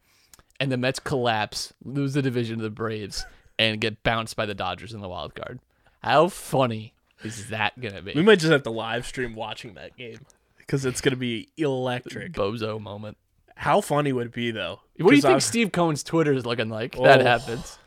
and 0.59 0.71
the 0.71 0.77
Mets 0.77 0.99
collapse, 0.99 1.73
lose 1.83 2.13
the 2.13 2.21
division 2.21 2.57
to 2.57 2.63
the 2.63 2.69
Braves, 2.69 3.25
and 3.57 3.81
get 3.81 4.03
bounced 4.03 4.35
by 4.35 4.45
the 4.45 4.55
Dodgers 4.55 4.93
in 4.93 5.01
the 5.01 5.09
wild 5.09 5.35
card. 5.35 5.59
How 6.03 6.29
funny 6.29 6.93
is 7.23 7.49
that 7.49 7.79
gonna 7.79 8.01
be? 8.01 8.13
We 8.13 8.23
might 8.23 8.39
just 8.39 8.51
have 8.51 8.63
to 8.63 8.69
live 8.71 9.05
stream 9.05 9.35
watching 9.35 9.73
that 9.73 9.97
game 9.97 10.19
because 10.57 10.85
it's 10.85 11.01
gonna 11.01 11.17
be 11.17 11.49
electric. 11.57 12.31
Bozo 12.33 12.79
moment. 12.79 13.17
How 13.59 13.81
funny 13.81 14.13
would 14.13 14.27
it 14.27 14.33
be 14.33 14.51
though? 14.51 14.79
What 14.99 15.09
do 15.09 15.15
you 15.17 15.21
think 15.21 15.41
Steve 15.41 15.73
Cohen's 15.73 16.01
Twitter 16.01 16.31
is 16.31 16.45
looking 16.45 16.69
like? 16.69 16.95
That 16.95 17.19
Oh. 17.21 17.25
happens. 17.25 17.77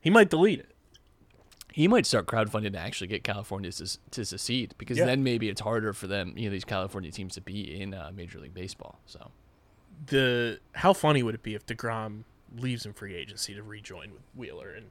He 0.00 0.08
might 0.08 0.30
delete 0.30 0.60
it. 0.60 0.70
He 1.72 1.88
might 1.88 2.06
start 2.06 2.24
crowdfunding 2.26 2.72
to 2.72 2.78
actually 2.78 3.08
get 3.08 3.22
California 3.24 3.70
to, 3.72 3.98
to 4.12 4.24
secede 4.24 4.74
because 4.78 4.96
Yeah. 4.96 5.04
then 5.06 5.22
maybe 5.22 5.48
it's 5.50 5.60
harder 5.60 5.92
for 5.92 6.06
them, 6.06 6.32
you 6.38 6.48
know, 6.48 6.52
these 6.52 6.64
California 6.64 7.10
teams 7.10 7.34
to 7.34 7.40
be 7.42 7.78
in 7.80 7.92
uh, 7.92 8.12
Major 8.14 8.38
League 8.38 8.54
Baseball. 8.54 8.98
So 9.04 9.30
The 10.06 10.58
how 10.72 10.94
funny 10.94 11.22
would 11.22 11.34
it 11.34 11.42
be 11.42 11.54
if 11.54 11.66
Degrom 11.66 12.24
leaves 12.56 12.86
in 12.86 12.94
free 12.94 13.14
agency 13.14 13.52
to 13.54 13.62
rejoin 13.62 14.12
with 14.12 14.22
Wheeler 14.34 14.70
and 14.70 14.86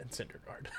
and 0.00 0.10
Syndergaard? 0.10 0.66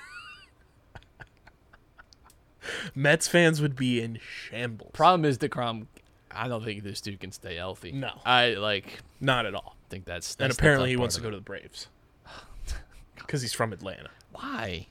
Mets 2.95 3.27
fans 3.27 3.61
would 3.61 3.75
be 3.75 4.01
in 4.01 4.19
shambles. 4.21 4.91
problem 4.93 5.25
is 5.25 5.37
Degrom. 5.37 5.87
I 6.33 6.47
don't 6.47 6.63
think 6.63 6.83
this 6.83 7.01
dude 7.01 7.19
can 7.19 7.31
stay 7.31 7.55
healthy. 7.55 7.91
No. 7.91 8.11
I 8.25 8.51
like 8.55 8.99
Not 9.19 9.45
at 9.45 9.53
all. 9.55 9.75
think 9.89 10.05
that's, 10.05 10.35
and 10.35 10.45
that's 10.49 10.57
the 10.57 10.61
apparently 10.61 10.89
he 10.89 10.97
wants 10.97 11.15
to 11.15 11.21
go 11.21 11.29
to 11.29 11.35
the 11.35 11.41
Braves 11.41 11.87
because 13.15 13.41
he's 13.41 13.53
from 13.53 13.73
Atlanta. 13.73 14.09
Why? 14.31 14.87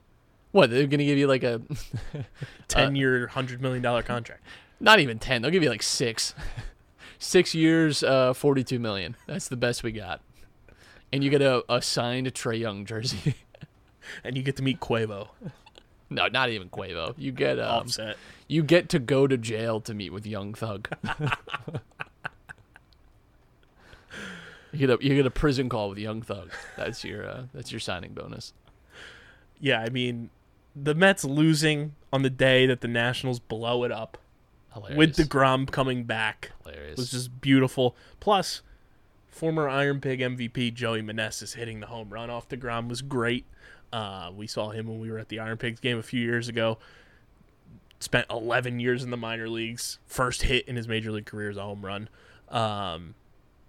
What 0.52 0.70
they're 0.70 0.86
gonna 0.86 1.04
give 1.04 1.18
you 1.18 1.26
like 1.26 1.42
a 1.44 1.60
Ten 2.68 2.96
year, 2.96 3.26
hundred 3.32 3.60
million 3.62 3.82
dollar 3.82 4.02
contract. 4.02 4.42
not 4.80 4.98
even 5.00 5.18
ten. 5.18 5.42
They'll 5.42 5.50
give 5.50 5.62
you 5.62 5.70
like 5.70 5.82
six, 5.82 6.34
six 7.18 7.54
years, 7.54 8.02
uh, 8.02 8.32
forty-two 8.34 8.78
million. 8.78 9.16
That's 9.26 9.48
the 9.48 9.56
best 9.56 9.82
we 9.82 9.92
got. 9.92 10.20
And 11.12 11.22
you 11.24 11.30
get 11.30 11.42
a, 11.42 11.64
a 11.72 11.80
signed 11.82 12.26
Trae 12.34 12.58
Young 12.58 12.84
jersey. 12.84 13.34
and 14.24 14.36
you 14.36 14.42
get 14.42 14.56
to 14.56 14.62
meet 14.62 14.80
Quavo 14.80 15.28
no, 16.10 16.26
not 16.26 16.50
even 16.50 16.68
Quavo. 16.68 17.14
You 17.16 17.32
get 17.32 17.58
um, 17.58 17.82
offset. 17.82 18.16
you 18.48 18.62
get 18.62 18.88
to 18.90 18.98
go 18.98 19.26
to 19.26 19.38
jail 19.38 19.80
to 19.82 19.94
meet 19.94 20.12
with 20.12 20.26
Young 20.26 20.54
Thug. 20.54 20.88
you 24.72 24.86
get 24.86 24.90
a 24.90 24.98
you 25.00 25.14
get 25.14 25.24
a 25.26 25.30
prison 25.30 25.68
call 25.68 25.88
with 25.90 25.98
Young 25.98 26.20
Thug. 26.20 26.50
That's 26.76 27.04
your 27.04 27.26
uh, 27.26 27.42
that's 27.54 27.70
your 27.70 27.80
signing 27.80 28.12
bonus. 28.12 28.52
Yeah, 29.60 29.80
I 29.80 29.90
mean, 29.90 30.30
the 30.74 30.94
Mets 30.94 31.24
losing 31.24 31.94
on 32.12 32.22
the 32.22 32.30
day 32.30 32.66
that 32.66 32.80
the 32.80 32.88
Nationals 32.88 33.38
blow 33.38 33.84
it 33.84 33.92
up 33.92 34.18
Hilarious. 34.72 34.96
with 34.96 35.16
Degrom 35.16 35.70
coming 35.70 36.04
back 36.04 36.52
Hilarious. 36.64 36.96
was 36.96 37.10
just 37.10 37.40
beautiful. 37.40 37.94
Plus, 38.20 38.62
former 39.28 39.68
Iron 39.68 40.00
Pig 40.00 40.20
MVP 40.20 40.74
Joey 40.74 41.02
Meneses 41.02 41.54
hitting 41.54 41.80
the 41.80 41.86
home 41.86 42.10
run 42.10 42.30
off 42.30 42.48
Degrom 42.48 42.88
was 42.88 43.02
great. 43.02 43.44
Uh, 43.92 44.30
we 44.34 44.46
saw 44.46 44.70
him 44.70 44.86
when 44.86 45.00
we 45.00 45.10
were 45.10 45.18
at 45.18 45.28
the 45.28 45.38
Iron 45.40 45.56
Pigs 45.58 45.80
game 45.80 45.98
a 45.98 46.02
few 46.02 46.20
years 46.20 46.48
ago. 46.48 46.78
Spent 47.98 48.26
11 48.30 48.80
years 48.80 49.02
in 49.04 49.10
the 49.10 49.16
minor 49.16 49.48
leagues. 49.48 49.98
First 50.06 50.42
hit 50.42 50.66
in 50.66 50.76
his 50.76 50.88
major 50.88 51.10
league 51.12 51.26
career 51.26 51.50
is 51.50 51.56
a 51.56 51.62
home 51.62 51.84
run. 51.84 52.08
Um, 52.48 53.14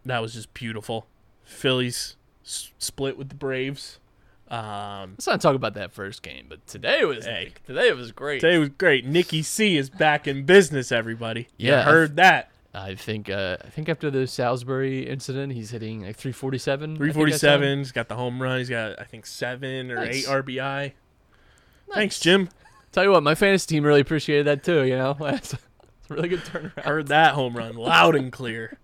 that 0.05 0.19
was 0.21 0.33
just 0.33 0.53
beautiful. 0.53 1.07
Phillies 1.43 2.15
s- 2.45 2.71
split 2.77 3.17
with 3.17 3.29
the 3.29 3.35
Braves. 3.35 3.99
Um, 4.47 5.11
Let's 5.11 5.27
not 5.27 5.41
talk 5.41 5.55
about 5.55 5.73
that 5.75 5.91
first 5.93 6.23
game, 6.23 6.45
but 6.49 6.65
today 6.67 7.03
was 7.05 7.25
Hey. 7.25 7.53
today 7.65 7.91
was 7.93 8.11
great. 8.11 8.41
Today 8.41 8.57
was 8.57 8.69
great. 8.69 9.05
Nikki 9.05 9.41
C 9.43 9.75
is 9.77 9.89
back 9.89 10.27
in 10.27 10.43
business. 10.45 10.91
Everybody, 10.91 11.47
You 11.57 11.71
Yeah. 11.71 11.83
heard 11.83 12.15
that. 12.17 12.51
I 12.73 12.95
think 12.95 13.29
uh, 13.29 13.57
I 13.63 13.69
think 13.69 13.89
after 13.89 14.09
the 14.09 14.25
Salisbury 14.27 15.07
incident, 15.07 15.51
he's 15.53 15.71
hitting 15.71 16.03
like 16.03 16.15
347. 16.15 16.83
I 16.83 16.87
think 16.93 16.97
Three 16.97 17.09
I 17.09 17.11
saw. 17.11 17.19
forty-seven. 17.19 17.77
He's 17.79 17.91
got 17.91 18.07
the 18.07 18.15
home 18.15 18.41
run. 18.41 18.59
He's 18.59 18.69
got 18.69 18.99
I 18.99 19.03
think 19.03 19.25
seven 19.25 19.91
or 19.91 19.95
Nice. 19.95 20.25
eight 20.25 20.31
RBI. 20.31 20.93
Thanks, 21.93 22.19
Jim. 22.19 22.47
Tell 22.93 23.03
you 23.03 23.11
what, 23.11 23.23
my 23.23 23.35
fantasy 23.35 23.67
team 23.75 23.83
really 23.83 23.99
appreciated 24.01 24.47
that 24.47 24.63
too. 24.63 24.83
You 24.83 24.95
know, 24.97 25.17
it's 25.21 25.53
a 25.53 25.57
really 26.09 26.29
good 26.29 26.39
turnaround. 26.41 26.79
Heard 26.83 27.07
that 27.07 27.33
home 27.33 27.55
run 27.57 27.75
loud 27.75 28.15
and 28.15 28.31
clear. 28.31 28.77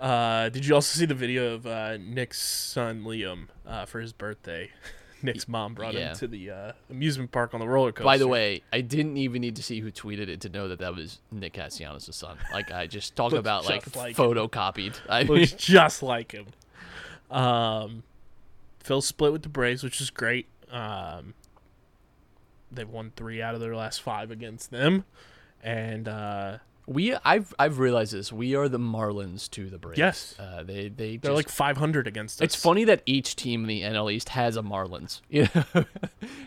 Uh, 0.00 0.48
did 0.48 0.66
you 0.66 0.74
also 0.74 0.98
see 0.98 1.06
the 1.06 1.14
video 1.14 1.54
of 1.54 1.66
uh, 1.66 1.96
Nick's 1.96 2.42
son 2.42 3.04
Liam 3.04 3.48
uh, 3.66 3.86
for 3.86 4.00
his 4.00 4.12
birthday? 4.12 4.70
Nick's 5.22 5.46
mom 5.48 5.74
brought 5.74 5.94
Yeah. 5.94 6.10
him 6.10 6.16
to 6.16 6.26
the 6.28 6.50
uh, 6.50 6.72
amusement 6.90 7.30
park 7.32 7.54
on 7.54 7.60
the 7.60 7.68
roller 7.68 7.92
coaster. 7.92 8.04
By 8.04 8.18
the 8.18 8.28
way, 8.28 8.62
I 8.72 8.80
didn't 8.80 9.16
even 9.16 9.40
need 9.42 9.56
to 9.56 9.62
see 9.62 9.80
who 9.80 9.90
tweeted 9.90 10.28
it 10.28 10.40
to 10.42 10.48
know 10.48 10.68
that 10.68 10.78
that 10.80 10.94
was 10.94 11.20
Nick 11.30 11.54
Castellanos' 11.54 12.14
son. 12.14 12.38
Like 12.52 12.70
I 12.72 12.86
just 12.86 13.14
talk 13.16 13.32
about 13.32 13.64
like, 13.66 13.84
just 13.84 13.96
like 13.96 14.16
him. 14.18 14.24
photocopied. 14.24 14.96
I 15.08 15.24
mean, 15.24 15.46
just 15.56 16.02
like 16.02 16.32
him. 16.32 16.46
Um, 17.30 18.02
Phil 18.80 19.00
split 19.00 19.32
with 19.32 19.42
the 19.42 19.48
Braves, 19.48 19.82
which 19.82 20.00
is 20.00 20.10
great. 20.10 20.46
Um, 20.70 21.34
they've 22.70 22.88
won 22.88 23.12
three 23.16 23.40
out 23.42 23.54
of 23.54 23.60
their 23.60 23.76
last 23.76 24.02
five 24.02 24.30
against 24.30 24.70
them, 24.70 25.04
and 25.62 26.08
uh, 26.08 26.58
we 26.86 27.14
I've 27.24 27.54
I've 27.58 27.78
realized 27.78 28.12
this. 28.12 28.32
We 28.32 28.54
are 28.56 28.68
the 28.68 28.78
Marlins 28.78 29.48
to 29.50 29.70
the 29.70 29.78
Braves. 29.78 29.98
Yes. 29.98 30.34
uh, 30.38 30.62
they 30.62 30.88
they 30.88 31.16
they're 31.16 31.30
just- 31.30 31.36
like 31.36 31.48
500 31.48 32.06
against 32.06 32.40
us. 32.40 32.44
It's 32.44 32.54
funny 32.56 32.84
that 32.84 33.02
each 33.06 33.36
team 33.36 33.62
in 33.62 33.68
the 33.68 33.82
NL 33.82 34.12
East 34.12 34.30
has 34.30 34.56
a 34.56 34.62
Marlins, 34.62 35.20
you 35.30 35.48
know, 35.54 35.84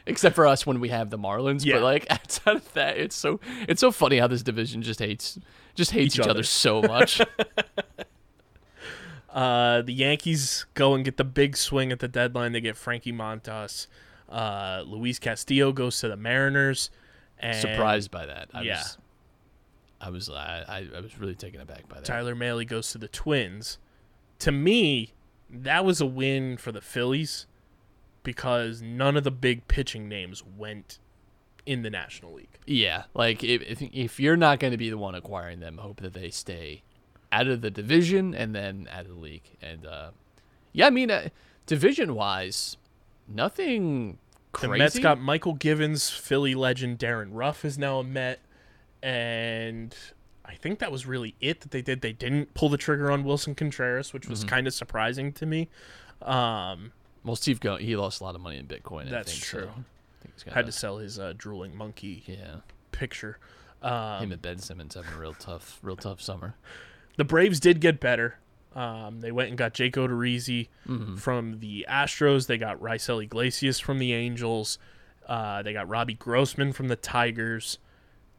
except 0.05 0.35
for 0.35 0.45
us 0.45 0.65
when 0.65 0.79
we 0.79 0.89
have 0.89 1.09
the 1.09 1.17
Marlins. 1.17 1.63
Yeah. 1.65 1.75
But 1.75 1.83
like 1.83 2.07
outside 2.09 2.57
of 2.57 2.73
that, 2.73 2.97
it's 2.97 3.15
so 3.15 3.39
it's 3.67 3.79
so 3.79 3.91
funny 3.91 4.17
how 4.19 4.27
this 4.27 4.43
division 4.43 4.81
just 4.81 4.99
hates 4.99 5.39
just 5.73 5.91
hates 5.91 6.15
Each 6.15 6.19
each, 6.19 6.23
other. 6.23 6.31
other 6.31 6.43
so 6.43 6.81
much. 6.81 7.21
Uh, 9.33 9.81
the 9.81 9.91
Yankees 9.93 10.65
go 10.75 10.93
and 10.95 11.03
get 11.03 11.17
the 11.17 11.23
big 11.25 11.57
swing 11.57 11.91
at 11.91 11.99
the 11.99 12.07
deadline. 12.07 12.53
They 12.53 12.61
get 12.61 12.77
Frankie 12.77 13.11
Montas. 13.11 13.87
Uh, 14.29 14.81
Luis 14.85 15.19
Castillo 15.19 15.73
goes 15.73 15.99
to 15.99 16.07
the 16.07 16.15
Mariners. 16.15 16.89
And 17.37 17.57
Surprised 17.57 18.11
by 18.11 18.25
that. 18.27 18.47
I 18.53 18.61
Yeah. 18.61 18.77
was, 18.77 18.97
I 20.05 20.09
was 20.09 20.29
I, 20.29 20.87
I 20.95 20.99
was 20.99 21.17
really 21.17 21.35
taken 21.35 21.59
aback 21.61 21.89
by 21.89 21.95
that. 21.95 22.05
Tyler 22.05 22.35
Mahle 22.35 22.67
goes 22.67 22.91
to 22.91 22.97
the 22.97 23.07
Twins. 23.07 23.79
To 24.39 24.51
me, 24.51 25.13
that 25.49 25.83
was 25.83 25.99
a 25.99 26.05
win 26.05 26.57
for 26.57 26.71
the 26.71 26.81
Phillies 26.81 27.47
because 28.23 28.81
none 28.81 29.17
of 29.17 29.23
the 29.23 29.31
big 29.31 29.67
pitching 29.67 30.07
names 30.07 30.43
went 30.43 30.99
in 31.65 31.81
the 31.81 31.89
National 31.89 32.33
League. 32.33 32.59
Yeah, 32.67 33.03
like 33.15 33.43
if 33.43 33.61
if, 33.63 33.81
if 33.81 34.19
you're 34.19 34.37
not 34.37 34.59
going 34.59 34.71
to 34.71 34.77
be 34.77 34.89
the 34.89 34.97
one 34.97 35.15
acquiring 35.15 35.59
them, 35.59 35.79
hope 35.79 36.01
that 36.01 36.13
they 36.13 36.29
stay 36.29 36.83
out 37.31 37.47
of 37.47 37.61
the 37.61 37.71
division 37.71 38.35
and 38.35 38.53
then 38.53 38.87
out 38.91 39.01
of 39.01 39.09
the 39.09 39.19
league. 39.19 39.57
And 39.61 39.85
uh, 39.85 40.11
yeah, 40.71 40.87
I 40.87 40.89
mean, 40.91 41.09
uh, 41.09 41.29
division 41.65 42.13
wise, 42.13 42.77
nothing 43.27 44.19
crazy. 44.51 44.71
The. 44.71 44.77
Mets 44.77 44.99
got 44.99 45.19
Michael 45.19 45.53
Givens, 45.53 46.09
Philly 46.09 46.53
legend 46.53 46.99
Darin 46.99 47.33
Ruf 47.33 47.65
is 47.65 47.77
now 47.77 47.99
a 47.99 48.03
Met, 48.03 48.39
and 49.09 49.95
I 50.43 50.55
think 50.55 50.79
that 50.79 50.91
was 50.91 51.05
really 51.05 51.35
it 51.39 51.61
that 51.61 51.71
they 51.71 51.81
did. 51.81 52.01
They 52.01 52.13
didn't 52.13 52.53
pull 52.55 52.69
the 52.69 52.77
trigger 52.77 53.11
on 53.11 53.23
Willson 53.23 53.55
Contreras, 53.55 54.13
which 54.13 54.23
Mm-hmm. 54.23 54.31
was 54.31 54.43
kind 54.43 54.67
of 54.67 54.73
surprising 54.73 55.31
to 55.33 55.45
me. 55.45 55.69
Um, 56.21 56.91
well, 57.23 57.35
Steve 57.35 57.59
Go 57.59 57.75
he 57.77 57.95
lost 57.95 58.21
a 58.21 58.23
lot 58.23 58.35
of 58.35 58.41
money 58.41 58.57
in 58.57 58.65
Bitcoin. 58.67 59.07
I 59.07 59.09
That's 59.11 59.31
think, 59.31 59.43
true. 59.43 59.61
So 59.61 59.67
I 59.69 60.21
think 60.23 60.33
he's 60.43 60.53
had 60.53 60.65
to 60.65 60.71
sell 60.71 60.97
his 60.97 61.19
uh, 61.19 61.33
drooling 61.37 61.75
monkey 61.75 62.23
yeah. 62.27 62.57
picture. 62.91 63.37
Him 63.81 63.91
Um, 63.91 64.31
and 64.31 64.41
Ben 64.41 64.57
Simmons 64.57 64.95
having 64.95 65.13
a 65.13 65.19
real 65.19 65.33
tough, 65.35 65.79
real 65.83 65.95
tough 65.97 66.19
summer. 66.21 66.55
the 67.17 67.23
Braves 67.23 67.59
did 67.59 67.79
get 67.81 67.99
better. 67.99 68.39
Um, 68.73 69.21
they 69.21 69.31
went 69.31 69.49
and 69.49 69.57
got 69.57 69.73
Jake 69.73 69.93
Odorizzi 69.95 70.67
Mm-hmm. 70.87 71.15
from 71.17 71.59
the 71.59 71.85
Astros. 71.89 72.47
They 72.47 72.57
got 72.57 72.79
Raisel 72.81 73.23
Iglesias 73.23 73.79
from 73.79 73.99
the 73.99 74.13
Angels. 74.13 74.79
Uh, 75.27 75.61
they 75.63 75.73
got 75.73 75.87
Robbie 75.87 76.13
Grossman 76.15 76.73
from 76.73 76.87
the 76.89 76.95
Tigers. 76.95 77.77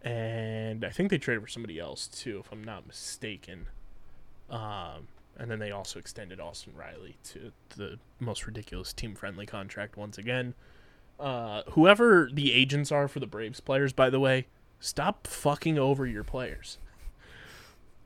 And 0.07 0.85
I 0.85 0.91
think 0.91 1.11
they 1.11 1.19
traded 1.19 1.43
for 1.43 1.49
somebody 1.49 1.79
else, 1.79 2.07
too, 2.07 2.41
if 2.45 2.53
I'm 2.53 2.63
not 2.63 2.87
mistaken. 2.87 3.67
Um, 4.49 5.09
and 5.37 5.51
then 5.51 5.59
they 5.59 5.71
also 5.73 5.99
extended 5.99 6.39
Austin 6.41 6.75
Riley 6.77 7.17
to 7.25 7.53
the 7.77 7.99
most 8.21 8.47
ridiculous 8.47 8.93
team 8.93 9.15
friendly 9.15 9.47
contract 9.47 9.97
once 9.97 10.17
again. 10.17 10.55
Uh, 11.19 11.63
whoever 11.71 12.29
the 12.33 12.53
agents 12.53 12.93
are 12.93 13.09
for 13.09 13.21
the 13.21 13.27
Braves 13.27 13.61
players, 13.61 13.93
by 13.93 14.09
the 14.11 14.21
way, 14.21 14.47
stop 14.79 15.27
fucking 15.27 15.79
over 15.79 16.07
your 16.07 16.25
players. 16.25 16.79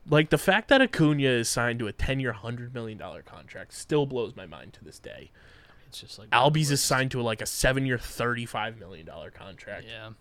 Like 0.09 0.29
the 0.31 0.37
fact 0.37 0.69
that 0.69 0.81
Acuna 0.81 1.27
is 1.27 1.49
signed 1.49 1.77
to 1.79 1.87
a 1.87 1.91
ten-year, 1.93 2.33
hundred 2.33 2.73
million 2.73 2.97
dollar 2.97 3.21
contract 3.21 3.73
still 3.73 4.07
blows 4.07 4.35
my 4.35 4.47
mind 4.47 4.73
to 4.73 4.83
this 4.83 4.97
day. 4.97 5.29
It's 5.87 5.99
just 6.01 6.17
like 6.17 6.29
Albies 6.31 6.71
is 6.71 6.81
signed 6.81 7.11
to 7.11 7.21
like 7.21 7.41
a 7.41 7.45
seven-year, 7.45 7.99
thirty-five 7.99 8.79
million 8.79 9.05
dollar 9.05 9.29
contract, 9.29 9.85
Yeah. 9.87 10.11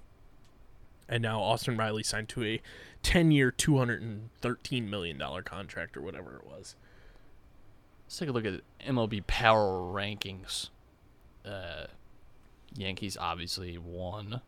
And 1.10 1.22
now 1.22 1.40
Austin 1.42 1.76
Riley 1.76 2.02
signed 2.02 2.30
to 2.30 2.42
a 2.44 2.62
ten-year, 3.02 3.50
two 3.50 3.76
hundred 3.76 4.00
and 4.00 4.30
thirteen 4.40 4.88
million 4.88 5.18
dollar 5.18 5.42
contract 5.42 5.96
or 5.96 6.00
whatever 6.00 6.36
it 6.36 6.46
was. 6.46 6.74
Let's 8.06 8.18
take 8.18 8.28
a 8.30 8.32
look 8.32 8.46
at 8.46 8.60
MLB 8.86 9.26
power 9.26 9.80
rankings. 9.80 10.70
Uh, 11.44 11.86
Yankees 12.74 13.16
obviously 13.20 13.76
won. 13.76 14.40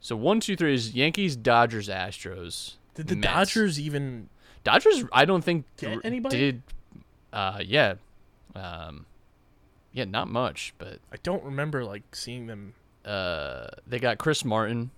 So 0.00 0.14
one, 0.16 0.38
two, 0.40 0.54
three 0.56 0.74
is 0.74 0.94
Yankees, 0.94 1.34
Dodgers, 1.36 1.88
Astros. 1.88 2.74
Did 2.94 3.08
the 3.08 3.16
Mets. 3.16 3.32
Dodgers 3.32 3.80
even? 3.80 4.28
Dodgers, 4.64 5.04
I 5.12 5.24
don't 5.24 5.42
think 5.42 5.64
Get 5.76 5.98
anybody? 6.04 6.36
did. 6.36 6.62
Uh, 7.32 7.60
yeah, 7.64 7.94
um, 8.54 9.06
Yeah, 9.92 10.04
not 10.04 10.28
much, 10.28 10.72
but 10.78 10.98
I 11.12 11.16
don't 11.22 11.42
remember 11.44 11.84
like 11.84 12.02
seeing 12.14 12.46
them. 12.46 12.74
uh, 13.04 13.66
they 13.86 13.98
got 13.98 14.18
Chris 14.18 14.44
Martin 14.44 14.90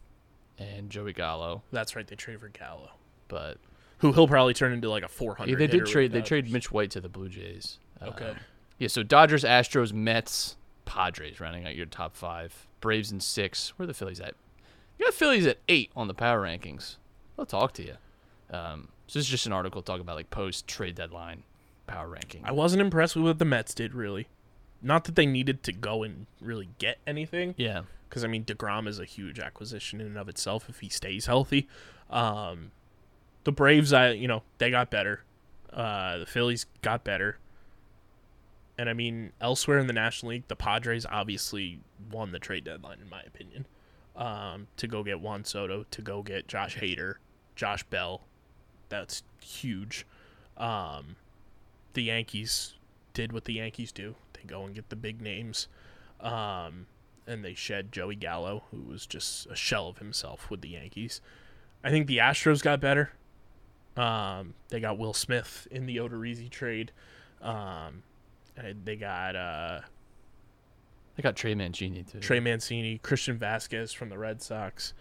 and 0.61 0.91
Joey 0.91 1.13
Gallo, 1.13 1.63
That's 1.73 1.97
right. 1.97 2.07
They 2.07 2.17
traded 2.17 2.41
for 2.41 2.49
Gallo, 2.49 2.91
but 3.29 3.57
who 3.99 4.13
he'll 4.13 4.29
probably 4.29 4.55
turn 4.55 4.73
into 4.73 4.89
like 4.89 5.03
a 5.03 5.09
400. 5.09 5.51
yeah, 5.51 5.57
they 5.57 5.67
did 5.67 5.87
trade. 5.87 6.13
They 6.13 6.23
traded 6.23 6.53
Mitch 6.53 6.71
White 6.71 6.91
to 6.93 7.01
the 7.01 7.09
Blue 7.09 7.29
Jays. 7.29 7.79
Okay. 8.03 8.31
Um, 8.31 8.37
yeah, 8.79 8.89
so 8.89 9.03
Dodgers, 9.03 9.45
Astros, 9.45 9.93
Mets, 9.93 10.57
Padres 10.85 11.41
rounding 11.41 11.67
out 11.67 11.75
your 11.77 11.87
top 11.87 12.17
five. 12.17 12.67
Braves 12.81 13.11
in 13.13 13.21
six. 13.21 13.71
Where 13.77 13.85
are 13.85 13.87
the 13.87 13.95
Phillies 13.95 14.21
at? 14.21 14.35
You 14.99 15.07
got 15.07 15.15
Phillies 15.15 15.47
at 15.47 15.59
eight 15.69 15.91
on 15.97 16.09
the 16.09 16.15
power 16.15 16.43
rankings. 16.43 16.97
I'll 17.39 17.47
talk 17.47 17.73
to 17.75 17.83
you. 17.83 17.95
Um, 18.51 18.89
so 19.07 19.19
this 19.19 19.27
is 19.27 19.31
just 19.31 19.47
an 19.47 19.53
article 19.53 19.83
talking 19.83 20.03
about 20.03 20.17
like 20.17 20.31
post 20.31 20.67
trade 20.67 20.95
deadline 20.95 21.43
power 21.87 22.09
ranking. 22.09 22.43
I 22.45 22.53
wasn't 22.53 22.81
impressed 22.83 23.17
with 23.17 23.25
what 23.25 23.39
the 23.39 23.45
Mets 23.45 23.75
did 23.75 23.95
really. 23.95 24.29
Not 24.83 25.05
that 25.05 25.15
they 25.15 25.27
needed 25.27 25.63
to 25.65 25.73
go 25.73 26.03
and 26.03 26.27
really 26.41 26.71
get 26.79 26.99
anything. 27.07 27.55
yeah, 27.59 27.83
because 28.11 28.25
I 28.25 28.27
mean 28.27 28.45
Degrom 28.45 28.89
is 28.89 28.99
a 28.99 29.05
huge 29.05 29.39
acquisition 29.39 30.01
in 30.01 30.09
and 30.09 30.19
of 30.19 30.29
itself 30.29 30.69
if 30.69 30.81
he 30.81 30.89
stays 30.89 31.27
healthy. 31.27 31.69
Um, 32.11 32.73
the 33.45 33.53
Braves, 33.53 33.93
I 33.93 34.11
you 34.11 34.29
know 34.29 34.43
they 34.59 34.71
got 34.71 34.91
better. 34.91 35.23
Uh, 35.73 36.19
the 36.19 36.27
Phillies 36.27 36.67
got 36.83 37.05
better, 37.05 37.39
and 38.77 38.91
I 38.91 38.93
mean 38.93 39.33
elsewhere 39.41 39.79
in 39.79 39.87
the 39.87 39.93
National 39.93 40.31
League, 40.31 40.49
the 40.49 40.57
Padres 40.57 41.07
obviously 41.07 41.81
won 42.11 42.33
the 42.33 42.41
trade 42.41 42.65
deadline 42.65 42.99
in 43.01 43.09
my 43.09 43.23
opinion. 43.23 43.67
Um, 44.17 44.67
to 44.77 44.89
go 44.89 45.03
get 45.05 45.21
Juan 45.21 45.45
Soto, 45.45 45.87
to 45.91 46.03
go 46.03 46.23
get 46.23 46.49
Josh 46.49 46.77
Hader, 46.79 47.15
Josh 47.55 47.85
Bell, 47.85 48.23
that's 48.89 49.23
huge. 49.41 50.05
Um, 50.59 51.17
the 51.95 52.03
Yankees 52.03 52.75
did 53.15 53.33
what 53.33 53.45
the 53.45 53.55
Yankees 53.55 53.93
do. 53.93 54.17
They 54.35 54.43
go 54.47 54.65
and 54.65 54.75
get 54.75 54.91
the 54.91 54.97
big 54.97 55.23
names. 55.23 55.69
Um, 56.21 56.87
and 57.31 57.45
they 57.45 57.55
shed 57.55 57.93
Joey 57.93 58.17
Gallo, 58.17 58.65
who 58.71 58.83
was 58.83 59.07
just 59.07 59.47
a 59.47 59.55
shell 59.55 59.89
of 59.89 59.99
himself 59.99 60.51
with 60.51 60.61
the 60.61 60.71
Yankees. 60.71 61.21
I 61.85 61.91
think 61.91 62.07
the 62.07 62.19
Astros 62.19 62.63
got 62.63 62.81
better. 62.81 63.13
Um, 63.97 64.55
they 64.69 64.81
got 64.81 64.99
Will 64.99 65.15
Smith 65.15 65.69
in 65.71 65.87
the 65.87 65.99
Odorizzi 65.99 66.51
trade. 66.51 66.93
Um, 67.41 68.03
and 68.57 68.85
they 68.85 68.97
got 68.97 69.37
uh, 69.37 69.81
they 71.17 71.23
got 71.23 71.37
Trey 71.37 71.55
Mancini 71.55 72.03
too. 72.03 72.19
Trey 72.19 72.41
Mancini, 72.41 72.99
Christian 72.99 73.39
Vasquez 73.39 73.93
from 73.93 74.09
the 74.09 74.19
Red 74.19 74.43
Sox. 74.43 74.93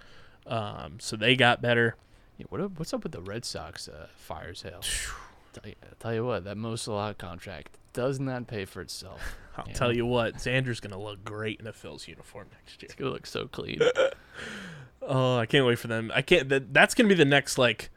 Um, 0.45 0.99
so 0.99 1.15
they 1.15 1.35
got 1.35 1.61
better. 1.61 1.95
Yeah, 2.37 2.45
what 2.49 2.77
what's 2.77 2.93
up 2.93 3.03
with 3.03 3.11
the 3.11 3.21
Red 3.21 3.43
Sox 3.43 3.87
uh, 3.87 4.07
fire 4.15 4.53
sale? 4.53 4.81
tell, 5.61 5.69
you, 5.69 5.75
tell 5.99 6.13
you 6.13 6.25
what, 6.25 6.43
that 6.43 6.57
Mo 6.57 6.75
Salah 6.75 7.13
contract 7.13 7.77
does 7.93 8.19
not 8.19 8.47
pay 8.47 8.65
for 8.65 8.81
itself. 8.81 9.21
I'll 9.57 9.65
tell 9.73 9.93
you 9.93 10.05
what, 10.05 10.35
Xander's 10.35 10.79
gonna 10.79 10.99
look 10.99 11.23
great 11.25 11.59
in 11.59 11.67
a 11.67 11.73
Phil's 11.73 12.07
uniform 12.07 12.47
next 12.53 12.81
year. 12.81 12.87
It's 12.87 12.95
gonna 12.95 13.11
look 13.11 13.25
so 13.25 13.47
clean. 13.47 13.79
Oh, 15.01 15.37
I 15.37 15.45
can't 15.45 15.65
wait 15.65 15.79
for 15.79 15.87
them. 15.87 16.11
I 16.13 16.21
can't. 16.21 16.49
That, 16.49 16.73
that's 16.73 16.93
gonna 16.93 17.09
be 17.09 17.15
the 17.15 17.25
next 17.25 17.57
like, 17.57 17.89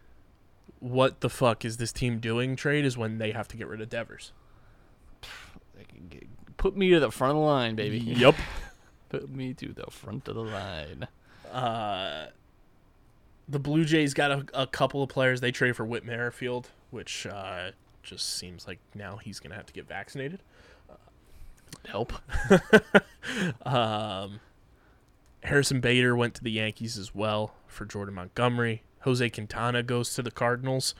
what 0.78 1.20
the 1.20 1.28
fuck 1.28 1.64
is 1.64 1.76
this 1.76 1.92
team 1.92 2.20
doing? 2.20 2.56
Trade 2.56 2.84
is 2.84 2.96
when 2.96 3.18
they 3.18 3.32
have 3.32 3.48
to 3.48 3.56
get 3.56 3.66
rid 3.66 3.80
of 3.80 3.88
Devers. 3.88 4.32
Put 6.56 6.76
me 6.76 6.90
to 6.90 7.00
the 7.00 7.10
front 7.10 7.32
of 7.32 7.36
the 7.36 7.42
line, 7.42 7.74
baby. 7.74 7.98
Yep. 7.98 8.36
Put 9.08 9.28
me 9.30 9.52
to 9.54 9.72
the 9.72 9.90
front 9.90 10.28
of 10.28 10.36
the 10.36 10.42
line. 10.42 11.08
Uh, 11.50 12.26
the 13.48 13.58
Blue 13.58 13.84
Jays 13.84 14.14
got 14.14 14.30
a, 14.30 14.46
a 14.54 14.66
couple 14.66 15.02
of 15.02 15.08
players 15.08 15.40
they 15.40 15.50
traded 15.50 15.76
for 15.76 15.84
Whit 15.84 16.04
Merrifield, 16.04 16.70
which 16.92 17.26
uh, 17.26 17.72
just 18.02 18.36
seems 18.36 18.66
like 18.66 18.78
now 18.94 19.16
he's 19.16 19.40
gonna 19.40 19.56
have 19.56 19.66
to 19.66 19.72
get 19.72 19.88
vaccinated. 19.88 20.42
Help. 21.86 22.12
Um, 23.64 24.40
Harrison 25.44 25.80
Bader 25.80 26.16
went 26.16 26.34
to 26.34 26.42
the 26.42 26.50
Yankees 26.50 26.98
as 26.98 27.14
well 27.14 27.54
for 27.66 27.84
Jordan 27.84 28.14
Montgomery. 28.14 28.82
Jose 29.02 29.30
Quintana 29.30 29.82
goes 29.82 30.14
to 30.14 30.22
the 30.22 30.30
Cardinals, 30.30 30.94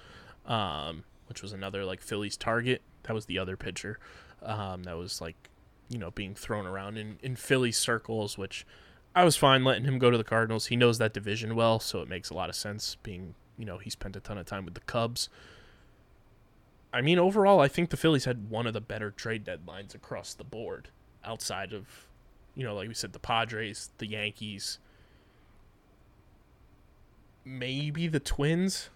um, 0.46 1.04
which 1.26 1.42
was 1.42 1.52
another 1.52 1.84
like 1.84 2.00
Phillies 2.00 2.36
target. 2.36 2.82
That 3.04 3.14
was 3.14 3.26
the 3.26 3.38
other 3.38 3.56
pitcher 3.56 3.98
um, 4.44 4.84
that 4.84 4.96
was 4.96 5.20
like, 5.20 5.50
you 5.88 5.98
know, 5.98 6.10
being 6.10 6.34
thrown 6.34 6.66
around 6.66 6.96
in 6.96 7.18
in 7.22 7.36
Philly 7.36 7.72
circles, 7.72 8.36
which 8.36 8.66
I 9.14 9.24
was 9.24 9.36
fine 9.36 9.64
letting 9.64 9.84
him 9.84 9.98
go 9.98 10.10
to 10.10 10.18
the 10.18 10.24
Cardinals. 10.24 10.66
He 10.66 10.76
knows 10.76 10.98
that 10.98 11.12
division 11.12 11.54
well, 11.54 11.78
so 11.78 12.00
it 12.00 12.08
makes 12.08 12.30
a 12.30 12.34
lot 12.34 12.48
of 12.48 12.56
sense. 12.56 12.96
Being, 13.02 13.34
you 13.58 13.64
know, 13.64 13.78
he 13.78 13.90
spent 13.90 14.16
a 14.16 14.20
ton 14.20 14.38
of 14.38 14.46
time 14.46 14.64
with 14.64 14.74
the 14.74 14.80
Cubs. 14.80 15.28
I 16.92 17.00
mean, 17.00 17.18
overall, 17.18 17.60
I 17.60 17.68
think 17.68 17.88
the 17.88 17.96
Phillies 17.96 18.26
had 18.26 18.50
one 18.50 18.66
of 18.66 18.74
the 18.74 18.80
better 18.80 19.10
trade 19.10 19.44
deadlines 19.46 19.94
across 19.94 20.34
the 20.34 20.44
board, 20.44 20.90
outside 21.24 21.72
of, 21.72 22.08
you 22.54 22.64
know, 22.64 22.74
like 22.74 22.86
we 22.86 22.94
said, 22.94 23.14
the 23.14 23.18
Padres, 23.18 23.88
the 23.96 24.06
Yankees, 24.06 24.78
maybe 27.46 28.08
the 28.08 28.20
Twins. 28.20 28.90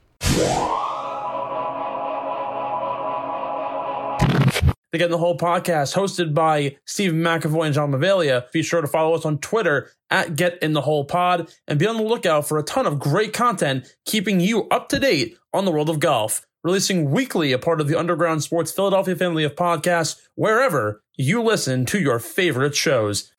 The 4.92 4.98
Get 4.98 5.06
in 5.06 5.11
the 5.11 5.18
Hole 5.18 5.37
podcast, 5.37 5.94
hosted 5.94 6.32
by 6.32 6.76
Stephen 6.85 7.20
McAvoy 7.20 7.66
and 7.66 7.74
John 7.74 7.90
Mavalia. 7.92 8.50
Be 8.52 8.62
sure 8.62 8.80
to 8.80 8.87
follow 8.87 9.14
us 9.14 9.24
on 9.24 9.38
Twitter 9.38 9.90
at 10.11 10.37
Get 10.37 10.62
in 10.62 10.74
the 10.74 10.82
Hole 10.82 11.04
Pod 11.04 11.50
and 11.66 11.78
be 11.78 11.87
on 11.87 11.96
the 11.96 12.02
lookout 12.02 12.46
for 12.46 12.59
a 12.59 12.62
ton 12.62 12.87
of 12.87 12.98
great 12.98 13.32
content 13.32 13.96
keeping 14.04 14.38
you 14.38 14.68
up 14.68 14.88
to 14.90 14.98
date 14.98 15.37
on 15.52 15.64
the 15.64 15.70
world 15.70 15.90
of 15.90 15.98
golf. 15.98 16.46
Releasing 16.62 17.11
weekly, 17.11 17.53
a 17.53 17.59
part 17.59 17.81
of 17.81 17.87
the 17.87 17.99
Underground 17.99 18.42
Sports 18.42 18.73
Philadelphia 18.73 19.14
family 19.14 19.45
of 19.45 19.55
podcasts, 19.55 20.21
wherever 20.35 21.03
you 21.16 21.40
listen 21.42 21.87
to 21.87 21.99
your 22.01 22.19
favorite 22.19 22.75
shows. 22.75 23.33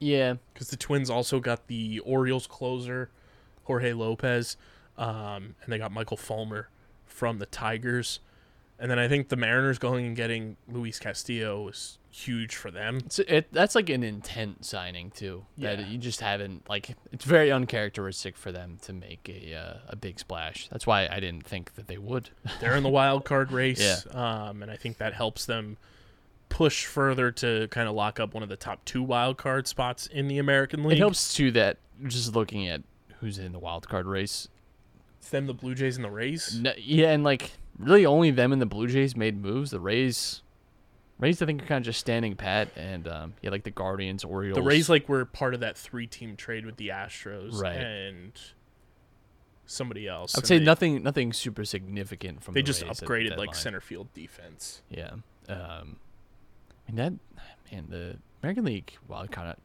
Yeah. 0.00 0.34
because 0.52 0.68
the 0.68 0.76
Twins 0.76 1.10
also 1.10 1.40
got 1.40 1.66
the 1.66 1.98
Orioles 2.00 2.46
closer, 2.46 3.10
Jorge 3.64 3.92
Lopez, 3.92 4.56
um, 4.98 5.54
and 5.62 5.72
they 5.72 5.78
got 5.78 5.92
Michael 5.92 6.16
Fulmer 6.16 6.68
from 7.06 7.38
the 7.38 7.46
Tigers. 7.46 8.20
And 8.78 8.90
then 8.90 8.98
I 8.98 9.08
think 9.08 9.28
the 9.28 9.36
Mariners 9.36 9.78
going 9.78 10.06
and 10.06 10.16
getting 10.16 10.56
Luis 10.68 10.98
Castillo 10.98 11.62
was 11.62 11.98
huge 12.14 12.54
for 12.54 12.70
them. 12.70 12.98
It's, 13.04 13.18
it, 13.18 13.52
that's 13.52 13.74
like 13.74 13.88
an 13.90 14.02
intent 14.04 14.64
signing 14.64 15.10
too. 15.10 15.44
That 15.58 15.80
Yeah. 15.80 15.86
you 15.86 15.98
just 15.98 16.20
haven't 16.20 16.68
like. 16.68 16.94
It's 17.12 17.24
very 17.24 17.50
uncharacteristic 17.50 18.36
for 18.36 18.52
them 18.52 18.78
to 18.82 18.92
make 18.92 19.28
a 19.28 19.54
uh, 19.54 19.78
a 19.88 19.96
big 19.96 20.18
splash. 20.20 20.68
That's 20.68 20.86
why 20.86 21.08
I 21.10 21.18
didn't 21.20 21.44
think 21.46 21.74
that 21.74 21.88
they 21.88 21.98
would. 21.98 22.30
They're 22.60 22.76
in 22.76 22.82
the 22.84 22.88
wild 22.88 23.24
card 23.24 23.50
race, 23.50 24.06
um, 24.14 24.62
and 24.62 24.70
I 24.70 24.76
think 24.76 24.98
that 24.98 25.12
helps 25.14 25.44
them 25.46 25.76
push 26.48 26.86
further 26.86 27.32
to 27.32 27.66
kind 27.68 27.88
of 27.88 27.94
lock 27.96 28.20
up 28.20 28.32
one 28.32 28.42
of 28.44 28.48
the 28.48 28.56
top 28.56 28.84
two 28.84 29.02
wild 29.02 29.36
card 29.36 29.66
spots 29.66 30.06
in 30.06 30.28
the 30.28 30.38
American 30.38 30.84
League. 30.84 30.98
It 30.98 31.00
helps 31.00 31.34
too 31.34 31.50
that 31.52 31.78
just 32.06 32.34
looking 32.36 32.68
at 32.68 32.82
who's 33.20 33.38
in 33.38 33.50
the 33.52 33.58
wild 33.58 33.88
card 33.88 34.06
race. 34.06 34.48
It's 35.18 35.30
them, 35.30 35.46
the 35.46 35.54
Blue 35.54 35.74
Jays, 35.74 35.96
and 35.96 36.04
the 36.04 36.10
Rays. 36.10 36.60
No, 36.60 36.72
yeah, 36.76 37.10
and 37.10 37.24
like 37.24 37.50
really 37.78 38.06
only 38.06 38.30
them 38.30 38.52
and 38.52 38.62
the 38.62 38.66
Blue 38.66 38.86
Jays 38.86 39.16
made 39.16 39.40
moves. 39.42 39.70
The 39.72 39.80
Rays, 39.80 40.42
Rays 41.18 41.40
I 41.40 41.46
think 41.46 41.62
are 41.62 41.66
kind 41.66 41.78
of 41.78 41.84
just 41.84 42.00
standing 42.00 42.34
pat, 42.34 42.68
and 42.76 43.06
um, 43.06 43.34
yeah, 43.40 43.50
like 43.50 43.62
the 43.62 43.70
Guardians, 43.70 44.24
Orioles. 44.24 44.56
The 44.56 44.62
Rays 44.62 44.88
like 44.88 45.08
were 45.08 45.24
part 45.24 45.54
of 45.54 45.60
that 45.60 45.78
three-team 45.78 46.36
trade 46.36 46.66
with 46.66 46.76
the 46.76 46.88
Astros, 46.88 47.60
Right. 47.60 47.76
and 47.76 48.32
somebody 49.66 50.08
else. 50.08 50.34
I 50.34 50.38
would 50.38 50.46
say 50.46 50.58
they- 50.58 50.64
nothing, 50.64 51.02
nothing 51.02 51.32
super 51.32 51.64
significant 51.64 52.42
from. 52.42 52.54
They 52.54 52.60
the 52.60 52.66
just 52.66 52.82
Rays 52.82 53.00
upgraded 53.00 53.36
like 53.36 53.54
center 53.54 53.80
field 53.80 54.12
defense. 54.12 54.82
Yeah. 54.90 55.12
Um, 55.48 55.96
I 56.88 56.92
mean 56.92 56.96
that 56.96 57.12
man, 57.72 57.86
the 57.88 58.16
American 58.42 58.64
League. 58.64 58.92
Well, 59.08 59.20
I 59.20 59.26
kind 59.26 59.48
of, 59.50 59.56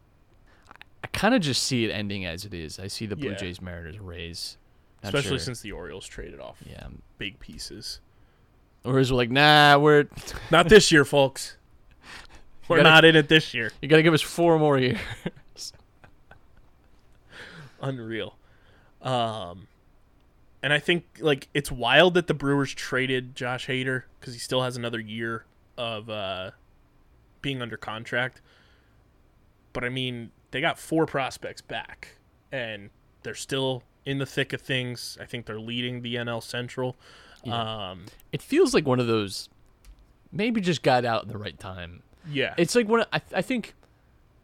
I 1.03 1.07
kind 1.07 1.33
of 1.33 1.41
just 1.41 1.63
see 1.63 1.83
it 1.85 1.89
ending 1.89 2.25
as 2.25 2.45
it 2.45 2.53
is. 2.53 2.79
I 2.79 2.87
see 2.87 3.05
the 3.05 3.15
Blue 3.15 3.31
Yeah. 3.31 3.37
Jays, 3.37 3.61
Mariners, 3.61 3.99
Rays. 3.99 4.57
Not 5.03 5.13
Especially 5.15 5.37
sure. 5.37 5.45
since 5.45 5.61
the 5.61 5.71
Orioles 5.71 6.05
traded 6.05 6.39
off 6.41 6.61
yeah, 6.65 6.87
big 7.17 7.39
pieces. 7.39 8.01
Whereas 8.83 9.11
we're 9.11 9.17
like, 9.17 9.31
nah, 9.31 9.77
we're 9.77 10.07
Not 10.51 10.69
this 10.69 10.91
year, 10.91 11.05
folks. 11.05 11.57
We're 12.67 12.77
gotta- 12.77 12.89
not 12.89 13.05
in 13.05 13.15
it 13.15 13.27
this 13.27 13.53
year. 13.53 13.71
you 13.81 13.87
gotta 13.89 14.03
give 14.03 14.13
us 14.13 14.21
four 14.21 14.57
more 14.59 14.77
years. 14.77 14.99
Unreal. 17.81 18.35
Um, 19.01 19.67
and 20.61 20.73
I 20.73 20.79
think 20.79 21.05
like 21.19 21.47
it's 21.53 21.71
wild 21.71 22.13
that 22.15 22.27
the 22.27 22.33
Brewers 22.33 22.73
traded 22.73 23.35
Josh 23.35 23.67
Hader 23.67 24.03
because 24.19 24.33
he 24.33 24.39
still 24.39 24.61
has 24.63 24.75
another 24.75 24.99
year 24.99 25.45
of 25.77 26.09
uh, 26.09 26.51
being 27.41 27.61
under 27.61 27.77
contract. 27.77 28.41
But 29.71 29.83
I 29.85 29.89
mean, 29.89 30.31
they 30.51 30.59
got 30.61 30.77
four 30.77 31.05
prospects 31.05 31.61
back, 31.61 32.17
and 32.51 32.89
they're 33.23 33.35
still 33.35 33.83
in 34.05 34.17
the 34.17 34.25
thick 34.25 34.51
of 34.51 34.61
things. 34.61 35.17
I 35.21 35.25
think 35.25 35.45
they're 35.45 35.59
leading 35.59 36.01
the 36.01 36.15
NL 36.15 36.43
Central. 36.43 36.97
Um, 37.47 38.05
It 38.31 38.41
feels 38.41 38.73
like 38.73 38.85
one 38.85 38.99
of 38.99 39.07
those. 39.07 39.49
Maybe 40.31 40.61
just 40.61 40.83
got 40.83 41.05
out 41.05 41.23
in 41.23 41.29
the 41.29 41.37
right 41.37 41.59
time. 41.59 42.03
yeah, 42.29 42.53
It's 42.57 42.75
like 42.75 42.87
one. 42.87 43.05
I, 43.11 43.21
I 43.33 43.41
think 43.41 43.73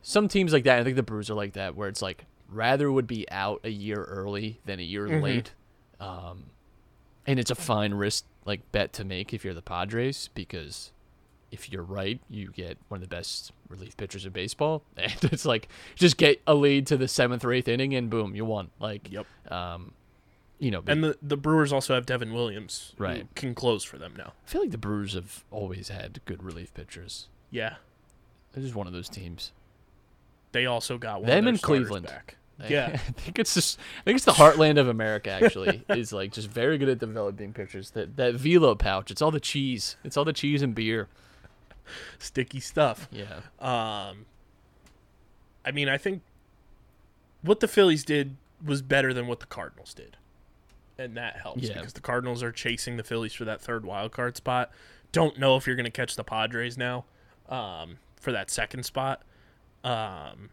some 0.02 0.28
teams 0.28 0.52
like 0.54 0.64
that. 0.64 0.80
I 0.80 0.84
think 0.84 0.96
the 0.96 1.04
Brewers 1.04 1.30
are 1.30 1.36
like 1.36 1.54
that, 1.54 1.76
where 1.76 1.88
it's 1.90 2.02
like 2.02 2.26
rather 2.50 2.92
would 2.92 3.08
be 3.08 3.30
out 3.32 3.60
a 3.64 3.70
year 3.70 4.04
early 4.04 4.60
than 4.66 4.80
a 4.80 4.84
year 4.84 5.08
Mhm. 5.08 5.22
late. 5.22 5.54
Um, 6.00 6.46
and 7.28 7.40
it's 7.40 7.52
a 7.52 7.56
fine 7.56 7.94
risk 7.94 8.26
like 8.46 8.72
bet 8.72 8.94
to 8.94 9.04
make 9.04 9.34
if 9.34 9.44
you're 9.44 9.54
the 9.56 9.62
Padres 9.62 10.30
because 10.36 10.92
if 11.52 11.72
you're 11.72 11.84
right, 11.84 12.20
you 12.30 12.52
get 12.52 12.78
one 12.90 12.98
of 13.02 13.02
the 13.10 13.16
best 13.16 13.52
relief 13.70 13.96
pitchers 13.98 14.26
in 14.26 14.32
baseball, 14.32 14.84
and 14.98 15.14
it's 15.24 15.46
like 15.46 15.68
just 15.96 16.18
get 16.18 16.42
a 16.48 16.54
lead 16.56 16.86
to 16.88 16.98
the 16.98 17.08
seventh 17.08 17.46
or 17.46 17.54
eighth 17.54 17.68
inning, 17.68 17.94
and 17.96 18.10
boom, 18.10 18.36
you 18.36 18.44
won. 18.46 18.70
Like, 18.80 19.12
Yep. 19.12 19.26
um, 19.52 19.94
you 20.60 20.72
know, 20.72 20.84
And 20.88 21.04
the 21.04 21.18
the 21.22 21.38
Brewers 21.38 21.72
also 21.74 21.94
have 21.96 22.06
Devin 22.06 22.34
Williams, 22.34 22.94
who 22.98 23.04
Right. 23.04 23.28
Can 23.36 23.54
close 23.56 23.84
for 23.84 23.98
them 23.98 24.14
now. 24.18 24.34
I 24.46 24.50
feel 24.50 24.62
like 24.62 24.72
the 24.72 24.78
Brewers 24.78 25.14
have 25.14 25.44
always 25.52 25.90
had 25.90 26.20
good 26.26 26.42
relief 26.44 26.74
pitchers. 26.74 27.28
Yeah, 27.52 27.76
They're 28.54 28.64
just 28.64 28.76
one 28.76 28.88
of 28.88 28.94
those 28.94 29.10
teams. 29.10 29.52
they 30.52 30.66
also 30.66 30.98
got 30.98 31.22
one. 31.22 31.30
Them 31.30 31.48
and 31.48 31.62
Cleveland. 31.62 32.08
Back. 32.08 32.38
Yeah. 32.70 32.92
I 32.94 32.98
think 32.98 33.38
it's 33.38 33.54
just 33.54 33.78
I 34.00 34.04
think 34.06 34.16
it's 34.16 34.24
the 34.24 34.32
heartland 34.32 34.80
of 34.80 34.88
America 34.88 35.30
actually 35.30 35.84
is 35.90 36.14
like 36.14 36.32
just 36.32 36.48
very 36.50 36.78
good 36.78 36.88
at 36.88 37.00
developing 37.00 37.52
pitchers. 37.52 37.90
That 37.92 38.16
that 38.16 38.36
velo 38.36 38.76
pouch, 38.76 39.12
it's 39.12 39.22
all 39.22 39.30
the 39.32 39.42
cheese. 39.42 39.98
It's 40.06 40.16
all 40.16 40.24
the 40.24 40.32
cheese 40.32 40.62
and 40.62 40.74
beer. 40.74 41.10
Sticky 42.18 42.62
stuff. 42.62 43.10
Yeah. 43.12 43.42
Um, 43.60 44.26
I 45.66 45.72
mean, 45.74 45.90
I 45.90 45.98
think 45.98 46.22
what 47.42 47.60
the 47.60 47.68
Phillies 47.68 48.06
did 48.06 48.38
was 48.66 48.82
better 48.82 49.14
than 49.14 49.28
what 49.28 49.42
the 49.42 49.46
Cardinals 49.48 49.94
did, 49.94 50.16
and 50.98 51.16
that 51.18 51.38
helps 51.38 51.64
Yeah. 51.64 51.74
because 51.76 51.94
the 51.94 52.02
Cardinals 52.02 52.42
are 52.44 52.52
chasing 52.52 52.98
the 52.98 53.04
Phillies 53.04 53.34
for 53.34 53.46
that 53.46 53.62
third 53.62 53.86
wild 53.86 54.12
card 54.12 54.38
spot. 54.38 54.72
Don't 55.12 55.38
know 55.40 55.56
if 55.58 55.66
you're 55.68 55.76
going 55.76 55.86
to 55.86 55.92
catch 55.92 56.16
the 56.16 56.24
Padres 56.24 56.78
now 56.78 57.06
um, 57.50 57.98
for 58.20 58.32
that 58.32 58.50
second 58.50 58.84
spot. 58.84 59.22
Um, 59.84 60.50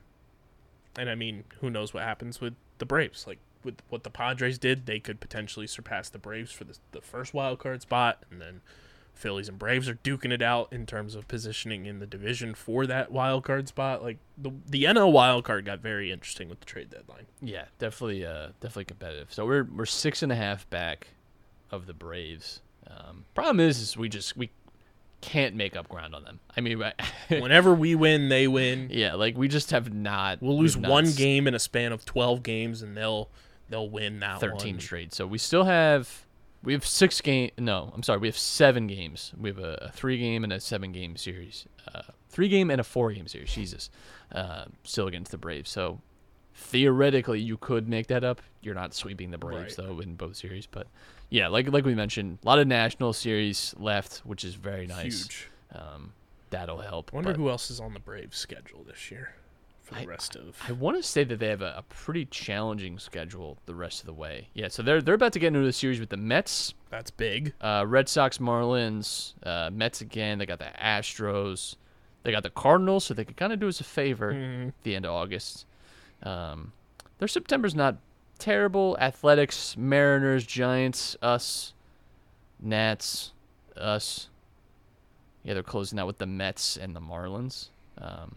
and 0.99 1.09
I 1.09 1.14
mean, 1.14 1.45
who 1.61 1.70
knows 1.70 1.95
what 1.95 2.03
happens 2.03 2.40
with 2.40 2.55
the 2.78 2.84
Braves? 2.86 3.26
Like 3.26 3.38
with 3.64 3.76
what 3.88 4.03
the 4.05 4.11
Padres 4.11 4.59
did, 4.59 4.86
they 4.86 5.01
could 5.01 5.20
potentially 5.20 5.66
surpass 5.66 6.09
the 6.09 6.18
Braves 6.18 6.53
for 6.53 6.64
the, 6.64 6.76
the 6.93 7.01
first 7.01 7.32
wild 7.32 7.59
card 7.61 7.80
spot, 7.82 8.24
and 8.30 8.40
then 8.40 8.61
Phillies 9.15 9.49
and 9.49 9.59
Braves 9.59 9.89
are 9.89 9.95
duking 9.97 10.33
it 10.33 10.43
out 10.43 10.73
in 10.73 10.85
terms 10.87 11.15
of 11.15 11.29
positioning 11.29 11.87
in 11.87 12.01
the 12.01 12.07
division 12.07 12.55
for 12.55 12.87
that 12.87 13.13
wild 13.13 13.45
card 13.45 13.69
spot. 13.69 14.03
Like 14.03 14.19
the 14.37 14.51
the 14.69 14.85
NL 14.85 15.13
wild 15.13 15.45
card 15.45 15.65
got 15.65 15.81
very 15.81 16.11
interesting 16.11 16.49
with 16.49 16.61
the 16.61 16.67
trade 16.67 16.91
deadline. 16.91 17.27
Yeah, 17.41 17.67
definitely 17.79 18.25
uh 18.27 18.49
definitely 18.61 18.87
competitive. 18.87 19.33
So 19.33 19.47
we're 19.47 19.65
we're 19.65 19.87
six 19.87 20.23
and 20.23 20.33
a 20.33 20.37
half 20.37 20.69
back 20.71 21.09
of 21.71 21.87
the 21.87 21.95
Braves. 21.95 22.61
Um, 22.87 23.25
problem 23.35 23.61
is, 23.61 23.81
is 23.81 23.97
we 23.97 24.09
just 24.09 24.37
we 24.37 24.51
can't 25.21 25.55
make 25.55 25.77
up 25.77 25.89
ground 25.89 26.15
on 26.17 26.25
them. 26.25 26.41
I 26.57 26.61
mean, 26.61 26.83
I- 26.83 26.93
Whenever 27.29 27.75
we 27.75 27.95
win, 27.95 28.29
they 28.29 28.49
win. 28.49 28.89
yeah, 28.91 29.15
like 29.15 29.37
we 29.39 29.47
just 29.47 29.71
have 29.71 29.93
not. 29.95 30.43
We'll 30.43 30.59
lose 30.59 30.77
one 30.77 31.11
game 31.13 31.47
in 31.47 31.55
a 31.55 31.59
span 31.61 31.93
of 31.93 32.05
twelve 32.05 32.43
games, 32.43 32.83
and 32.83 32.97
they'll 32.97 33.29
they'll 33.69 33.89
win 33.89 34.21
that 34.21 34.41
13 34.41 34.81
straight. 34.81 35.15
So 35.15 35.27
we 35.27 35.39
still 35.39 35.65
have 35.65 36.27
we 36.63 36.73
have 36.73 36.87
six 36.87 37.21
game. 37.21 37.51
No, 37.59 37.91
I'm 37.95 38.03
sorry, 38.03 38.19
we 38.21 38.29
have 38.29 38.39
seven 38.39 38.87
games. 38.87 39.33
We 39.39 39.49
have 39.51 39.59
a, 39.59 39.75
a 39.83 39.91
three 39.93 40.19
game 40.19 40.45
and 40.45 40.53
a 40.53 40.61
seven 40.61 40.93
game 40.93 41.17
series. 41.17 41.67
Uh, 41.93 42.03
three 42.29 42.49
game 42.49 42.71
and 42.71 42.81
a 42.81 42.85
four 42.85 43.13
game 43.13 43.27
series. 43.27 43.53
Jesus, 43.53 43.91
uh, 44.33 44.65
still 44.85 45.07
against 45.07 45.31
the 45.33 45.39
Braves. 45.39 45.71
So 45.71 46.01
theoretically, 46.55 47.41
you 47.41 47.57
could 47.57 47.89
make 47.89 48.07
that 48.09 48.25
up. 48.25 48.41
You're 48.61 48.75
not 48.75 48.95
sweeping 48.95 49.31
the 49.31 49.39
Braves 49.39 49.77
Right. 49.79 49.87
though 49.89 50.01
in 50.01 50.15
both 50.15 50.37
series, 50.37 50.67
but 50.67 50.87
yeah, 51.31 51.49
like 51.49 51.69
like 51.73 51.85
we 51.85 51.95
mentioned, 51.95 52.39
a 52.43 52.47
lot 52.47 52.59
of 52.59 52.67
national 52.67 53.13
series 53.13 53.75
left, 53.79 54.19
which 54.25 54.45
is 54.45 54.55
very 54.55 54.87
nice. 54.87 55.23
Huge. 55.25 55.49
Um, 55.75 56.13
that'll 56.51 56.79
help. 56.81 57.11
I 57.13 57.17
wonder 57.17 57.31
but- 57.33 57.37
who 57.39 57.49
else 57.51 57.71
is 57.71 57.81
on 57.81 57.95
the 57.95 58.01
Braves 58.01 58.37
schedule 58.39 58.85
this 58.85 59.11
year 59.11 59.35
for 59.93 59.99
the 60.01 60.05
I- 60.07 60.09
rest 60.09 60.36
of. 60.36 60.57
I 60.68 60.72
want 60.72 60.97
to 60.97 61.03
say 61.03 61.24
that 61.24 61.38
they 61.38 61.49
have 61.49 61.62
a, 61.62 61.74
a 61.78 61.82
pretty 61.88 62.24
challenging 62.26 62.99
schedule 62.99 63.59
the 63.66 63.74
rest 63.74 64.01
of 64.01 64.07
the 64.07 64.12
way. 64.12 64.49
Yeah, 64.55 64.68
so 64.68 64.82
they're 64.82 65.01
they're 65.03 65.14
about 65.14 65.32
to 65.34 65.38
get 65.38 65.49
into 65.49 65.61
the 65.61 65.72
series 65.72 66.01
with 66.01 66.09
the 66.11 66.16
Mets, 66.16 66.74
That's 66.90 67.11
big. 67.11 67.55
uh, 67.61 67.84
Red 67.86 68.09
Sox, 68.09 68.38
Marlins, 68.38 69.34
uh, 69.45 69.70
Mets 69.72 70.01
again. 70.01 70.38
They 70.38 70.47
got 70.47 70.59
the 70.59 70.72
Astros. 70.82 71.76
They 72.24 72.30
got 72.30 72.43
the 72.45 72.51
Cardinals, 72.51 73.05
so 73.05 73.14
they 73.14 73.24
could 73.24 73.36
kind 73.36 73.53
of 73.53 73.59
do 73.61 73.68
us 73.68 73.80
a 73.80 73.84
favor 73.84 74.30
at 74.30 74.74
the 74.84 74.95
end 74.95 75.05
of 75.05 75.11
August. 75.12 75.66
Um, 76.22 76.72
their 77.18 77.26
September's 77.28 77.74
not 77.74 77.97
terrible. 78.38 78.97
Athletics, 79.01 79.76
Mariners, 79.76 80.47
Giants, 80.47 81.16
us, 81.20 81.72
Nats, 82.61 83.32
us. 83.76 84.28
Yeah, 85.43 85.55
they're 85.55 85.62
closing 85.64 85.99
out 85.99 86.07
with 86.07 86.18
the 86.18 86.26
Mets 86.26 86.76
and 86.76 86.95
the 86.95 87.01
Marlins. 87.01 87.68
Um, 87.99 88.36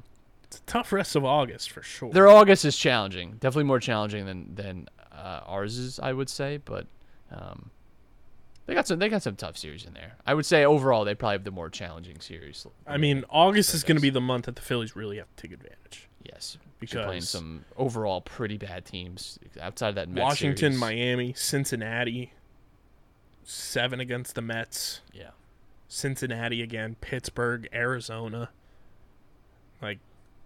It's 0.55 0.61
a 0.61 0.71
tough 0.71 0.91
rest 0.93 1.15
of 1.15 1.25
August 1.25 1.71
for 1.71 1.81
sure. 1.83 2.11
their 2.11 2.27
August 2.27 2.65
is 2.65 2.77
challenging, 2.77 3.33
definitely 3.33 3.65
more 3.65 3.79
challenging 3.79 4.25
than 4.25 4.55
than 4.55 4.89
uh, 5.11 5.41
ours 5.45 5.77
is, 5.77 5.99
I 5.99 6.13
would 6.13 6.29
say. 6.29 6.57
But 6.57 6.87
um, 7.31 7.71
they 8.65 8.73
got 8.73 8.87
some 8.87 8.99
they 8.99 9.09
got 9.09 9.21
some 9.21 9.35
tough 9.35 9.57
series 9.57 9.85
in 9.85 9.93
there. 9.93 10.13
I 10.25 10.33
would 10.33 10.45
say 10.45 10.65
overall 10.65 11.05
they 11.05 11.15
probably 11.15 11.35
have 11.35 11.43
the 11.43 11.51
more 11.51 11.69
challenging 11.69 12.19
series. 12.19 12.65
I 12.87 12.97
mean, 12.97 13.25
August 13.29 13.73
is 13.73 13.83
going 13.83 13.97
to 13.97 14.01
be 14.01 14.09
the 14.09 14.21
month 14.21 14.45
that 14.45 14.55
the 14.55 14.61
Phillies 14.61 14.95
really 14.95 15.17
have 15.17 15.27
to 15.35 15.41
take 15.41 15.51
advantage. 15.51 16.07
yes, 16.23 16.57
because 16.79 16.93
you're 16.93 17.03
playing 17.03 17.21
some 17.21 17.65
overall 17.77 18.21
pretty 18.21 18.57
bad 18.57 18.85
teams 18.85 19.39
outside 19.61 19.89
of 19.89 19.95
that. 19.95 20.09
Mets 20.09 20.23
Washington, 20.23 20.73
series. 20.73 20.79
Miami, 20.79 21.33
Cincinnati, 21.33 22.33
seven 23.43 23.99
against 23.99 24.35
the 24.35 24.41
Mets. 24.41 25.01
yeah, 25.13 25.31
Cincinnati 25.87 26.61
again, 26.61 26.95
Pittsburgh, 27.01 27.67
Arizona. 27.73 28.49
Like, 29.81 29.99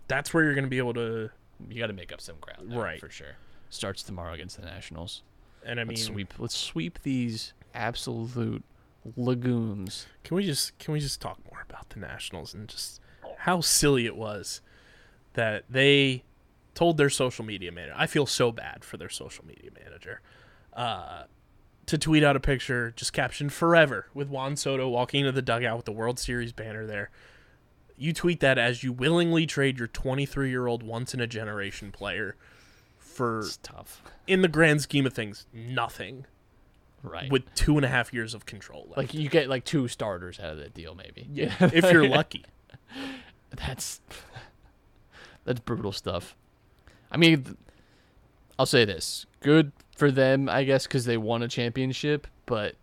that's 0.09 0.33
where 0.33 0.43
you're 0.43 0.53
going 0.55 0.65
to 0.65 0.69
be 0.69 0.77
able 0.79 0.93
to. 0.95 1.29
you 1.69 1.79
got 1.79 1.87
to 1.87 1.93
make 1.93 2.11
up 2.11 2.19
some 2.19 2.35
ground, 2.41 2.71
there, 2.71 2.79
Right. 2.79 2.99
for 2.99 3.09
sure. 3.09 3.35
Starts 3.69 4.03
tomorrow 4.03 4.33
against 4.33 4.57
the 4.59 4.65
Nationals. 4.65 5.23
And 5.65 5.79
I 5.79 5.83
mean, 5.85 5.95
Let's 5.95 6.03
sweep. 6.03 6.33
Let's 6.37 6.57
sweep 6.57 6.99
these 7.03 7.53
absolute 7.73 8.63
lagoons. 9.15 10.07
can 10.23 10.35
we 10.35 10.43
just 10.45 10.77
can 10.79 10.93
we 10.93 10.99
just 10.99 11.21
talk 11.21 11.39
more 11.49 11.63
about 11.67 11.89
the 11.89 11.99
Nationals 11.99 12.53
and 12.53 12.67
just 12.67 12.99
how 13.39 13.61
silly 13.61 14.05
it 14.05 14.15
was 14.15 14.61
that 15.33 15.63
they 15.69 16.23
told 16.75 16.97
their 16.97 17.09
social 17.09 17.45
media 17.45 17.71
manager. 17.71 17.93
I 17.97 18.07
feel 18.07 18.25
so 18.25 18.51
bad 18.51 18.83
for 18.83 18.97
their 18.97 19.09
social 19.09 19.45
media 19.45 19.69
manager. 19.83 20.21
Uh, 20.73 21.23
to 21.85 21.97
tweet 21.97 22.23
out 22.23 22.35
a 22.35 22.39
picture 22.39 22.93
just 22.95 23.13
captioned 23.13 23.51
forever 23.51 24.07
with 24.13 24.29
Juan 24.29 24.55
Soto 24.55 24.87
walking 24.89 25.21
into 25.21 25.31
the 25.31 25.41
dugout 25.41 25.75
with 25.77 25.85
the 25.85 25.91
World 25.91 26.19
Series 26.19 26.51
banner 26.53 26.85
there. 26.85 27.09
You 27.99 28.13
tweet 28.13 28.39
that 28.39 28.57
as 28.57 28.83
you 28.83 28.91
willingly 28.93 29.45
trade 29.45 29.77
your 29.77 29.87
23 29.87 30.49
year 30.49 30.65
old 30.67 30.81
once 30.83 31.13
in 31.13 31.19
a 31.19 31.27
generation 31.27 31.91
player 31.91 32.35
for, 32.97 33.39
It's 33.41 33.57
tough, 33.57 34.01
in 34.25 34.41
the 34.41 34.47
grand 34.47 34.81
scheme 34.81 35.05
of 35.05 35.13
things, 35.13 35.45
nothing 35.53 36.25
right? 37.03 37.29
with 37.29 37.53
two 37.55 37.75
and 37.75 37.85
a 37.85 37.89
half 37.89 38.13
years 38.13 38.33
of 38.33 38.45
control 38.45 38.85
left. 38.87 38.97
like 38.97 39.13
you 39.13 39.27
get 39.29 39.49
like 39.49 39.65
two 39.65 39.87
starters 39.89 40.39
out 40.39 40.51
of 40.51 40.57
that 40.59 40.73
deal, 40.73 40.95
maybe. 40.95 41.27
yeah, 41.31 41.53
if 41.59 41.91
you're 41.91 42.07
lucky. 42.09 42.45
That's 43.51 43.99
that's 45.43 45.59
brutal 45.59 45.91
stuff. 45.91 46.35
I 47.11 47.17
mean, 47.17 47.57
I'll 48.57 48.65
say 48.65 48.85
this: 48.85 49.25
good 49.41 49.71
for 49.95 50.09
them, 50.11 50.47
I 50.47 50.63
guess, 50.63 50.85
because 50.87 51.05
they 51.05 51.17
won 51.17 51.41
a 51.43 51.47
championship. 51.47 52.27
But 52.45 52.75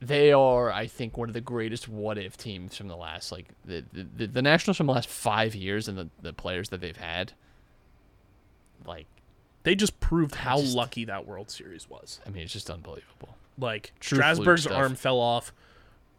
they 0.00 0.32
are, 0.32 0.70
I 0.70 0.86
think, 0.86 1.16
one 1.16 1.28
of 1.28 1.34
the 1.34 1.40
greatest 1.40 1.88
what-if 1.88 2.36
teams 2.36 2.76
from 2.76 2.88
the 2.88 2.96
last, 2.96 3.32
like 3.32 3.46
the 3.64 3.84
the, 3.92 4.26
the, 4.26 4.42
Nationals 4.42 4.76
from 4.76 4.86
the 4.86 4.92
last 4.92 5.08
five 5.08 5.54
years, 5.54 5.88
and 5.88 5.98
the 5.98 6.08
the 6.22 6.32
players 6.32 6.68
that 6.68 6.80
they've 6.80 6.96
had. 6.96 7.32
Like, 8.86 9.06
They 9.64 9.74
just 9.74 9.98
proved 10.00 10.34
how 10.36 10.60
just- 10.60 10.76
lucky 10.76 11.04
that 11.06 11.26
World 11.26 11.50
Series 11.50 11.90
was. 11.90 12.20
I 12.26 12.30
mean, 12.30 12.44
it's 12.44 12.52
just 12.52 12.70
unbelievable. 12.70 13.36
Like 13.58 13.92
True 13.98 14.16
Strasburg's 14.18 14.66
arm 14.68 14.94
fell 14.94 15.18
off. 15.18 15.52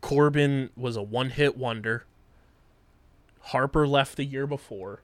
Corbin 0.02 0.70
was 0.76 0.98
a 0.98 1.02
one-hit 1.02 1.58
wonder. 1.58 2.06
Harper 3.42 3.88
left 3.88 4.18
the 4.18 4.26
year 4.26 4.46
before. 4.46 5.02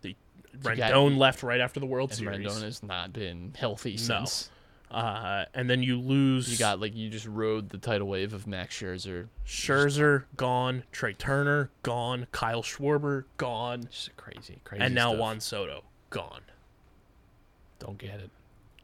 The 0.00 0.16
got- 0.62 0.76
Rendon 0.92 1.18
left 1.18 1.42
right 1.42 1.60
after 1.60 1.78
the 1.80 1.86
World 1.86 2.10
And 2.10 2.18
Series. 2.18 2.46
Rendon 2.46 2.62
has 2.62 2.82
not 2.82 3.12
been 3.12 3.52
healthy 3.56 3.92
No. 3.92 3.96
since. 3.98 4.50
Uh, 4.90 5.44
and 5.54 5.70
then 5.70 5.82
you 5.84 6.00
lose 6.00 6.50
You 6.50 6.58
got 6.58 6.80
like 6.80 6.96
you 6.96 7.08
just 7.10 7.26
rode 7.26 7.68
the 7.68 7.78
tidal 7.78 8.08
wave 8.08 8.32
of 8.34 8.46
Max 8.48 8.76
Scherzer. 8.76 9.28
Scherzer 9.46 10.24
gone, 10.36 10.82
Trea 10.90 11.14
Turner 11.14 11.70
gone, 11.84 12.26
Kyle 12.32 12.62
Schwarber 12.62 13.24
gone, 13.36 13.84
Just 13.90 14.16
crazy, 14.16 14.58
crazy. 14.64 14.82
and 14.82 14.92
now 14.94 15.10
stuff. 15.10 15.20
Juan 15.20 15.40
Soto 15.40 15.84
gone. 16.10 16.40
Don't 17.78 17.98
get 17.98 18.18
it. 18.20 18.30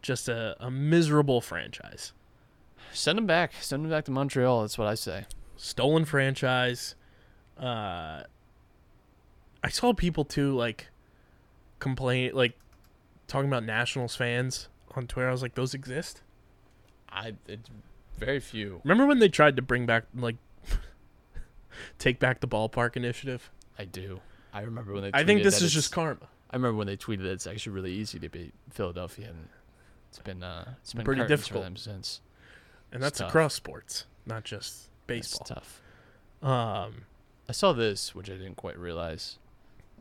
Just 0.00 0.28
a, 0.28 0.56
a 0.60 0.70
miserable 0.70 1.40
franchise. 1.40 2.12
Send 2.92 3.18
him 3.18 3.26
back. 3.26 3.52
Send 3.60 3.84
him 3.84 3.90
back 3.90 4.04
to 4.04 4.12
Montreal. 4.12 4.60
That's 4.62 4.78
what 4.78 4.86
I 4.86 4.94
say. 4.94 5.26
stolen 5.56 6.04
franchise. 6.04 6.94
Uh, 7.58 8.22
I 9.64 9.68
saw 9.70 9.92
people 9.92 10.24
too 10.24 10.54
like 10.54 10.86
complain, 11.80 12.30
like 12.32 12.56
talking 13.26 13.48
about 13.48 13.64
Nationals 13.64 14.14
fans 14.14 14.68
on 14.96 15.06
Twitter. 15.06 15.28
I 15.28 15.32
was 15.32 15.42
like, 15.42 15.54
those 15.54 15.74
exist. 15.74 16.22
I 17.08 17.34
it's 17.46 17.68
very 18.18 18.40
few. 18.40 18.80
Remember 18.84 19.06
when 19.06 19.18
they 19.18 19.28
tried 19.28 19.56
to 19.56 19.62
bring 19.62 19.86
back 19.86 20.04
like 20.14 20.36
take 21.98 22.18
back 22.18 22.40
the 22.40 22.48
ballpark 22.48 22.96
initiative? 22.96 23.50
I 23.78 23.84
do. 23.84 24.20
I 24.52 24.62
remember 24.62 24.92
when 24.92 25.02
they. 25.02 25.10
I 25.12 25.24
think 25.24 25.42
this 25.42 25.60
is 25.62 25.72
just 25.72 25.92
karma. 25.92 26.28
I 26.50 26.56
remember 26.56 26.78
when 26.78 26.86
they 26.86 26.96
tweeted 26.96 27.22
that 27.24 27.32
it's 27.32 27.46
actually 27.46 27.72
really 27.72 27.92
easy 27.92 28.18
to 28.20 28.28
beat 28.28 28.54
Philadelphia, 28.70 29.28
and 29.28 29.48
it's 30.08 30.18
been 30.18 30.42
uh, 30.42 30.74
it's 30.80 30.94
been 30.94 31.04
Pretty 31.04 31.26
difficult. 31.26 31.62
for 31.62 31.64
them 31.64 31.76
since. 31.76 32.20
and 32.92 33.02
that's 33.02 33.20
across 33.20 33.54
sports, 33.54 34.06
not 34.24 34.44
just 34.44 34.74
It's 34.74 34.88
baseball. 35.06 35.46
tough. 35.56 35.82
Um, 36.42 37.02
I 37.48 37.52
saw 37.52 37.72
this, 37.72 38.14
which 38.14 38.30
I 38.30 38.34
didn't 38.34 38.56
quite 38.56 38.78
realize. 38.78 39.38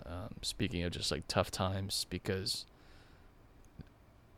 Um, 0.05 0.35
speaking 0.41 0.83
of 0.83 0.91
just 0.91 1.09
like 1.11 1.23
tough 1.27 1.49
times, 1.51 2.05
because 2.09 2.65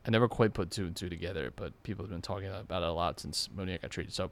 I 0.06 0.10
never 0.10 0.28
quite 0.28 0.54
put 0.54 0.70
two 0.70 0.86
and 0.86 0.96
two 0.96 1.08
together, 1.08 1.52
but 1.54 1.80
people 1.82 2.04
have 2.04 2.10
been 2.10 2.22
talking 2.22 2.48
about 2.48 2.82
it 2.82 2.88
a 2.88 2.92
lot 2.92 3.20
since 3.20 3.48
Moniak 3.54 3.82
got 3.82 3.90
traded. 3.90 4.14
So, 4.14 4.30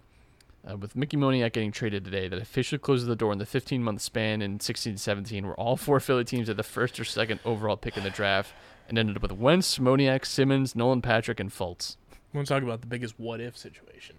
uh, 0.69 0.77
with 0.77 0.97
Mickey 0.97 1.17
Moniak 1.17 1.53
getting 1.53 1.73
traded 1.73 2.05
today, 2.05 2.29
that 2.29 2.41
officially 2.41 2.79
closes 2.79 3.07
the 3.07 3.17
door 3.17 3.33
in 3.33 3.39
the 3.39 3.47
15 3.47 3.83
month 3.83 4.01
span 4.01 4.43
in 4.43 4.59
16 4.59 4.97
17, 4.97 5.47
where 5.47 5.55
all 5.55 5.77
four 5.77 6.01
Philly 6.01 6.25
teams 6.25 6.49
had 6.49 6.57
the 6.57 6.63
first 6.63 6.99
or 6.99 7.05
second 7.05 7.41
overall 7.45 7.77
pick 7.77 7.97
in 7.97 8.05
the 8.05 8.11
draft 8.11 8.53
and 8.89 8.99
ended 8.99 9.17
up 9.17 9.23
with 9.23 9.33
Wentz, 9.33 9.79
Moniak, 9.79 10.25
Simmons, 10.25 10.75
Nolan 10.75 11.03
Patrick, 11.03 11.41
and 11.41 11.51
Fultz. 11.51 11.97
I 12.13 12.39
want 12.39 12.49
to 12.49 12.55
talk 12.55 12.63
about 12.63 12.81
the 12.81 12.87
biggest 12.87 13.19
what 13.19 13.41
if 13.41 13.57
situation. 13.57 14.17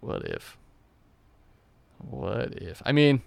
What 0.00 0.24
if? 0.24 0.56
What 1.98 2.54
if? 2.54 2.82
I 2.84 2.92
mean, 2.92 3.22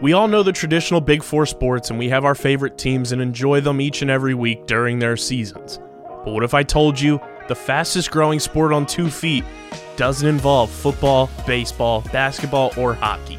We 0.00 0.14
all 0.14 0.28
know 0.28 0.42
the 0.42 0.52
traditional 0.52 1.02
Big 1.02 1.22
Four 1.22 1.44
sports, 1.44 1.90
and 1.90 1.98
we 1.98 2.08
have 2.08 2.24
our 2.24 2.34
favorite 2.34 2.78
teams 2.78 3.12
and 3.12 3.20
enjoy 3.20 3.60
them 3.60 3.82
each 3.82 4.00
and 4.00 4.10
every 4.10 4.32
week 4.32 4.66
during 4.66 4.98
their 4.98 5.14
seasons. 5.14 5.78
But 6.24 6.32
what 6.32 6.42
if 6.42 6.54
I 6.54 6.62
told 6.62 6.98
you 6.98 7.20
the 7.48 7.54
fastest 7.54 8.10
growing 8.10 8.40
sport 8.40 8.72
on 8.72 8.86
two 8.86 9.10
feet 9.10 9.44
doesn't 9.96 10.26
involve 10.26 10.70
football, 10.70 11.28
baseball, 11.46 12.00
basketball, 12.12 12.72
or 12.78 12.94
hockey? 12.94 13.36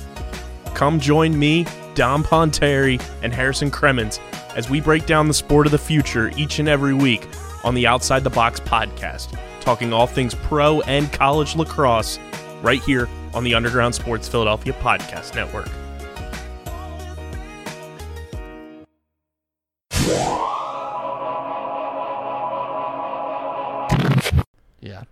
Come 0.76 1.00
join 1.00 1.38
me, 1.38 1.66
Dom 1.96 2.24
Ponteri, 2.24 3.04
and 3.24 3.34
Harrison 3.34 3.72
Cremens 3.72 4.20
as 4.56 4.70
we 4.70 4.80
break 4.82 5.08
down 5.08 5.28
the 5.28 5.34
sport 5.34 5.66
of 5.66 5.72
the 5.72 5.80
future 5.80 6.30
each 6.38 6.60
and 6.60 6.70
every 6.70 6.94
week 6.94 7.28
on 7.64 7.74
the 7.74 7.88
Outside 7.88 8.24
the 8.24 8.30
Box 8.30 8.60
podcast, 8.60 9.36
talking 9.62 9.94
all 9.94 10.06
things 10.06 10.36
pro 10.36 10.82
and 10.82 11.12
college 11.12 11.56
lacrosse 11.56 12.20
right 12.62 12.84
here 12.84 13.10
on 13.34 13.44
the 13.44 13.56
Underground 13.56 13.96
Sports 13.96 14.28
Philadelphia 14.28 14.74
Podcast 14.74 15.34
Network. 15.34 15.68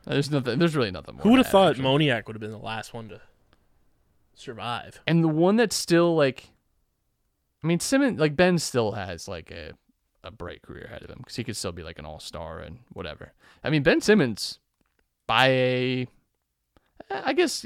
There's 0.09 0.31
nothing. 0.31 0.59
There's 0.59 0.75
really 0.75 0.91
nothing 0.91 1.15
more. 1.15 1.23
Who 1.23 1.29
would 1.29 1.37
have 1.37 1.47
thought 1.47 1.71
actually. 1.71 1.85
Moniak 1.85 2.27
would 2.27 2.35
have 2.35 2.41
been 2.41 2.51
the 2.51 2.57
last 2.57 2.93
one 2.93 3.09
to 3.09 3.21
survive? 4.33 4.99
And 5.05 5.23
the 5.23 5.27
one 5.27 5.55
that's 5.55 5.75
still 5.75 6.15
like, 6.15 6.49
I 7.63 7.67
mean, 7.67 7.79
Simmons, 7.79 8.19
like 8.19 8.35
Ben, 8.35 8.57
still 8.57 8.93
has 8.93 9.27
like 9.27 9.51
a 9.51 9.73
a 10.23 10.31
bright 10.31 10.61
career 10.61 10.85
ahead 10.85 11.03
of 11.03 11.09
him 11.09 11.19
because 11.19 11.35
he 11.35 11.43
could 11.43 11.55
still 11.55 11.71
be 11.71 11.83
like 11.83 11.99
an 11.99 12.05
all 12.05 12.19
star 12.19 12.59
and 12.59 12.79
whatever. 12.91 13.33
I 13.63 13.69
mean, 13.69 13.83
Ben 13.83 14.01
Simmons, 14.01 14.59
by 15.27 15.47
a, 15.47 16.07
I 17.09 17.33
guess, 17.33 17.65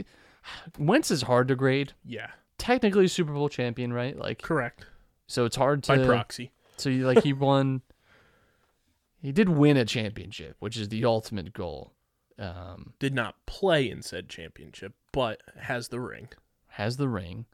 Wentz 0.78 1.10
is 1.10 1.24
hard 1.24 1.48
to 1.48 1.56
grade. 1.56 1.94
Yeah, 2.06 2.28
Technically, 2.58 3.08
Super 3.08 3.34
Bowl 3.34 3.50
champion, 3.50 3.92
right? 3.92 4.18
Like, 4.18 4.42
correct. 4.42 4.86
so 5.28 5.46
it's 5.46 5.56
hard 5.56 5.84
to 5.84 5.98
By 5.98 6.06
proxy. 6.06 6.52
So 6.78 6.90
you 6.90 7.06
like 7.08 7.24
he 7.24 7.34
won. 7.34 7.82
He 9.22 9.32
did 9.32 9.50
win 9.50 9.78
a 9.78 9.86
championship, 9.86 10.58
which 10.60 10.78
is 10.78 10.90
the 10.90 11.06
ultimate 11.06 11.54
goal. 11.54 11.93
Um, 12.44 12.94
Did 13.00 13.14
not 13.14 13.46
play 13.46 13.90
in 13.90 14.02
said 14.02 14.28
championship, 14.30 14.94
but 15.12 15.42
has 15.60 15.88
the 15.90 16.00
ring. 16.00 16.30
has 16.68 16.98
the 16.98 17.08
ring, 17.08 17.46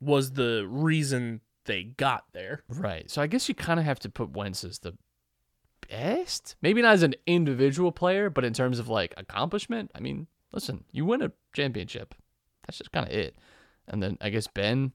Was 0.00 0.32
the 0.32 0.66
reason 0.68 1.40
they 1.64 1.84
got 1.84 2.24
there. 2.32 2.62
right? 2.68 3.10
So 3.10 3.22
I 3.22 3.26
guess 3.26 3.48
you 3.48 3.54
kind 3.54 3.80
of 3.80 3.86
have 3.86 3.98
to 4.00 4.08
put 4.08 4.30
Wentz 4.30 4.64
as 4.64 4.80
the 4.80 4.96
best. 5.88 6.56
Maybe 6.62 6.82
not 6.82 6.92
as 6.94 7.02
an 7.02 7.14
individual 7.26 7.92
player, 7.92 8.28
but 8.30 8.44
in 8.44 8.52
terms 8.52 8.78
of 8.78 8.88
like 8.88 9.14
accomplishment. 9.16 9.90
I 9.94 10.00
mean, 10.00 10.26
listen, 10.52 10.84
you 10.92 11.04
win 11.04 11.22
a 11.22 11.32
championship. 11.54 12.14
That's 12.66 12.78
just 12.78 12.92
kind 12.92 13.06
of 13.06 13.12
it. 13.12 13.36
And 13.88 14.02
then 14.02 14.18
I 14.20 14.30
guess 14.30 14.46
Ben. 14.46 14.92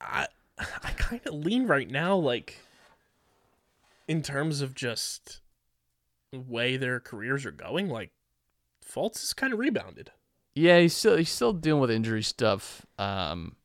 I 0.00 0.28
I 0.58 0.90
kind 0.96 1.26
of 1.26 1.34
lean 1.34 1.66
right 1.66 1.90
now 1.90 2.16
like 2.16 2.58
in 4.06 4.22
terms 4.22 4.60
of 4.60 4.74
just 4.74 5.40
way 6.32 6.76
their 6.76 7.00
careers 7.00 7.44
are 7.46 7.50
going. 7.52 7.88
Like 7.88 8.10
Fultz 8.84 9.22
is 9.22 9.32
kind 9.34 9.52
of 9.52 9.58
rebounded. 9.58 10.10
Yeah, 10.54 10.80
he's 10.80 10.94
still 10.96 11.16
he's 11.16 11.30
still 11.30 11.52
dealing 11.52 11.80
with 11.80 11.90
injury 11.90 12.22
stuff. 12.22 12.84
Um, 12.98 13.56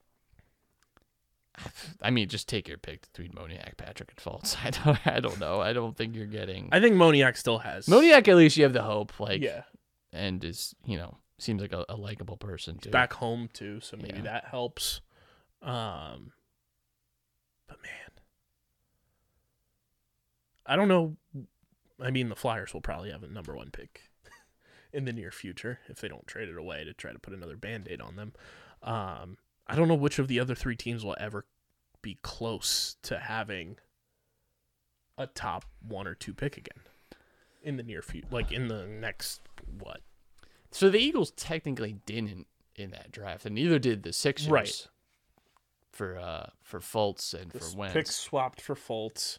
I 2.01 2.09
mean, 2.09 2.27
just 2.29 2.49
take 2.49 2.67
your 2.67 2.77
pick 2.77 3.11
between 3.13 3.31
Moniak, 3.33 3.77
Patrick, 3.77 4.11
and 4.11 4.17
Fultz. 4.17 4.57
I 4.63 4.69
don't, 4.71 5.07
I 5.07 5.19
don't 5.19 5.39
know. 5.39 5.61
I 5.61 5.73
don't 5.73 5.95
think 5.95 6.15
you're 6.15 6.25
getting 6.25 6.69
I 6.71 6.79
think 6.79 6.95
Moniak 6.95 7.37
still 7.37 7.59
has 7.59 7.85
Moniak. 7.87 8.27
At 8.27 8.35
least 8.37 8.57
you 8.57 8.63
have 8.63 8.73
the 8.73 8.81
hope, 8.83 9.19
like, 9.19 9.41
yeah, 9.41 9.63
and 10.11 10.43
is 10.43 10.75
you 10.85 10.97
know 10.97 11.17
seems 11.39 11.61
like 11.61 11.73
a, 11.73 11.85
a 11.89 11.95
likable 11.95 12.37
person 12.37 12.77
too. 12.77 12.89
back 12.89 13.13
home 13.13 13.49
too, 13.53 13.79
so 13.81 13.97
maybe 13.97 14.17
Yeah. 14.17 14.23
that 14.23 14.45
helps. 14.45 15.01
Um, 15.61 16.31
but 17.67 17.81
man, 17.81 18.11
I 20.65 20.75
don't 20.75 20.87
know. 20.87 21.15
I 22.03 22.11
mean, 22.11 22.29
the 22.29 22.35
Flyers 22.35 22.73
will 22.73 22.81
probably 22.81 23.11
have 23.11 23.23
a 23.23 23.27
number 23.27 23.55
one 23.55 23.71
pick 23.71 24.09
in 24.93 25.05
the 25.05 25.13
near 25.13 25.31
future 25.31 25.79
if 25.87 26.01
they 26.01 26.07
don't 26.07 26.27
trade 26.27 26.49
it 26.49 26.57
away 26.57 26.83
to 26.83 26.93
try 26.93 27.11
to 27.11 27.19
put 27.19 27.33
another 27.33 27.55
band 27.57 27.87
aid 27.89 28.01
on 28.01 28.15
them. 28.15 28.33
Um, 28.81 29.37
I 29.67 29.75
don't 29.75 29.87
know 29.87 29.95
which 29.95 30.19
of 30.19 30.27
the 30.27 30.39
other 30.39 30.55
three 30.55 30.75
teams 30.75 31.05
will 31.05 31.15
ever 31.19 31.45
be 32.01 32.17
close 32.21 32.97
to 33.03 33.17
having 33.17 33.77
a 35.17 35.27
top 35.27 35.65
one 35.81 36.07
or 36.07 36.15
two 36.15 36.33
pick 36.33 36.57
again 36.57 36.81
in 37.61 37.77
the 37.77 37.83
near 37.83 38.01
future, 38.01 38.27
like 38.31 38.51
in 38.51 38.67
the 38.67 38.85
next 38.85 39.41
what 39.79 40.01
So 40.71 40.89
the 40.89 40.99
Eagles 40.99 41.31
technically 41.31 41.97
didn't 42.05 42.47
in 42.75 42.91
that 42.91 43.11
draft, 43.11 43.45
and 43.45 43.55
neither 43.55 43.79
did 43.79 44.03
the 44.03 44.13
Sixers. 44.13 44.49
Right. 44.49 44.87
For 45.91 46.17
uh 46.17 46.49
for 46.63 46.79
Fultz 46.79 47.33
and 47.39 47.51
This 47.51 47.71
for 47.71 47.77
Wentz. 47.79 47.93
pick 47.93 48.07
swapped 48.07 48.59
for 48.59 48.75
Fultz. 48.75 49.37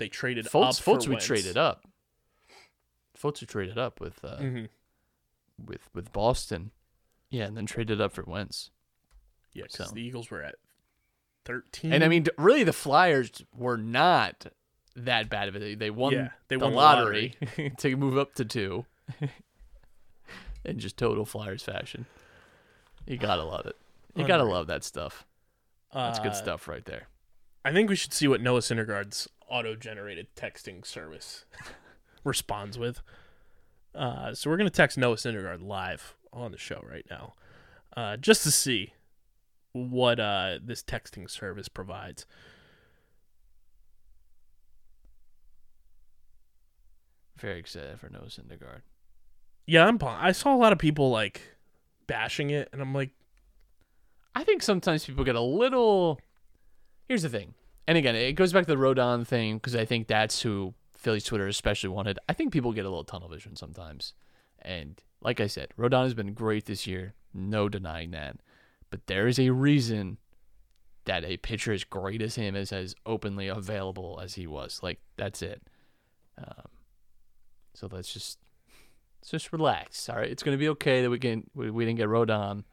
They 0.00 0.08
traded 0.08 0.46
Fultz, 0.46 0.78
up 0.78 0.82
for 0.84 0.96
Fultz 0.96 1.06
we 1.06 1.10
Wentz. 1.14 1.26
traded 1.26 1.56
up. 1.56 1.84
Fultz 3.16 3.40
we 3.40 3.46
traded 3.46 3.78
up 3.78 4.00
with 4.00 4.24
uh 4.24 4.38
Mhm. 4.38 4.68
with 5.64 5.88
with 5.94 6.12
Boston. 6.12 6.72
Yeah, 7.28 7.44
and 7.44 7.56
then 7.56 7.66
traded 7.66 8.00
up 8.00 8.12
for 8.12 8.24
Wentz. 8.24 8.70
Yeah, 9.52 9.64
because 9.70 9.88
So. 9.90 9.94
the 9.94 10.00
Eagles 10.02 10.30
were 10.30 10.42
at 10.42 10.56
thirteen. 11.44 11.92
And 11.92 12.02
I 12.02 12.08
mean, 12.08 12.26
really, 12.38 12.64
the 12.64 12.72
Flyers 12.72 13.30
were 13.54 13.76
not 13.76 14.46
that 14.96 15.28
bad 15.28 15.48
of 15.48 15.54
it. 15.56 15.60
They, 15.60 15.74
they 15.76 15.90
won 15.90 16.12
Yeah, 16.12 16.30
they 16.48 16.56
the 16.56 16.64
won 16.64 16.72
the 16.72 16.76
lottery, 16.78 17.34
to 17.78 17.96
move 17.96 18.16
up 18.18 18.34
to 18.34 18.44
two 18.44 18.86
in 20.64 20.78
just 20.78 20.96
total 20.96 21.24
Flyers 21.24 21.62
fashion. 21.62 22.06
You 23.06 23.16
gotta 23.18 23.44
love 23.44 23.66
it. 23.66 23.76
You 24.14 24.26
gotta 24.26 24.44
love 24.44 24.66
that 24.68 24.82
stuff. 24.84 25.24
That's 25.92 26.18
good 26.18 26.28
Uh, 26.32 26.34
stuff 26.34 26.68
right 26.68 26.84
there. 26.84 27.08
I 27.64 27.72
think 27.72 27.90
we 27.90 27.96
should 27.96 28.12
see 28.14 28.26
what 28.28 28.40
Noah 28.40 28.60
Syndergaard's 28.60 29.28
auto-generated 29.50 30.28
texting 30.36 30.86
service 30.86 31.44
responds 32.24 32.78
with. 32.78 33.02
Uh, 33.94 34.34
so 34.34 34.48
we're 34.48 34.56
gonna 34.56 34.70
text 34.70 34.96
Noah 34.96 35.16
Syndergaard 35.16 35.66
live 35.66 36.14
on 36.32 36.52
the 36.52 36.58
show 36.58 36.82
right 36.88 37.06
now, 37.10 37.34
uh, 37.96 38.16
just 38.16 38.42
to 38.44 38.50
see 38.50 38.94
what 39.72 40.20
uh, 40.20 40.58
this 40.62 40.82
texting 40.82 41.28
service 41.28 41.68
provides. 41.68 42.26
Very 47.36 47.58
excited 47.58 47.98
for 47.98 48.08
Noah 48.10 48.26
Syndergaard. 48.26 48.82
Yeah, 49.66 49.86
I'm. 49.86 49.98
I 50.02 50.32
saw 50.32 50.54
a 50.54 50.58
lot 50.58 50.72
of 50.72 50.78
people 50.78 51.10
like 51.10 51.40
bashing 52.06 52.50
it, 52.50 52.68
and 52.72 52.82
I'm 52.82 52.92
like, 52.92 53.10
I 54.34 54.44
think 54.44 54.62
sometimes 54.62 55.04
people 55.04 55.24
get 55.24 55.36
a 55.36 55.40
little. 55.40 56.20
Here's 57.08 57.22
the 57.22 57.28
thing, 57.28 57.54
and 57.86 57.98
again, 57.98 58.14
it 58.14 58.32
goes 58.32 58.52
back 58.52 58.66
to 58.66 58.74
the 58.74 58.80
Rodon 58.80 59.26
thing 59.26 59.56
because 59.56 59.74
I 59.74 59.84
think 59.84 60.06
that's 60.06 60.42
who 60.42 60.74
Philly's 60.96 61.24
Twitter 61.24 61.46
especially 61.46 61.88
wanted. 61.88 62.18
I 62.28 62.32
think 62.32 62.52
people 62.52 62.72
get 62.72 62.84
a 62.84 62.88
little 62.88 63.04
tunnel 63.04 63.28
vision 63.28 63.56
sometimes, 63.56 64.14
and 64.60 65.00
like 65.22 65.40
I 65.40 65.46
said, 65.46 65.68
Rodon 65.78 66.04
has 66.04 66.14
been 66.14 66.34
great 66.34 66.66
this 66.66 66.86
year, 66.86 67.14
no 67.34 67.68
denying 67.68 68.10
that. 68.12 68.36
But 68.90 69.06
there 69.06 69.26
is 69.26 69.38
a 69.38 69.50
reason 69.50 70.18
that 71.04 71.24
a 71.24 71.36
pitcher 71.38 71.72
as 71.72 71.84
great 71.84 72.22
as 72.22 72.34
him 72.34 72.54
is 72.54 72.72
as 72.72 72.94
openly 73.06 73.48
available 73.48 74.20
as 74.22 74.34
he 74.34 74.46
was. 74.46 74.80
Like 74.82 75.00
that's 75.16 75.42
it. 75.42 75.62
Um, 76.38 76.68
so 77.74 77.88
let's 77.90 78.12
just 78.12 78.38
let's 79.20 79.30
just 79.30 79.52
relax. 79.52 80.08
All 80.08 80.16
right, 80.16 80.30
it's 80.30 80.42
gonna 80.42 80.56
be 80.56 80.68
okay 80.70 81.02
that 81.02 81.10
we 81.10 81.18
can 81.18 81.48
we, 81.54 81.70
we 81.70 81.84
didn't 81.84 81.98
get 81.98 82.08
Rodon 82.08 82.64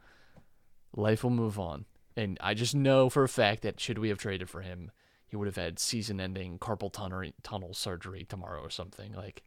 life 0.96 1.24
will 1.24 1.32
move 1.32 1.60
on. 1.60 1.86
And 2.18 2.38
I 2.42 2.54
just 2.56 2.76
know 2.76 3.10
for 3.10 3.24
a 3.24 3.30
fact 3.30 3.62
that 3.62 3.80
should 3.80 4.00
we 4.00 4.10
have 4.10 4.18
traded 4.18 4.50
for 4.50 4.62
him, 4.62 4.92
he 5.28 5.36
would 5.36 5.46
have 5.46 5.56
had 5.56 5.78
season-ending 5.78 6.58
carpal 6.58 6.92
tunnel 6.92 7.32
tunnel 7.44 7.74
surgery 7.74 8.26
tomorrow 8.28 8.60
or 8.62 8.70
something. 8.72 9.14
Like, 9.14 9.44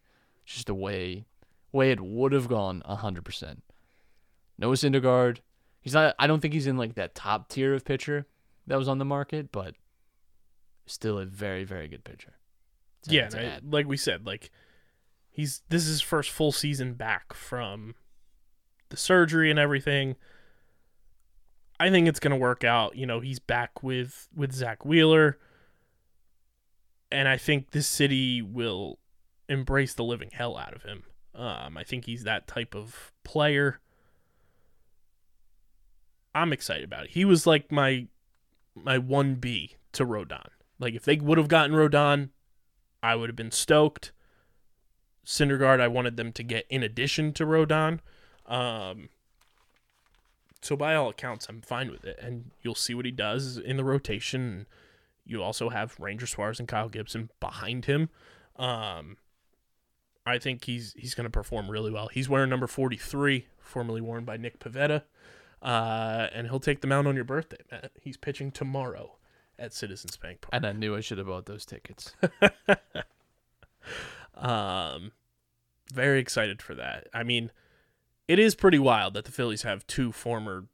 just 0.47 0.67
the 0.69 0.75
way 0.75 1.27
way 1.73 1.91
it 1.91 2.01
would 2.01 2.33
have 2.33 2.49
gone 2.49 2.81
hundred 2.87 3.25
percent. 3.25 3.63
Noah 4.57 4.75
Syndergaard, 4.75 5.39
he's 5.81 5.95
not. 5.95 6.15
I 6.19 6.27
don't 6.27 6.41
think 6.41 6.55
he's 6.55 6.67
in 6.69 6.77
like 6.77 6.95
that 6.95 7.15
top 7.15 7.49
tier 7.49 7.75
of 7.75 7.85
pitcher 7.85 8.27
that 8.67 8.79
was 8.79 8.89
on 8.89 8.99
the 8.99 9.05
market, 9.05 9.51
but 9.51 9.75
still 10.87 11.19
a 11.19 11.25
very 11.27 11.65
very 11.65 11.89
good 11.89 12.05
pitcher. 12.05 12.35
yeah, 13.07 13.29
to 13.29 13.39
and 13.39 13.53
I- 13.53 13.61
like 13.77 13.87
we 13.89 13.97
said, 13.97 14.27
like 14.27 14.51
he's 15.29 15.63
this 15.71 15.83
is 15.83 15.89
his 15.89 16.01
first 16.03 16.31
full 16.31 16.53
season 16.53 16.95
back 16.95 17.33
from 17.35 17.95
the 18.91 18.97
surgery 18.97 19.51
and 19.51 19.59
everything. 19.59 20.15
I 21.81 21.89
think 21.89 22.07
it's 22.07 22.21
gonna 22.21 22.37
work 22.37 22.63
out. 22.63 22.95
You 22.95 23.07
know, 23.07 23.21
he's 23.21 23.39
back 23.39 23.83
with 23.83 24.29
with 24.37 24.53
Zack 24.53 24.85
Wheeler, 24.85 25.39
and 27.11 27.27
I 27.27 27.39
think 27.39 27.71
this 27.71 27.89
city 27.89 28.43
will 28.43 28.99
embrace 29.49 29.95
the 29.95 30.05
living 30.05 30.31
hell 30.31 30.59
out 30.59 30.75
of 30.75 30.83
him. 30.83 31.05
Um, 31.35 31.79
I 31.79 31.83
think 31.85 32.05
he's 32.05 32.25
that 32.25 32.47
type 32.47 32.75
of 32.75 33.13
player. 33.25 33.81
I'm 36.35 36.53
excited 36.53 36.85
about 36.85 37.05
it. 37.05 37.11
He 37.13 37.25
was 37.25 37.47
like 37.47 37.73
my 37.73 38.09
my 38.75 38.99
one 38.99 39.37
B 39.37 39.77
to 39.93 40.05
Rodon. 40.05 40.49
Like 40.79 40.95
if 40.95 41.07
they 41.07 41.17
would 41.17 41.39
have 41.39 41.49
gotten 41.49 41.75
Rodon, 41.75 42.29
I 43.03 43.17
would 43.17 43.31
have 43.31 43.37
been 43.37 43.51
stoked. 43.51 44.13
Syndergaard, 45.25 45.81
I 45.81 45.89
wanted 45.89 46.19
them 46.19 46.31
to 46.33 46.43
get 46.43 46.67
in 46.69 46.83
addition 46.83 47.33
to 47.35 47.47
Rodon. 47.47 48.01
Um, 48.45 49.09
so 50.63 50.77
by 50.77 50.95
all 50.95 51.09
accounts, 51.09 51.47
I'm 51.49 51.61
fine 51.61 51.91
with 51.91 52.05
it, 52.05 52.19
and 52.21 52.51
you'll 52.63 52.75
see 52.75 52.95
what 52.95 53.05
he 53.05 53.11
does 53.11 53.57
in 53.57 53.77
the 53.77 53.85
rotation. 53.85 54.67
You 55.25 55.43
also 55.43 55.69
have 55.69 55.99
Ranger 55.99 56.27
Suarez 56.27 56.59
and 56.59 56.69
Kyle 56.69 56.89
Gibson 56.89 57.31
behind 57.41 57.85
him. 57.87 58.09
Um, 58.57 59.17
I 60.27 60.39
think 60.39 60.65
he's 60.65 60.95
he's 60.97 61.15
going 61.15 61.25
to 61.25 61.31
perform 61.31 61.71
really 61.71 61.91
well. 61.91 62.09
He's 62.09 62.29
wearing 62.29 62.51
number 62.51 62.67
43, 62.67 63.47
formerly 63.59 64.01
worn 64.01 64.25
by 64.25 64.37
Nick 64.37 64.59
Pivetta, 64.59 65.03
uh, 65.63 66.27
and 66.33 66.49
he'll 66.49 66.61
take 66.61 66.81
the 66.81 66.87
mound 66.87 67.09
on 67.09 67.15
your 67.15 67.25
birthday, 67.25 67.59
Matt. 67.71 67.93
He's 68.01 68.17
pitching 68.17 68.51
tomorrow 68.51 69.17
at 69.59 69.73
Citizens 69.73 70.17
Bank 70.17 70.41
Park. 70.41 70.55
and 70.55 70.67
I 70.67 70.73
knew 70.73 70.97
I 70.97 71.01
should 71.01 71.19
have 71.19 71.27
bought 71.27 71.47
those 71.47 71.65
tickets. 71.65 72.15
Um, 74.41 75.13
very 75.93 76.19
excited 76.19 76.63
for 76.63 76.75
that. 76.75 77.09
I 77.13 77.23
mean, 77.23 77.51
it 78.31 78.39
is 78.39 78.55
pretty 78.55 78.79
wild 78.79 79.13
that 79.15 79.25
the 79.25 79.33
Phillies 79.33 79.63
have 79.63 79.85
two 79.89 80.13
former 80.13 80.67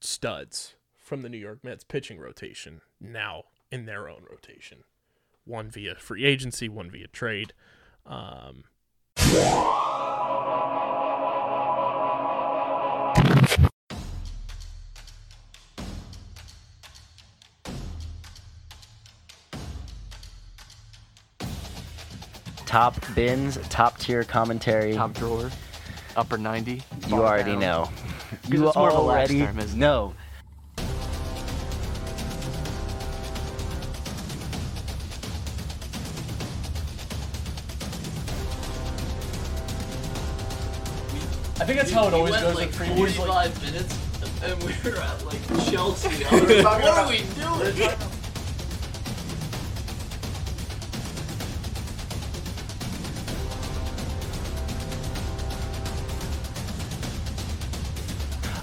studs 0.00 0.76
from 0.96 1.20
the 1.20 1.28
New 1.28 1.36
York 1.36 1.58
Mets 1.62 1.84
pitching 1.84 2.18
rotation 2.18 2.80
now 2.98 3.42
in 3.70 3.84
their 3.84 4.08
own 4.08 4.22
rotation. 4.30 4.78
One 5.44 5.68
via 5.68 5.94
free 5.96 6.24
agency, 6.24 6.70
one 6.70 6.90
via 6.90 7.08
trade. 7.08 7.52
Um, 8.06 8.64
Top 22.64 22.96
bins, 23.14 23.58
top 23.68 23.98
tier 23.98 24.24
commentary. 24.24 24.94
Top 24.94 25.12
drawer, 25.12 25.50
upper 26.16 26.38
ninety. 26.38 26.82
you 27.08 27.14
already 27.16 27.52
down. 27.52 27.60
know. 27.60 27.90
You 28.48 28.66
it's 28.66 28.76
more 28.76 28.88
of 28.88 28.94
a 28.94 28.98
already 28.98 29.40
term, 29.40 29.58
isn't 29.58 29.78
know. 29.78 30.14
I 41.60 41.64
think 41.64 41.78
that's 41.78 41.92
how 41.92 42.08
it 42.08 42.14
always 42.14 42.32
went 42.32 42.44
goes. 42.44 42.54
like 42.56 42.66
with 42.68 42.76
previews, 42.78 43.18
like- 43.28 43.52
45 43.52 43.62
minutes, 43.62 43.98
and 44.42 44.62
we 44.64 44.90
were 44.90 44.96
at 44.98 45.24
like 45.24 45.70
Chelsea. 45.70 46.24
I 46.24 46.34
was 46.40 46.64
like, 46.64 46.82
what 46.82 46.98
are 46.98 47.08
we 47.08 47.18
doing? 47.38 48.11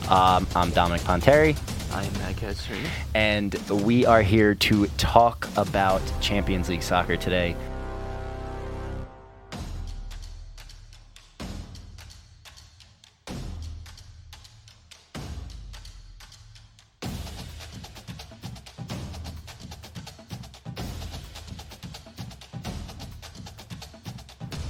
Um, 0.09 0.47
I'm 0.55 0.71
Dominic 0.71 1.01
Ponteri, 1.01 1.55
I 1.93 2.03
am 2.03 2.13
Matt 2.13 2.35
Kestry. 2.37 2.83
and 3.13 3.53
we 3.69 4.07
are 4.07 4.23
here 4.23 4.55
to 4.55 4.87
talk 4.97 5.47
about 5.55 6.01
Champions 6.19 6.67
League 6.67 6.81
soccer 6.81 7.15
today. 7.15 7.55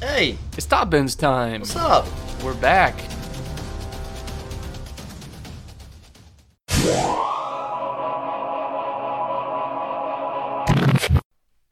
Hey, 0.01 0.37
It's 0.57 0.65
top 0.65 0.89
bins 0.89 1.15
time. 1.15 1.61
what's 1.61 1.75
up? 1.75 2.07
We're 2.43 2.53
back. 2.55 2.95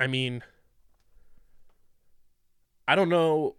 I 0.07 0.09
mean, 0.09 0.41
I 2.87 2.95
don't 2.95 3.09
know 3.09 3.57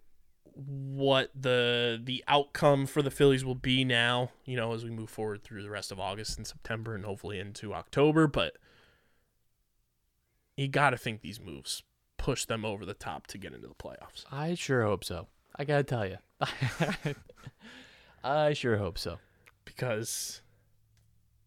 what 0.55 1.31
the 1.39 2.01
the 2.03 2.25
outcome 2.27 2.87
for 2.87 3.03
the 3.03 3.11
Phillies 3.11 3.45
will 3.45 3.55
be 3.55 3.85
now, 3.85 4.31
you 4.47 4.57
know, 4.57 4.73
as 4.73 4.83
we 4.83 4.89
move 4.89 5.11
forward 5.11 5.45
through 5.45 5.63
the 5.63 5.69
rest 5.69 5.93
of 5.93 6.01
August 6.01 6.39
and 6.39 6.47
September 6.47 6.95
and 6.95 7.05
hopefully 7.05 7.39
into 7.39 7.75
October, 7.75 8.27
but 8.27 8.57
you 10.57 10.69
got 10.69 10.91
to 10.91 10.97
think 10.97 11.21
these 11.21 11.39
moves 11.39 11.83
push 12.17 12.47
them 12.47 12.65
over 12.65 12.87
the 12.87 12.95
top 12.95 13.27
to 13.27 13.37
get 13.37 13.53
into 13.53 13.69
the 13.69 13.75
playoffs. 13.75 14.25
I 14.33 14.55
sure 14.55 14.85
hope 14.85 15.05
so. 15.05 15.27
I 15.55 15.65
gotta 15.65 15.85
tell 15.85 16.07
you, 16.07 16.17
I 18.25 18.55
sure 18.55 18.79
hope 18.79 18.97
so. 18.97 19.19
because 19.67 20.41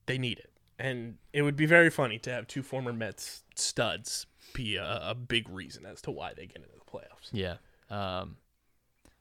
they 0.06 0.20
need 0.20 0.38
it. 0.38 0.52
And 0.78 1.16
it 1.34 1.42
would 1.42 1.56
be 1.56 1.66
very 1.66 1.90
funny 1.90 2.20
to 2.20 2.30
have 2.32 2.46
two 2.46 2.62
former 2.62 2.94
Mets 2.94 3.42
studs 3.56 4.28
be 4.54 4.76
a, 4.76 5.02
a 5.04 5.16
big 5.16 5.50
reason 5.50 5.86
as 5.86 6.02
to 6.04 6.12
why 6.12 6.34
they 6.34 6.46
get 6.46 6.58
into 6.58 6.70
the 6.70 6.92
playoffs. 6.92 7.30
Yeah. 7.32 7.56
Um, 7.90 8.38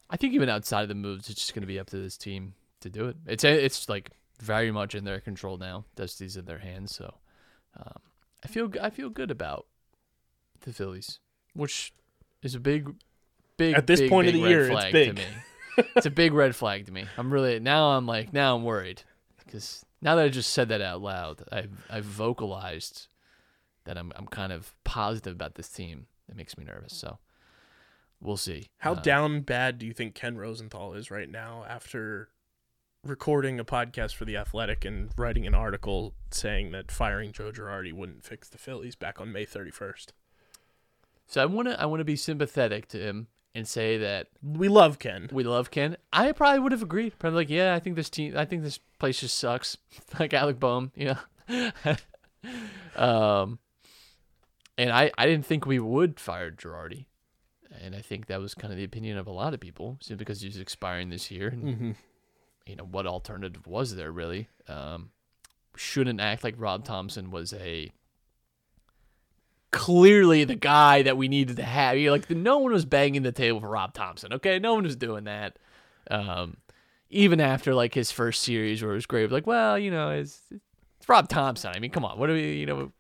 I 0.09 0.17
think 0.17 0.35
even 0.35 0.49
outside 0.49 0.83
of 0.83 0.89
the 0.89 0.95
moves, 0.95 1.29
it's 1.31 1.41
just 1.41 1.55
going 1.55 1.63
to 1.63 1.67
be 1.67 1.79
up 1.79 1.91
to 1.91 1.97
this 1.97 2.17
team 2.17 2.55
to 2.81 2.91
do 2.91 3.07
it. 3.07 3.17
It's 3.27 3.45
it's 3.45 3.89
like 3.89 4.11
very 4.41 4.71
much 4.71 4.95
in 4.95 5.05
their 5.05 5.21
control 5.21 5.57
now. 5.57 5.85
Destiny's 5.97 6.37
in 6.37 6.47
their 6.47 6.59
hands, 6.59 6.95
so 6.95 7.15
um, 7.77 8.01
I 8.45 8.49
feel 8.49 8.71
I 8.81 8.91
feel 8.91 9.11
good 9.11 9.31
about 9.31 9.67
the 10.63 10.73
Phillies, 10.73 11.21
which 11.55 11.93
is 12.43 12.55
a 12.55 12.61
big, 12.61 12.91
big 13.57 13.77
At 13.77 13.87
this 13.87 14.01
big, 14.01 14.11
point 14.11 14.29
of 14.29 14.35
the 14.35 14.41
year, 14.41 14.71
it's 14.71 14.93
big. 14.93 15.17
To 15.17 15.23
me. 15.23 15.29
it's 15.97 16.07
a 16.07 16.11
big 16.11 16.33
red 16.33 16.57
flag 16.57 16.87
to 16.87 16.93
me. 16.93 17.05
I'm 17.17 17.33
really 17.33 17.61
now. 17.61 17.91
I'm 17.91 18.07
like 18.07 18.33
now 18.33 18.57
I'm 18.57 18.65
worried 18.65 19.03
because 19.45 19.85
now 20.03 20.17
that 20.17 20.25
I 20.25 20.29
just 20.29 20.53
said 20.53 20.69
that 20.71 20.81
out 20.81 21.03
loud, 21.03 21.43
I've 21.53 21.87
I've 21.89 22.05
vocalized 22.05 23.07
that 23.85 23.97
I'm 23.99 24.13
I'm 24.17 24.27
kind 24.27 24.53
of 24.53 24.75
positive 24.85 25.33
about 25.35 25.55
this 25.55 25.69
team. 25.69 26.07
It 26.29 26.37
makes 26.37 26.57
me 26.57 26.65
nervous. 26.65 26.93
So 26.93 27.19
we'll 28.21 28.37
see. 28.37 28.69
How 28.79 28.93
Uh, 28.93 29.01
down 29.01 29.41
bad 29.43 29.79
do 29.79 29.87
you 29.87 29.93
think 29.93 30.15
Ken 30.15 30.37
Rosenthal 30.37 30.95
is 30.95 31.11
right 31.11 31.29
now 31.29 31.65
after 31.69 32.29
recording 33.05 33.59
a 33.59 33.65
podcast 33.65 34.15
for 34.15 34.25
The 34.27 34.37
Athletic 34.37 34.85
and 34.85 35.11
writing 35.17 35.47
an 35.47 35.55
article 35.55 36.15
saying 36.31 36.71
that 36.73 36.93
firing 36.93 37.33
Joe 37.33 37.51
Girardi 37.51 37.93
wouldn't 37.93 38.25
fix 38.25 38.49
the 38.49 38.59
Phillies 38.59 38.95
back 38.95 39.21
on 39.21 39.33
May 39.33 39.47
31st? 39.47 40.09
So 41.27 41.43
I 41.43 41.47
want 41.47 41.69
to 41.69 41.81
I 41.81 41.87
want 41.87 42.01
to 42.01 42.05
be 42.05 42.17
sympathetic 42.17 42.89
to 42.89 42.99
him 42.99 43.29
and 43.55 43.67
say 43.67 43.97
that 43.99 44.29
We 44.43 44.69
love 44.69 44.99
Ken. 44.99 45.29
we 45.33 45.43
love 45.45 45.71
Ken. 45.71 45.97
I 46.13 46.33
probably 46.33 46.61
would 46.61 46.73
have 46.73 46.83
agreed. 46.83 47.19
Probably 47.19 47.39
like, 47.39 47.51
yeah, 47.51 47.75
I 47.75 47.81
think 47.81 47.97
this 47.97 48.11
team, 48.11 48.37
I 48.37 48.45
think 48.45 48.63
this 48.63 48.79
place 48.99 49.21
just 49.21 49.39
sucks. 49.39 49.77
like 50.21 50.35
Alec 50.35 50.61
Bohm, 50.61 50.93
you 50.95 51.17
know. 51.49 51.71
um, 52.97 53.59
and 54.81 54.91
I 54.91 55.11
I 55.19 55.27
didn't 55.27 55.45
think 55.45 55.67
we 55.67 55.79
would 55.79 56.19
fire 56.19 56.51
Girardi, 56.51 57.05
and 57.83 57.95
I 57.95 58.01
think 58.01 58.27
that 58.27 58.41
was 58.41 58.55
kind 58.55 58.73
of 58.73 58.79
the 58.79 58.85
opinion 58.85 59.19
of 59.19 59.27
a 59.27 59.33
lot 59.33 59.53
of 59.53 59.61
people, 59.61 59.99
simply 60.01 60.25
because 60.25 60.41
he's 60.41 60.59
expiring 60.59 61.11
this 61.11 61.31
year. 61.31 61.49
And, 61.49 61.65
Mm-hmm. 61.65 61.91
You 62.67 62.77
know 62.77 62.85
what 62.85 63.07
alternative 63.07 63.67
was 63.67 63.97
there 63.97 64.13
really? 64.13 64.49
Um, 64.69 65.11
shouldn't 65.75 66.21
act 66.21 66.45
like 66.45 66.55
Rob 66.57 66.85
Thomson 66.85 67.31
was 67.31 67.53
a 67.53 67.91
clearly 69.73 70.45
the 70.45 70.55
guy 70.55 71.03
that 71.03 71.17
we 71.17 71.27
needed 71.27 71.57
to 71.57 71.65
have. 71.65 71.99
You're 71.99 72.13
like 72.13 72.31
no 72.31 72.59
one 72.59 72.73
was 72.73 72.85
banging 72.85 73.23
the 73.23 73.33
table 73.33 73.61
for 73.61 73.69
Rob 73.69 73.93
Thomson. 73.93 74.33
Okay, 74.35 74.59
no 74.59 74.75
one 74.75 74.85
was 74.85 74.95
doing 74.97 75.25
that. 75.25 75.59
Um, 76.11 76.59
even 77.09 77.41
after 77.41 77.75
like 77.75 77.95
his 77.95 78.13
first 78.13 78.43
series 78.43 78.83
where 78.83 78.93
it 78.93 78.97
was 78.97 79.07
great, 79.07 79.33
like 79.33 79.47
well, 79.49 79.77
you 79.79 79.91
know, 79.91 80.11
it's, 80.11 80.41
it's 80.51 81.09
Rob 81.09 81.29
Thomson. 81.29 81.73
I 81.75 81.81
mean, 81.81 81.91
come 81.91 82.05
on, 82.05 82.19
what 82.19 82.29
do 82.29 82.35
we, 82.35 82.53
you 82.53 82.67
know, 82.67 82.93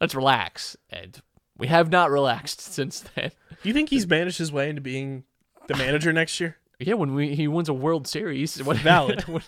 let's 0.00 0.14
relax. 0.14 0.76
And 0.90 1.20
we 1.56 1.66
have 1.68 1.90
not 1.90 2.10
relaxed 2.10 2.60
since 2.72 3.00
then. 3.14 3.32
Do 3.62 3.68
you 3.68 3.72
think 3.74 3.90
he's 3.90 4.06
managed 4.06 4.38
his 4.38 4.52
way 4.52 4.68
into 4.68 4.80
being 4.80 5.24
the 5.66 5.76
manager 5.76 6.12
next 6.12 6.38
year? 6.40 6.56
Yeah, 6.78 6.94
when 6.94 7.14
we 7.14 7.34
he 7.34 7.48
wins 7.48 7.68
a 7.68 7.74
World 7.74 8.06
Series, 8.06 8.62
what, 8.62 8.76
Valid. 8.78 9.22
when- 9.28 9.42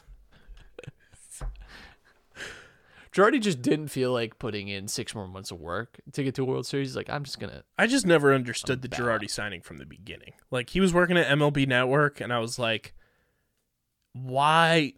Girardi 3.12 3.40
just 3.40 3.60
didn't 3.60 3.88
feel 3.88 4.12
like 4.12 4.38
putting 4.38 4.68
in 4.68 4.86
six 4.86 5.16
more 5.16 5.26
months 5.26 5.50
of 5.50 5.60
work 5.60 6.00
to 6.12 6.22
get 6.22 6.36
to 6.36 6.42
a 6.42 6.44
World 6.44 6.64
Series. 6.64 6.90
He's 6.90 6.96
like, 6.96 7.10
I'm 7.10 7.24
just 7.24 7.40
gonna. 7.40 7.64
I 7.76 7.88
just 7.88 8.06
never 8.06 8.32
understood 8.32 8.82
the 8.82 8.88
bad. 8.88 9.00
Girardi 9.00 9.28
signing 9.28 9.62
from 9.62 9.78
the 9.78 9.84
beginning. 9.84 10.32
Like 10.52 10.70
he 10.70 10.80
was 10.80 10.94
working 10.94 11.16
at 11.16 11.26
MLB 11.26 11.66
Network, 11.66 12.20
and 12.20 12.32
I 12.32 12.38
was 12.38 12.56
like, 12.58 12.94
why? 14.12 14.92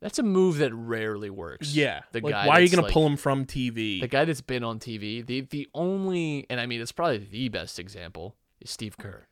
That's 0.00 0.18
a 0.18 0.22
move 0.22 0.58
that 0.58 0.72
rarely 0.74 1.30
works. 1.30 1.74
Yeah, 1.74 2.00
the 2.12 2.20
like, 2.20 2.32
guy. 2.32 2.46
why 2.46 2.54
are 2.56 2.60
you 2.60 2.66
that's, 2.68 2.74
gonna 2.74 2.86
like- 2.86 2.92
pull 2.92 3.06
him 3.06 3.16
from 3.16 3.44
TV? 3.46 4.00
The 4.00 4.08
guy 4.08 4.24
that's 4.24 4.40
been 4.40 4.64
on 4.64 4.78
TV. 4.78 5.24
The 5.24 5.42
the 5.42 5.68
only, 5.74 6.46
and 6.50 6.60
I 6.60 6.66
mean, 6.66 6.80
it's 6.80 6.92
probably 6.92 7.18
the 7.18 7.48
best 7.48 7.78
example 7.78 8.36
is 8.60 8.70
Steve 8.70 8.96
Kerr. 8.98 9.26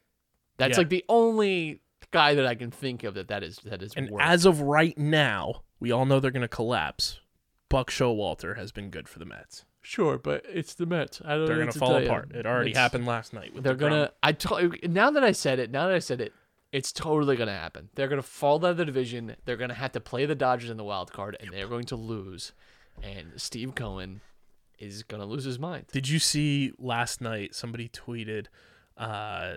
That's 0.59 0.72
Yeah. 0.72 0.78
like 0.78 0.88
the 0.90 1.05
only 1.09 1.80
guy 2.11 2.34
that 2.34 2.46
I 2.46 2.55
can 2.55 2.70
think 2.70 3.05
of 3.05 3.14
that 3.14 3.28
that 3.28 3.42
is 3.42 3.57
that 3.64 3.82
is. 3.82 3.92
and 3.96 4.11
worked. 4.11 4.24
as 4.24 4.44
of 4.44 4.61
right 4.61 4.96
now, 4.98 5.62
we 5.80 5.90
all 5.90 6.05
know 6.07 6.20
they're 6.20 6.30
gonna 6.30 6.48
collapse. 6.48 7.20
Buck 7.68 7.90
Showalter 7.90 8.57
has 8.59 8.70
been 8.72 8.90
good 8.90 9.09
for 9.09 9.18
the 9.18 9.24
Mets. 9.24 9.64
sure, 9.80 10.16
but 10.18 10.44
it's 10.48 10.74
the 10.74 10.86
Mets. 10.86 11.20
I 11.24 11.34
don't 11.36 11.46
They're 11.46 11.57
know 11.57 11.61
gonna 11.62 11.66
what 11.66 11.72
to 11.72 11.78
fall 11.78 11.88
tell 11.92 12.00
you. 12.03 12.07
apart. 12.07 12.32
It 12.34 12.46
already 12.46 12.70
It's- 12.70 12.80
happened 12.82 13.07
last 13.07 13.32
night. 13.32 13.53
With 13.55 13.64
They're 13.64 13.74
DeGrom. 13.74 13.78
gonna. 13.80 14.12
I 14.22 14.32
to, 14.32 14.70
now 14.88 15.11
that 15.11 15.24
I 15.24 15.32
said 15.32 15.59
it. 15.59 15.70
Now 15.70 15.86
that 15.88 15.94
I 15.94 15.98
said 15.98 16.20
it, 16.20 16.32
it's 16.72 16.90
totally 16.92 17.36
gonna 17.36 17.52
happen. 17.56 17.90
They're 17.94 18.08
gonna 18.08 18.22
fall 18.22 18.56
out 18.64 18.70
of 18.72 18.76
the 18.78 18.84
division. 18.84 19.36
They're 19.44 19.56
gonna 19.58 19.74
have 19.74 19.92
to 19.92 20.00
play 20.00 20.24
the 20.26 20.34
Dodgers 20.34 20.70
in 20.70 20.76
the 20.78 20.84
wild 20.84 21.12
card, 21.12 21.36
and 21.38 21.50
they're 21.52 21.68
going 21.68 21.84
to 21.86 21.96
lose. 21.96 22.52
And 23.02 23.32
Steve 23.36 23.74
Cohen 23.74 24.20
is 24.78 25.02
gonna 25.02 25.26
lose 25.26 25.44
his 25.44 25.58
mind. 25.58 25.86
Did 25.92 26.08
you 26.08 26.18
see 26.18 26.72
last 26.78 27.20
night? 27.20 27.54
Somebody 27.54 27.88
tweeted 27.88 28.46
uh, 28.96 29.54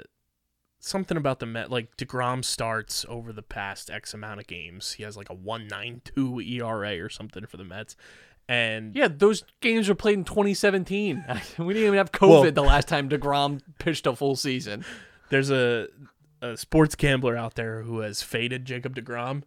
something 0.80 1.18
about 1.18 1.40
the 1.40 1.46
Met. 1.46 1.72
Like 1.72 1.96
Degrom 1.98 2.44
starts 2.44 3.06
over 3.10 3.32
the 3.34 3.42
past 3.42 3.90
X 3.90 4.14
amount 4.14 4.40
of 4.40 4.48
games. 4.48 4.94
He 4.94 5.04
has 5.04 5.18
like 5.18 5.30
a 5.30 5.34
one 5.36 5.68
nine 5.68 6.02
two 6.04 6.40
ERA 6.42 7.00
or 7.04 7.10
something 7.10 7.46
for 7.46 7.58
the 7.58 7.64
Mets, 7.64 7.96
and 8.48 8.96
Yeah, 8.96 9.08
those 9.08 9.44
games 9.62 9.88
were 9.90 9.96
played 9.96 10.18
in 10.20 10.24
2017. 10.26 11.24
we 11.60 11.74
didn't 11.74 11.84
even 11.88 11.98
have 11.98 12.12
COVID 12.12 12.30
Well- 12.30 12.52
the 12.52 12.62
last 12.62 12.88
time 12.88 13.10
Degrom 13.10 13.62
pitched 13.80 14.06
a 14.08 14.16
full 14.16 14.36
season. 14.36 14.86
there's 15.30 15.50
a 15.50 15.88
a 16.52 16.58
sports 16.58 16.96
gambler 16.96 17.36
out 17.36 17.56
there 17.56 17.82
who 17.82 18.00
has 18.00 18.22
faded 18.22 18.66
Jacob 18.66 18.96
Degrom 18.96 19.44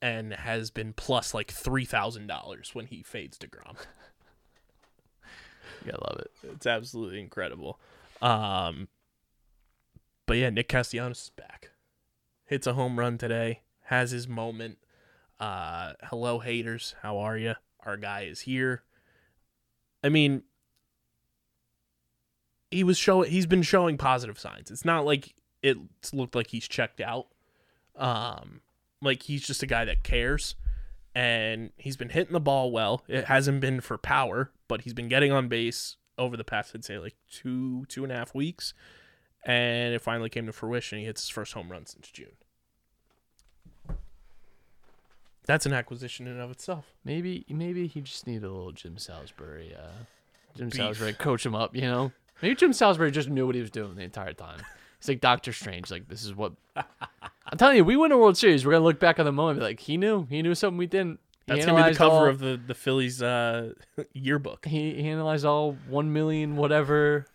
and 0.00 0.32
has 0.32 0.70
been 0.70 0.92
plus 0.92 1.34
like 1.34 1.50
three 1.50 1.84
thousand 1.84 2.26
dollars 2.26 2.74
when 2.74 2.86
he 2.86 3.02
fades 3.02 3.38
Degrom. 3.38 3.76
Yeah, 5.84 5.92
I 5.94 6.10
love 6.10 6.20
it. 6.20 6.30
It's 6.54 6.66
absolutely 6.66 7.20
incredible. 7.20 7.78
Um, 8.20 8.88
but 10.26 10.36
yeah, 10.36 10.50
Nick 10.50 10.68
Castellanos 10.68 11.24
is 11.24 11.30
back. 11.30 11.70
Hits 12.46 12.66
a 12.66 12.74
home 12.74 12.98
run 12.98 13.16
today. 13.16 13.60
Has 13.84 14.10
his 14.10 14.26
moment. 14.26 14.78
Uh, 15.38 15.92
hello 16.02 16.40
haters, 16.40 16.96
how 17.02 17.18
are 17.18 17.38
you? 17.38 17.54
Our 17.86 17.96
guy 17.96 18.22
is 18.22 18.40
here. 18.40 18.82
I 20.02 20.08
mean, 20.08 20.42
he 22.70 22.82
was 22.82 22.98
showing. 22.98 23.30
He's 23.30 23.46
been 23.46 23.62
showing 23.62 23.96
positive 23.96 24.38
signs. 24.38 24.70
It's 24.70 24.84
not 24.84 25.06
like 25.06 25.34
it's 25.68 26.14
looked 26.14 26.34
like 26.34 26.48
he's 26.48 26.66
checked 26.66 27.00
out. 27.00 27.26
Um, 27.96 28.60
like 29.02 29.24
he's 29.24 29.46
just 29.46 29.62
a 29.62 29.66
guy 29.66 29.84
that 29.84 30.02
cares, 30.02 30.54
and 31.14 31.70
he's 31.76 31.96
been 31.96 32.10
hitting 32.10 32.32
the 32.32 32.40
ball 32.40 32.70
well. 32.70 33.02
It 33.08 33.24
hasn't 33.24 33.60
been 33.60 33.80
for 33.80 33.98
power, 33.98 34.50
but 34.68 34.82
he's 34.82 34.94
been 34.94 35.08
getting 35.08 35.32
on 35.32 35.48
base 35.48 35.96
over 36.16 36.36
the 36.36 36.44
past, 36.44 36.74
I'd 36.74 36.84
say, 36.84 36.98
like 36.98 37.14
two 37.30 37.84
two 37.86 38.02
and 38.04 38.12
a 38.12 38.16
half 38.16 38.34
weeks, 38.34 38.74
and 39.44 39.94
it 39.94 40.00
finally 40.00 40.30
came 40.30 40.46
to 40.46 40.52
fruition. 40.52 40.98
He 40.98 41.04
hits 41.04 41.22
his 41.22 41.30
first 41.30 41.52
home 41.52 41.70
run 41.70 41.86
since 41.86 42.08
June. 42.10 42.36
That's 45.46 45.64
an 45.64 45.72
acquisition 45.72 46.26
in 46.26 46.34
and 46.34 46.42
of 46.42 46.50
itself. 46.50 46.92
Maybe 47.04 47.44
maybe 47.48 47.86
he 47.86 48.02
just 48.02 48.26
needed 48.26 48.44
a 48.44 48.50
little 48.50 48.72
Jim 48.72 48.98
Salisbury. 48.98 49.74
Uh, 49.74 50.04
Jim 50.56 50.68
Beef. 50.68 50.76
Salisbury 50.76 51.14
coach 51.14 51.46
him 51.46 51.54
up. 51.54 51.74
You 51.74 51.82
know, 51.82 52.12
maybe 52.42 52.54
Jim 52.54 52.72
Salisbury 52.72 53.10
just 53.10 53.28
knew 53.30 53.46
what 53.46 53.54
he 53.54 53.60
was 53.60 53.70
doing 53.70 53.94
the 53.94 54.02
entire 54.02 54.34
time. 54.34 54.60
He's 55.00 55.08
like 55.08 55.20
Doctor 55.20 55.52
Strange. 55.52 55.90
Like 55.90 56.08
this 56.08 56.24
is 56.24 56.34
what 56.34 56.52
I'm 56.76 57.56
telling 57.58 57.76
you. 57.76 57.84
We 57.84 57.96
win 57.96 58.12
a 58.12 58.18
World 58.18 58.36
Series. 58.36 58.64
We're 58.66 58.72
gonna 58.72 58.84
look 58.84 58.98
back 59.00 59.18
on 59.18 59.24
the 59.26 59.32
moment. 59.32 59.58
and 59.58 59.60
be 59.60 59.70
Like 59.70 59.80
he 59.80 59.96
knew. 59.96 60.26
He 60.28 60.42
knew 60.42 60.54
something 60.54 60.78
we 60.78 60.86
didn't. 60.86 61.20
He 61.46 61.54
That's 61.54 61.64
gonna 61.66 61.82
be 61.84 61.92
the 61.92 61.96
cover 61.96 62.14
all- 62.14 62.26
of 62.28 62.38
the 62.40 62.60
the 62.66 62.74
Phillies 62.74 63.22
uh, 63.22 63.72
yearbook. 64.12 64.66
He, 64.66 64.94
he 64.94 65.08
analyzed 65.08 65.44
all 65.44 65.76
one 65.88 66.12
million 66.12 66.56
whatever 66.56 67.26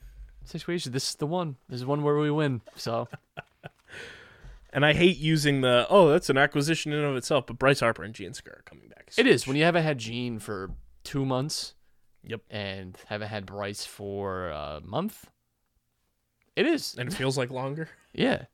situations. 0.45 0.93
This 0.93 1.09
is 1.09 1.15
the 1.15 1.25
one. 1.27 1.55
This 1.69 1.79
is 1.81 1.85
one 1.85 2.03
where 2.03 2.17
we 2.17 2.29
win. 2.31 2.61
So 2.75 3.07
And 4.75 4.83
I 4.85 4.93
hate 4.93 5.17
using 5.17 5.61
the 5.61 5.85
oh 5.89 6.09
that's 6.09 6.29
an 6.31 6.37
acquisition 6.37 6.91
in 6.91 6.99
and 6.99 7.07
of 7.07 7.15
itself, 7.15 7.45
but 7.47 7.59
Bryce 7.59 7.79
Harper 7.79 8.03
and 8.03 8.13
Giancarlo 8.13 8.47
are 8.59 8.63
coming 8.65 8.87
back. 8.89 9.11
it 9.17 9.27
is 9.27 9.45
when 9.47 9.55
you 9.55 9.63
haven't 9.63 9.83
had 9.83 9.99
Gene 9.99 10.39
for 10.39 10.71
two 11.03 11.25
months. 11.25 11.75
Yep. 12.25 12.41
And 12.49 12.97
haven't 13.07 13.27
had 13.27 13.45
Bryce 13.45 13.85
for 13.85 14.47
a 14.49 14.81
month. 14.83 15.29
It 16.55 16.65
is. 16.67 16.95
and 16.97 17.09
it 17.09 17.15
feels 17.15 17.37
like 17.37 17.49
longer. 17.49 17.89
Yeah. 18.13 18.45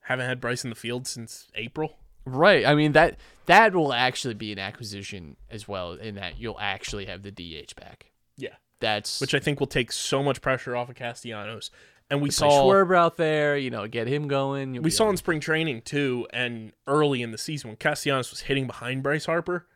Haven't 0.00 0.26
had 0.26 0.40
Bryce 0.40 0.64
in 0.64 0.70
the 0.70 0.76
field 0.76 1.06
since 1.06 1.48
April. 1.54 1.96
Right. 2.24 2.66
I 2.66 2.74
mean 2.74 2.92
that 2.92 3.16
that 3.46 3.74
will 3.74 3.92
actually 3.92 4.34
be 4.34 4.52
an 4.52 4.58
acquisition 4.58 5.36
as 5.50 5.66
well, 5.66 5.92
in 5.92 6.16
that 6.16 6.38
you'll 6.38 6.60
actually 6.60 7.06
have 7.06 7.22
the 7.22 7.30
DH 7.30 7.74
back. 7.76 8.10
Yeah, 8.36 8.54
That's 8.80 9.20
which 9.20 9.34
I 9.34 9.38
think 9.38 9.60
will 9.60 9.66
take 9.66 9.92
so 9.92 10.22
much 10.22 10.40
pressure 10.40 10.76
off 10.76 10.88
of 10.88 10.94
Castellanos. 10.96 11.70
And 12.10 12.20
we 12.20 12.30
saw 12.30 12.50
Schwarber 12.50 12.96
out 12.96 13.16
there. 13.16 13.56
You 13.56 13.70
know, 13.70 13.86
get 13.86 14.08
him 14.08 14.26
going. 14.28 14.74
You'll 14.74 14.82
we 14.84 14.90
saw 14.90 15.08
in 15.08 15.16
spring 15.16 15.40
training 15.40 15.82
too, 15.82 16.26
and 16.32 16.72
early 16.86 17.22
in 17.22 17.30
the 17.30 17.38
season 17.38 17.68
when 17.70 17.76
Castellanos 17.76 18.30
was 18.30 18.40
hitting 18.40 18.66
behind 18.66 19.02
Bryce 19.02 19.26
Harper, 19.26 19.66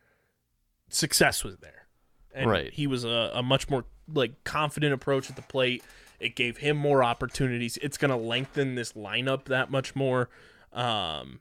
success 0.89 1.43
was 1.43 1.57
there. 1.57 1.87
And 2.33 2.49
Right. 2.49 2.73
He 2.73 2.87
was 2.87 3.03
a, 3.05 3.31
a 3.33 3.41
much 3.43 3.69
more 3.69 3.85
like 4.13 4.43
confident 4.43 4.93
approach 4.93 5.29
at 5.29 5.35
the 5.35 5.41
plate. 5.41 5.83
It 6.19 6.35
gave 6.35 6.57
him 6.57 6.77
more 6.77 7.03
opportunities. 7.03 7.77
It's 7.81 7.97
going 7.97 8.11
to 8.11 8.17
lengthen 8.17 8.75
this 8.75 8.93
lineup 8.93 9.45
that 9.45 9.69
much 9.69 9.95
more. 9.95 10.29
Um, 10.71 11.39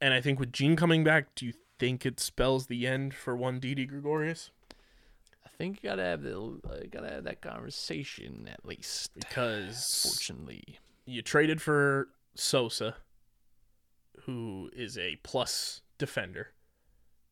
and 0.00 0.14
I 0.14 0.20
think 0.20 0.38
with 0.38 0.52
Gene 0.52 0.76
coming 0.76 1.04
back, 1.04 1.34
do 1.34 1.46
you 1.46 1.52
think 1.78 2.04
it 2.04 2.20
spells 2.20 2.66
the 2.66 2.86
end 2.86 3.14
for 3.14 3.36
one 3.36 3.60
Didi 3.60 3.86
Gregorius? 3.86 4.50
I 5.44 5.48
think 5.56 5.82
you 5.82 5.90
gotta 5.90 6.04
have 6.04 6.22
the 6.22 6.38
uh, 6.38 6.86
gotta 6.90 7.08
have 7.08 7.24
that 7.24 7.40
conversation 7.40 8.48
at 8.50 8.64
least. 8.64 9.12
Because 9.14 10.06
Fortunately, 10.08 10.78
you 11.04 11.20
traded 11.20 11.60
for 11.60 12.08
Sosa, 12.36 12.94
who 14.22 14.70
is 14.72 14.96
a 14.96 15.16
plus 15.24 15.80
defender. 15.98 16.52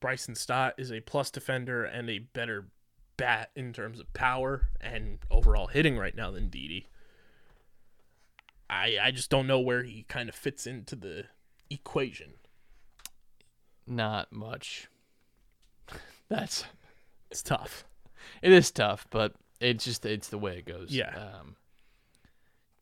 Bryson 0.01 0.35
Stott 0.35 0.75
is 0.77 0.91
a 0.93 1.01
plus 1.01 1.31
defender 1.31 1.85
and 1.85 2.11
a 2.11 2.19
better 2.19 2.67
bat 3.17 3.51
in 3.57 3.73
terms 3.73 4.01
of 4.01 4.13
power 4.13 4.69
and 4.81 5.19
overall 5.31 5.67
hitting 5.69 5.97
right 5.99 6.15
now 6.15 6.31
than 6.31 6.49
Didi. 6.49 6.89
I 8.69 8.99
I 9.01 9.11
just 9.11 9.31
don't 9.31 9.47
know 9.47 9.61
where 9.61 9.83
he 9.85 10.03
kind 10.09 10.29
of 10.29 10.35
fits 10.35 10.67
into 10.67 10.97
the 10.97 11.25
equation. 11.71 12.35
not 13.87 14.33
much. 14.33 14.89
That's 16.29 16.65
It's 17.31 17.43
tough. 17.43 17.85
it 18.43 18.53
is 18.53 18.71
tough, 18.71 19.07
but 19.11 19.35
it's 19.61 19.85
just 19.85 20.05
it's 20.05 20.29
the 20.29 20.39
way 20.39 20.59
it 20.59 20.67
goes. 20.67 20.91
Yeah. 20.91 21.15
Um, 21.17 21.57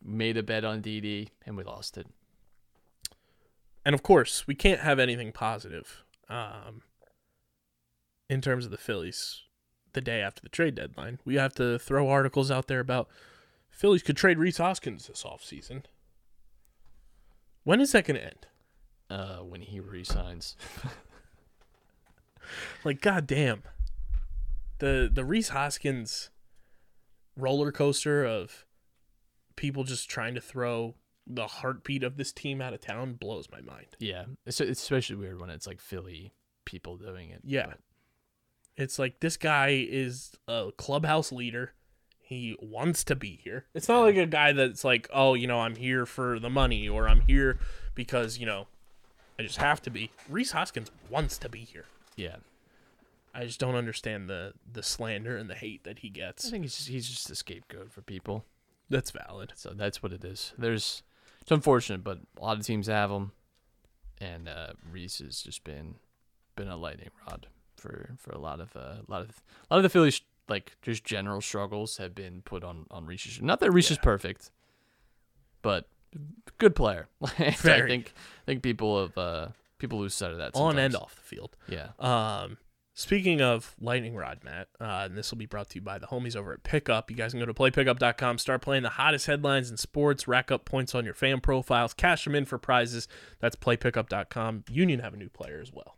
made 0.02 0.36
a 0.36 0.42
bet 0.42 0.64
on 0.64 0.80
Didi 0.80 1.30
and 1.46 1.56
we 1.56 1.64
lost 1.64 1.96
it. 1.96 2.06
And 3.86 3.94
of 3.94 4.02
course, 4.02 4.46
we 4.46 4.54
can't 4.54 4.80
have 4.80 4.98
anything 4.98 5.30
positive 5.32 6.02
um, 6.30 6.80
in 8.30 8.40
terms 8.40 8.64
of 8.64 8.70
the 8.70 8.78
Phillies 8.78 9.42
the 9.94 10.00
day 10.00 10.20
after 10.20 10.42
the 10.42 10.48
trade 10.48 10.74
deadline. 10.74 11.18
We 11.24 11.36
have 11.36 11.54
to 11.54 11.78
throw 11.78 12.08
articles 12.08 12.50
out 12.50 12.66
there 12.68 12.80
about 12.80 13.08
Phillies 13.70 14.02
could 14.02 14.16
trade 14.16 14.38
Rhys 14.38 14.58
Hoskins 14.58 15.08
this 15.08 15.24
offseason. 15.24 15.84
When 17.64 17.80
is 17.80 17.92
that 17.92 18.04
going 18.04 18.20
to 18.20 18.24
end? 18.24 18.46
Uh, 19.10 19.38
when 19.38 19.60
he 19.62 19.80
resigns, 19.80 20.56
Like, 22.84 23.00
goddamn. 23.00 23.62
The 24.78 25.08
the 25.12 25.24
Rhys 25.24 25.50
Hoskins 25.50 26.30
roller 27.36 27.72
coaster 27.72 28.24
of 28.24 28.66
people 29.56 29.84
just 29.84 30.10
trying 30.10 30.34
to 30.34 30.40
throw 30.40 30.94
the 31.26 31.46
heartbeat 31.46 32.02
of 32.02 32.16
this 32.16 32.32
team 32.32 32.60
out 32.60 32.74
of 32.74 32.80
town 32.80 33.14
blows 33.14 33.48
my 33.50 33.60
mind. 33.60 33.86
yeah, 33.98 34.24
it's, 34.44 34.60
it's 34.60 34.82
especially 34.82 35.16
weird 35.16 35.40
when 35.40 35.48
it's 35.48 35.66
like 35.66 35.80
Philly 35.80 36.32
people 36.64 36.96
doing 36.96 37.30
it. 37.30 37.40
Yeah. 37.44 37.66
but 37.68 37.78
It's 38.76 38.98
like 38.98 39.20
this 39.20 39.36
guy 39.36 39.86
is 39.88 40.32
a 40.48 40.70
clubhouse 40.76 41.30
leader. 41.30 41.72
He 42.20 42.56
wants 42.60 43.04
to 43.04 43.14
be 43.14 43.38
here. 43.42 43.66
It's 43.74 43.88
not 43.88 44.00
like 44.00 44.16
a 44.16 44.26
guy 44.26 44.52
that's 44.52 44.82
like, 44.82 45.08
oh, 45.12 45.34
you 45.34 45.46
know, 45.46 45.60
I'm 45.60 45.76
here 45.76 46.06
for 46.06 46.38
the 46.38 46.50
money 46.50 46.88
or 46.88 47.06
I'm 47.08 47.20
here 47.20 47.58
because, 47.94 48.38
you 48.38 48.46
know, 48.46 48.66
I 49.38 49.42
just 49.42 49.58
have 49.58 49.82
to 49.82 49.90
be. 49.90 50.10
Rhys 50.28 50.52
Hoskins 50.52 50.90
wants 51.10 51.38
to 51.38 51.48
be 51.48 51.60
here. 51.60 51.84
yeah. 52.16 52.36
I 53.36 53.44
just 53.46 53.58
don't 53.58 53.74
understand 53.74 54.28
the 54.28 54.52
the 54.72 54.82
slander 54.84 55.36
and 55.36 55.50
the 55.50 55.56
hate 55.56 55.82
that 55.82 55.98
he 55.98 56.08
gets. 56.08 56.46
I 56.46 56.50
think 56.52 56.62
he's 56.62 56.76
just, 56.76 56.88
he's 56.88 57.08
just 57.08 57.28
a 57.30 57.34
scapegoat 57.34 57.90
for 57.90 58.00
people. 58.00 58.44
That's 58.88 59.10
valid. 59.10 59.52
So 59.56 59.70
that's 59.74 60.04
what 60.04 60.12
it 60.12 60.24
is. 60.24 60.52
There's 60.56 61.02
it's 61.40 61.50
unfortunate, 61.50 62.04
but 62.04 62.20
a 62.38 62.44
lot 62.44 62.58
of 62.58 62.64
teams 62.64 62.86
have 62.86 63.10
him, 63.10 63.32
and 64.20 64.48
uh, 64.48 64.74
Rhys 64.88 65.18
has 65.18 65.42
just 65.42 65.64
been 65.64 65.96
been 66.54 66.68
a 66.68 66.76
lightning 66.76 67.10
rod 67.26 67.48
for 67.84 68.16
for 68.18 68.32
a 68.32 68.38
lot 68.38 68.60
of 68.60 68.74
uh, 68.76 68.96
a 69.06 69.10
lot 69.10 69.22
of 69.22 69.42
a 69.70 69.74
lot 69.74 69.78
of 69.78 69.82
the 69.82 69.88
Phillies 69.88 70.22
like 70.48 70.76
just 70.82 71.04
general 71.04 71.40
struggles 71.40 71.98
have 71.98 72.14
been 72.14 72.42
put 72.42 72.64
on 72.64 72.86
on 72.90 73.06
Rhys. 73.06 73.40
Not 73.42 73.60
that 73.60 73.70
Rhys 73.70 73.90
is 73.90 73.98
perfect, 73.98 74.50
but 75.62 75.88
good 76.58 76.74
player. 76.74 77.08
I 77.38 77.50
think 77.50 78.12
I 78.16 78.44
think 78.46 78.62
people 78.62 79.00
have 79.00 79.18
uh, 79.18 79.48
people 79.78 79.98
lose 79.98 80.14
sight 80.14 80.32
of 80.32 80.38
that 80.38 80.52
on 80.54 80.78
and 80.78 80.96
off 80.96 81.14
the 81.14 81.22
field. 81.22 81.56
Yeah. 81.68 81.88
Um, 81.98 82.58
speaking 82.94 83.40
of 83.42 83.74
lightning 83.80 84.14
rod, 84.14 84.40
Matt, 84.44 84.68
uh, 84.80 85.02
and 85.04 85.16
this 85.16 85.30
will 85.30 85.38
be 85.38 85.46
brought 85.46 85.70
to 85.70 85.76
you 85.76 85.82
by 85.82 85.98
the 85.98 86.06
homies 86.06 86.36
over 86.36 86.52
at 86.52 86.62
Pickup. 86.62 87.10
You 87.10 87.16
guys 87.16 87.32
can 87.32 87.40
go 87.40 87.46
to 87.46 87.54
playpickup.com, 87.54 88.38
start 88.38 88.62
playing 88.62 88.82
the 88.82 88.90
hottest 88.90 89.26
headlines 89.26 89.70
in 89.70 89.76
sports, 89.76 90.26
rack 90.26 90.50
up 90.50 90.64
points 90.64 90.94
on 90.94 91.04
your 91.04 91.14
fan 91.14 91.40
profiles, 91.40 91.92
cash 91.92 92.24
them 92.24 92.34
in 92.34 92.44
for 92.44 92.58
prizes. 92.58 93.08
That's 93.40 93.56
playpickup.com. 93.56 94.64
Union 94.70 95.00
have 95.00 95.14
a 95.14 95.18
new 95.18 95.28
player 95.28 95.60
as 95.60 95.72
well. 95.72 95.96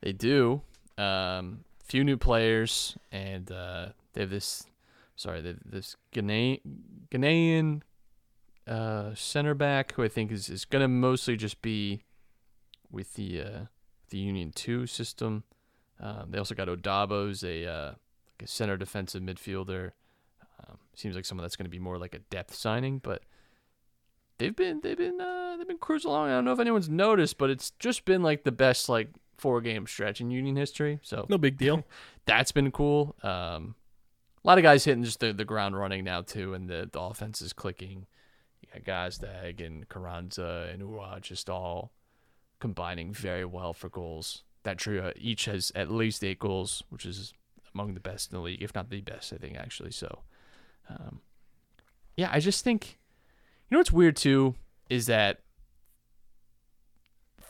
They 0.00 0.12
do. 0.12 0.62
Um, 0.96 1.64
few 1.84 2.04
new 2.04 2.16
players, 2.16 2.96
and 3.12 3.50
uh, 3.50 3.88
they 4.12 4.22
have 4.22 4.30
this. 4.30 4.64
Sorry, 5.16 5.40
they 5.40 5.54
this 5.64 5.96
Ghanaian, 6.12 6.60
Ghanaian 7.10 7.82
uh, 8.66 9.14
center 9.14 9.54
back 9.54 9.92
who 9.92 10.02
I 10.02 10.08
think 10.08 10.32
is, 10.32 10.48
is 10.48 10.64
gonna 10.64 10.88
mostly 10.88 11.36
just 11.36 11.62
be 11.62 12.02
with 12.90 13.14
the 13.14 13.40
uh, 13.40 13.60
the 14.10 14.18
Union 14.18 14.52
Two 14.54 14.86
system. 14.86 15.44
Um, 16.00 16.30
they 16.30 16.38
also 16.38 16.54
got 16.54 16.68
Odabo, 16.68 17.26
who's 17.26 17.44
a 17.44 17.66
uh, 17.66 17.88
like 17.88 18.42
a 18.42 18.46
center 18.46 18.76
defensive 18.76 19.22
midfielder. 19.22 19.92
Um, 20.60 20.78
seems 20.94 21.14
like 21.14 21.24
someone 21.24 21.44
that's 21.44 21.56
going 21.56 21.66
to 21.66 21.70
be 21.70 21.78
more 21.78 21.98
like 21.98 22.14
a 22.14 22.18
depth 22.18 22.54
signing, 22.54 22.98
but 22.98 23.22
they've 24.38 24.54
been 24.54 24.80
they've 24.82 24.96
been 24.96 25.20
uh, 25.20 25.56
they've 25.56 25.68
been 25.68 25.78
cruising 25.78 26.10
along. 26.10 26.28
I 26.28 26.32
don't 26.32 26.44
know 26.44 26.52
if 26.52 26.60
anyone's 26.60 26.88
noticed, 26.88 27.38
but 27.38 27.50
it's 27.50 27.70
just 27.78 28.04
been 28.04 28.22
like 28.22 28.44
the 28.44 28.52
best 28.52 28.88
like 28.88 29.08
four 29.36 29.60
game 29.60 29.86
stretch 29.86 30.20
in 30.20 30.30
Union 30.30 30.56
history. 30.56 31.00
So 31.02 31.26
No 31.28 31.38
big 31.38 31.56
deal. 31.56 31.84
that's 32.26 32.52
been 32.52 32.70
cool. 32.70 33.14
Um, 33.22 33.74
a 34.44 34.48
lot 34.48 34.58
of 34.58 34.62
guys 34.62 34.84
hitting 34.84 35.04
just 35.04 35.20
the, 35.20 35.32
the 35.32 35.44
ground 35.44 35.76
running 35.76 36.04
now 36.04 36.22
too, 36.22 36.54
and 36.54 36.68
the, 36.68 36.88
the 36.90 37.00
offense 37.00 37.40
is 37.40 37.52
clicking. 37.52 38.06
You 38.60 38.68
got 38.80 39.10
Gazdag 39.10 39.64
and 39.64 39.88
Carranza 39.88 40.68
and 40.72 40.82
Uhre 40.82 41.20
just 41.20 41.48
all 41.48 41.92
combining 42.60 43.12
very 43.12 43.44
well 43.44 43.72
for 43.72 43.88
goals. 43.88 44.42
That 44.64 44.78
trio 44.78 45.12
each 45.16 45.46
has 45.46 45.72
at 45.74 45.90
least 45.90 46.24
eight 46.24 46.38
goals, 46.38 46.82
which 46.88 47.04
is 47.04 47.32
among 47.74 47.94
the 47.94 48.00
best 48.00 48.32
in 48.32 48.38
the 48.38 48.42
league, 48.42 48.62
if 48.62 48.74
not 48.74 48.90
the 48.90 49.00
best, 49.00 49.32
I 49.32 49.36
think 49.36 49.56
actually. 49.56 49.90
So, 49.90 50.20
um, 50.88 51.20
yeah, 52.16 52.30
I 52.32 52.40
just 52.40 52.64
think 52.64 52.98
you 53.68 53.74
know 53.74 53.80
what's 53.80 53.92
weird 53.92 54.16
too 54.16 54.54
is 54.90 55.06
that 55.06 55.40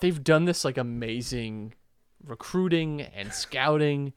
they've 0.00 0.22
done 0.22 0.44
this 0.44 0.64
like 0.64 0.78
amazing 0.78 1.74
recruiting 2.26 3.02
and 3.02 3.32
scouting 3.32 4.12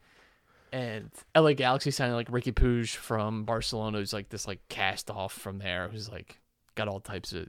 and 0.72 1.10
LA 1.36 1.52
Galaxy 1.52 1.90
signing 1.90 2.14
like 2.14 2.30
Riqui 2.30 2.52
Puig 2.52 2.94
from 2.94 3.44
Barcelona 3.44 3.98
who's 3.98 4.12
like 4.12 4.28
this 4.28 4.46
like 4.46 4.60
cast 4.68 5.10
off 5.10 5.32
from 5.32 5.58
there 5.58 5.88
who's 5.88 6.10
like 6.10 6.40
got 6.74 6.88
all 6.88 7.00
types 7.00 7.32
of 7.32 7.48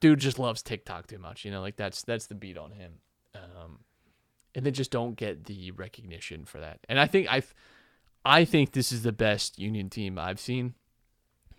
dude 0.00 0.20
just 0.20 0.38
loves 0.38 0.62
TikTok 0.62 1.06
too 1.06 1.18
much, 1.18 1.44
you 1.44 1.50
know, 1.50 1.60
like 1.60 1.76
that's 1.76 2.02
that's 2.02 2.26
the 2.26 2.34
beat 2.34 2.58
on 2.58 2.72
him. 2.72 2.92
Um 3.34 3.80
and 4.54 4.64
they 4.64 4.70
just 4.70 4.90
don't 4.90 5.16
get 5.16 5.44
the 5.44 5.70
recognition 5.72 6.44
for 6.44 6.60
that. 6.60 6.80
And 6.88 6.98
I 6.98 7.06
think 7.06 7.28
I've 7.30 7.54
I 8.24 8.44
think 8.44 8.72
this 8.72 8.90
is 8.92 9.02
the 9.02 9.12
best 9.12 9.58
Union 9.58 9.90
team 9.90 10.18
I've 10.18 10.40
seen. 10.40 10.74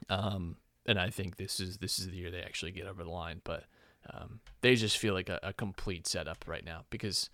Um 0.10 0.58
and 0.86 1.00
I 1.00 1.10
think 1.10 1.36
this 1.36 1.60
is 1.60 1.78
this 1.78 2.00
is 2.00 2.08
the 2.08 2.18
year 2.18 2.32
they 2.32 2.42
actually 2.42 2.72
get 2.72 2.88
over 2.88 3.04
the 3.04 3.10
line, 3.10 3.42
but 3.44 3.66
um, 4.14 4.40
they 4.62 4.76
just 4.76 4.98
feel 4.98 5.14
like 5.14 5.30
a, 5.30 5.40
a 5.44 5.54
complete 5.54 6.08
setup 6.08 6.46
right 6.48 6.66
now 6.66 6.86
because 6.90 7.30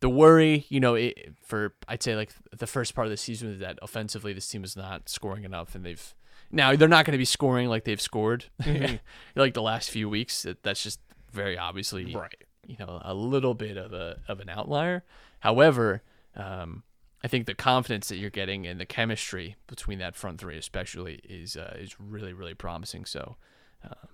the 0.00 0.08
worry, 0.08 0.66
you 0.68 0.80
know, 0.80 0.94
it, 0.94 1.34
for 1.42 1.74
I'd 1.88 2.02
say 2.02 2.14
like 2.14 2.30
the 2.56 2.66
first 2.66 2.94
part 2.94 3.06
of 3.06 3.10
the 3.10 3.16
season 3.16 3.50
is 3.50 3.60
that 3.60 3.78
offensively 3.80 4.32
this 4.32 4.46
team 4.48 4.64
is 4.64 4.76
not 4.76 5.08
scoring 5.08 5.44
enough, 5.44 5.74
and 5.74 5.84
they've 5.84 6.14
now 6.50 6.76
they're 6.76 6.88
not 6.88 7.04
going 7.04 7.12
to 7.12 7.18
be 7.18 7.24
scoring 7.24 7.68
like 7.68 7.84
they've 7.84 8.00
scored 8.00 8.46
like 9.36 9.54
the 9.54 9.62
last 9.62 9.90
few 9.90 10.08
weeks. 10.08 10.46
That's 10.62 10.82
just 10.82 11.00
very 11.32 11.56
obviously 11.56 12.14
Right. 12.14 12.44
You 12.66 12.76
know, 12.78 13.00
a 13.02 13.14
little 13.14 13.54
bit 13.54 13.76
of 13.76 13.92
a 13.92 14.20
of 14.28 14.40
an 14.40 14.48
outlier. 14.48 15.04
However, 15.40 16.02
um, 16.36 16.82
I 17.22 17.28
think 17.28 17.46
the 17.46 17.54
confidence 17.54 18.08
that 18.08 18.16
you're 18.16 18.30
getting 18.30 18.66
and 18.66 18.80
the 18.80 18.86
chemistry 18.86 19.56
between 19.66 19.98
that 20.00 20.16
front 20.16 20.40
three, 20.40 20.58
especially, 20.58 21.20
is 21.24 21.56
uh, 21.56 21.76
is 21.78 21.98
really 21.98 22.32
really 22.32 22.54
promising. 22.54 23.04
So. 23.04 23.36
Um, 23.82 24.08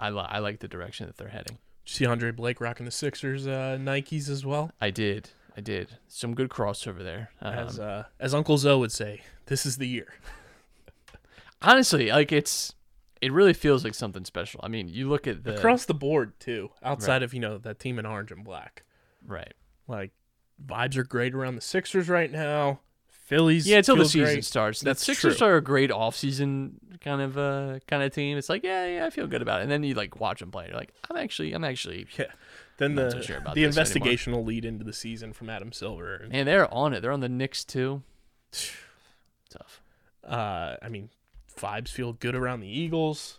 I, 0.00 0.10
li- 0.10 0.26
I 0.28 0.38
like 0.40 0.60
the 0.60 0.68
direction 0.68 1.06
that 1.06 1.16
they're 1.16 1.28
heading. 1.28 1.58
Did 1.84 1.90
you 1.90 1.94
see 1.94 2.06
Andre 2.06 2.30
Blake 2.30 2.60
rocking 2.60 2.86
the 2.86 2.92
Sixers 2.92 3.46
uh, 3.46 3.78
Nikes 3.80 4.28
as 4.28 4.44
well? 4.44 4.72
I 4.80 4.90
did. 4.90 5.30
I 5.56 5.60
did. 5.60 5.98
Some 6.08 6.34
good 6.34 6.48
crossover 6.48 7.02
there. 7.04 7.30
Um, 7.40 7.54
As 7.54 7.78
uh, 7.78 8.04
as 8.18 8.34
Uncle 8.34 8.58
Zoe 8.58 8.78
would 8.78 8.92
say, 8.92 9.20
this 9.46 9.64
is 9.64 9.76
the 9.76 9.86
year. 9.86 10.14
honestly, 11.62 12.10
like 12.10 12.32
it's 12.32 12.74
it 13.20 13.32
really 13.32 13.54
feels 13.54 13.84
like 13.84 13.94
something 13.94 14.24
special. 14.24 14.60
I 14.62 14.68
mean, 14.68 14.88
you 14.88 15.08
look 15.08 15.26
at 15.26 15.44
the 15.44 15.54
Across 15.54 15.86
the 15.86 15.94
board 15.94 16.38
too, 16.38 16.70
outside 16.82 17.22
of, 17.22 17.32
you 17.32 17.40
know, 17.40 17.56
that 17.58 17.78
team 17.78 17.98
in 17.98 18.04
orange 18.06 18.30
and 18.32 18.44
black. 18.44 18.82
right. 19.26 19.54
Like 19.86 20.12
vibes 20.64 20.96
are 20.96 21.04
great 21.04 21.34
around 21.34 21.54
the 21.56 21.60
Sixers 21.60 22.08
right 22.08 22.30
now. 22.32 22.80
Phillies 23.24 23.66
Yeah, 23.66 23.78
until 23.78 23.96
the 23.96 24.04
season 24.04 24.34
great. 24.34 24.44
starts. 24.44 24.80
The 24.80 24.84
That's 24.86 25.04
Sixers 25.04 25.38
true. 25.38 25.46
are 25.48 25.56
a 25.56 25.60
great 25.62 25.90
off-season 25.90 26.78
kind 27.00 27.20
of 27.20 27.36
uh 27.38 27.78
kind 27.88 28.02
of 28.02 28.12
team. 28.12 28.36
It's 28.38 28.48
like, 28.48 28.62
yeah, 28.62 28.86
yeah, 28.86 29.06
I 29.06 29.10
feel 29.10 29.26
good 29.26 29.42
about 29.42 29.60
it. 29.60 29.64
And 29.64 29.72
then 29.72 29.82
you 29.82 29.94
like 29.94 30.20
watch 30.20 30.40
them 30.40 30.50
play. 30.50 30.66
You're 30.68 30.76
like, 30.76 30.92
I'm 31.10 31.16
actually, 31.16 31.52
I'm 31.54 31.64
actually, 31.64 32.06
Yeah. 32.18 32.26
Then 32.76 32.96
the 32.96 33.10
so 33.10 33.20
sure 33.22 33.40
the 33.54 33.64
investigation 33.64 34.32
will 34.32 34.44
lead 34.44 34.64
into 34.64 34.84
the 34.84 34.92
season 34.92 35.32
from 35.32 35.48
Adam 35.48 35.72
Silver. 35.72 36.26
And, 36.30 36.46
they're 36.48 36.72
on 36.74 36.92
it. 36.92 37.00
They're 37.02 37.12
on 37.12 37.20
the 37.20 37.28
Knicks 37.28 37.64
too. 37.64 38.02
Tough. 39.48 39.80
uh, 40.26 40.76
I 40.82 40.88
mean, 40.88 41.10
vibes 41.56 41.88
feel 41.90 42.12
good 42.14 42.34
around 42.34 42.60
the 42.60 42.68
Eagles. 42.68 43.38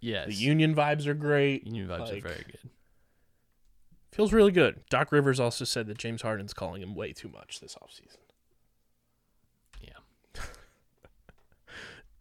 Yes. 0.00 0.26
The 0.28 0.34
Union 0.34 0.74
vibes 0.74 1.06
are 1.06 1.14
great. 1.14 1.64
Union 1.66 1.86
vibes 1.86 2.10
like- 2.10 2.24
are 2.24 2.28
very 2.28 2.44
good. 2.46 2.70
Feels 4.10 4.32
really 4.32 4.52
good. 4.52 4.82
Doc 4.90 5.12
Rivers 5.12 5.38
also 5.40 5.64
said 5.64 5.86
that 5.86 5.96
James 5.96 6.22
Harden's 6.22 6.52
calling 6.52 6.82
him 6.82 6.94
way 6.94 7.12
too 7.12 7.28
much 7.28 7.60
this 7.60 7.76
offseason. 7.76 8.18
Yeah. 9.80 10.42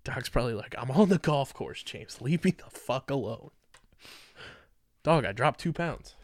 Doc's 0.04 0.30
probably 0.30 0.54
like, 0.54 0.76
I'm 0.78 0.92
on 0.92 1.10
the 1.10 1.18
golf 1.18 1.54
course, 1.54 1.84
James. 1.84 2.22
Leave 2.22 2.44
me 2.44 2.52
the 2.52 2.70
fuck 2.70 3.10
alone. 3.12 3.52
Dog, 5.04 5.26
I 5.26 5.32
dropped 5.32 5.60
two 5.60 5.74
pounds. 5.74 6.16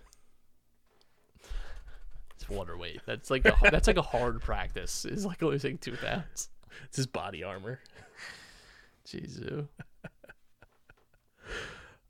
It's 2.36 2.49
water 2.49 2.78
weight. 2.78 3.01
That's 3.05 3.30
like 3.30 3.45
a, 3.45 3.55
that's 3.71 3.88
like 3.88 3.97
a 3.97 4.03
hard 4.03 4.41
practice. 4.41 5.05
It's 5.05 5.25
like 5.25 5.41
losing 5.41 5.78
two 5.78 5.95
pounds. 5.97 6.49
It's 6.86 6.97
his 6.97 7.07
body 7.07 7.43
armor. 7.43 7.80
Jesus. 9.05 9.65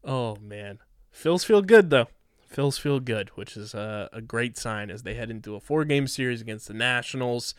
Oh 0.03 0.37
man, 0.37 0.79
Phil's 1.11 1.43
feel 1.43 1.61
good 1.61 1.89
though. 1.89 2.07
Phil's 2.47 2.77
feel 2.77 2.99
good, 2.99 3.29
which 3.35 3.57
is 3.57 3.73
a, 3.73 4.09
a 4.13 4.21
great 4.21 4.57
sign 4.57 4.89
as 4.89 5.03
they 5.03 5.15
head 5.15 5.29
into 5.29 5.55
a 5.55 5.59
four-game 5.59 6.07
series 6.07 6.39
against 6.41 6.67
the 6.67 6.73
Nationals. 6.73 7.53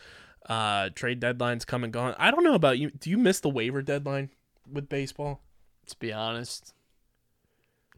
Uh, 0.49 0.89
trade 0.95 1.19
deadline's 1.19 1.63
come 1.63 1.83
and 1.83 1.93
gone. 1.93 2.15
I 2.17 2.31
don't 2.31 2.43
know 2.43 2.55
about 2.55 2.79
you. 2.79 2.89
Do 2.89 3.09
you 3.09 3.17
miss 3.17 3.39
the 3.39 3.49
waiver 3.49 3.81
deadline 3.83 4.31
with 4.69 4.89
baseball? 4.89 5.41
To 5.85 5.95
be 5.99 6.11
honest, 6.11 6.73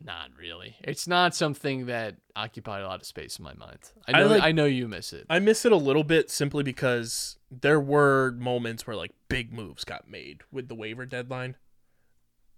not 0.03 0.29
really. 0.37 0.75
It's 0.83 1.07
not 1.07 1.33
something 1.33 1.85
that 1.85 2.17
occupied 2.35 2.83
a 2.83 2.87
lot 2.87 2.99
of 2.99 3.05
space 3.05 3.37
in 3.37 3.43
my 3.43 3.53
mind. 3.53 3.91
I 4.07 4.11
I 4.11 4.21
know. 4.21 4.33
I, 4.33 4.37
like- 4.37 4.55
know 4.55 4.65
you 4.65 4.87
miss 4.87 5.13
it. 5.13 5.25
I 5.29 5.39
miss 5.39 5.65
it 5.65 5.71
a 5.71 5.77
little 5.77 6.03
bit 6.03 6.29
simply 6.29 6.63
because 6.63 7.37
there 7.49 7.79
were 7.79 8.31
moments 8.37 8.85
where 8.85 8.95
like 8.95 9.11
big 9.29 9.53
moves 9.53 9.83
got 9.83 10.09
made 10.09 10.41
with 10.51 10.67
the 10.67 10.75
waiver 10.75 11.05
deadline. 11.05 11.55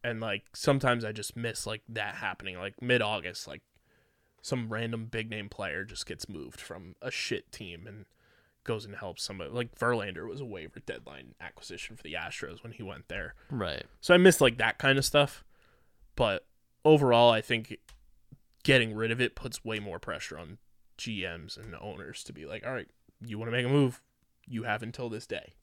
And 0.03 0.19
like 0.19 0.43
sometimes 0.53 1.05
I 1.05 1.11
just 1.11 1.35
miss 1.35 1.65
like 1.65 1.81
that 1.89 2.15
happening 2.15 2.57
like 2.57 2.81
mid-August 2.81 3.47
like 3.47 3.61
some 4.41 4.67
random 4.67 5.05
big 5.05 5.29
name 5.29 5.47
player 5.47 5.85
just 5.85 6.05
gets 6.05 6.27
moved 6.27 6.59
from 6.59 6.95
a 7.01 7.09
shit 7.09 7.51
team 7.53 7.87
and 7.87 8.05
goes 8.63 8.85
and 8.85 8.95
helps 8.95 9.23
somebody. 9.23 9.49
Like 9.51 9.77
Verlander 9.77 10.27
was 10.27 10.41
a 10.41 10.45
waiver 10.45 10.79
deadline 10.79 11.35
acquisition 11.41 11.95
for 11.95 12.03
the 12.03 12.13
Astros 12.13 12.63
when 12.63 12.71
he 12.71 12.83
went 12.83 13.07
there. 13.07 13.35
right. 13.49 13.83
So 14.01 14.13
I 14.13 14.17
miss 14.17 14.41
like 14.41 14.57
that 14.57 14.77
kind 14.77 14.97
of 14.97 15.05
stuff. 15.05 15.43
But 16.15 16.45
overall, 16.85 17.31
I 17.31 17.41
think 17.41 17.77
getting 18.63 18.95
rid 18.95 19.11
of 19.11 19.19
it 19.19 19.35
puts 19.35 19.65
way 19.65 19.79
more 19.79 19.99
pressure 19.99 20.37
on 20.37 20.57
GMs 20.97 21.57
and 21.57 21.75
owners 21.75 22.23
to 22.25 22.33
be 22.33 22.45
like, 22.45 22.65
all 22.65 22.73
right, 22.73 22.87
you 23.25 23.37
want 23.37 23.47
to 23.51 23.57
make 23.57 23.65
a 23.65 23.69
move, 23.69 24.01
you 24.47 24.63
have 24.63 24.83
until 24.83 25.09
this 25.09 25.25
day. 25.25 25.53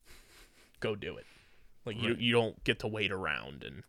Go 0.80 0.94
do 0.94 1.16
it. 1.16 1.26
Like 1.84 2.00
you 2.00 2.14
you 2.18 2.32
don't 2.32 2.62
get 2.64 2.78
to 2.80 2.86
wait 2.86 3.10
around 3.10 3.64
and 3.64 3.84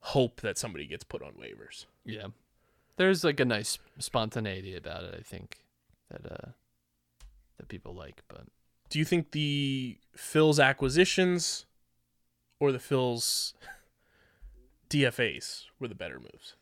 hope 0.00 0.40
that 0.40 0.58
somebody 0.58 0.86
gets 0.86 1.04
put 1.04 1.22
on 1.22 1.32
waivers. 1.32 1.86
Yeah. 2.04 2.28
There's 2.96 3.24
like 3.24 3.40
a 3.40 3.44
nice 3.44 3.78
spontaneity 3.98 4.74
about 4.76 5.04
it. 5.04 5.14
I 5.18 5.22
think 5.22 5.58
that 6.10 6.30
uh 6.30 6.50
that 7.58 7.68
people 7.68 7.94
like, 7.94 8.22
but 8.28 8.44
Do 8.90 8.98
you 8.98 9.04
think 9.04 9.32
the 9.32 9.98
Phil's 10.14 10.60
acquisitions 10.60 11.66
or 12.60 12.72
the 12.72 12.78
Phil's 12.78 13.54
DFAs 14.90 15.64
were 15.78 15.88
the 15.88 15.94
better 15.94 16.20
moves? 16.20 16.54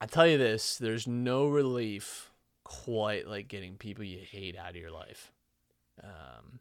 I 0.00 0.06
tell 0.06 0.26
you 0.26 0.38
this: 0.38 0.78
there's 0.78 1.06
no 1.06 1.46
relief 1.46 2.30
quite 2.64 3.26
like 3.26 3.48
getting 3.48 3.76
people 3.76 4.04
you 4.04 4.18
hate 4.18 4.56
out 4.56 4.70
of 4.70 4.76
your 4.76 4.90
life. 4.90 5.32
Um, 6.02 6.60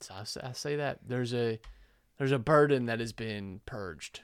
so 0.00 0.14
I 0.14 0.24
say, 0.24 0.40
I 0.44 0.52
say 0.52 0.76
that 0.76 1.00
there's 1.06 1.34
a 1.34 1.58
there's 2.18 2.32
a 2.32 2.38
burden 2.38 2.86
that 2.86 3.00
has 3.00 3.12
been 3.12 3.60
purged. 3.66 4.20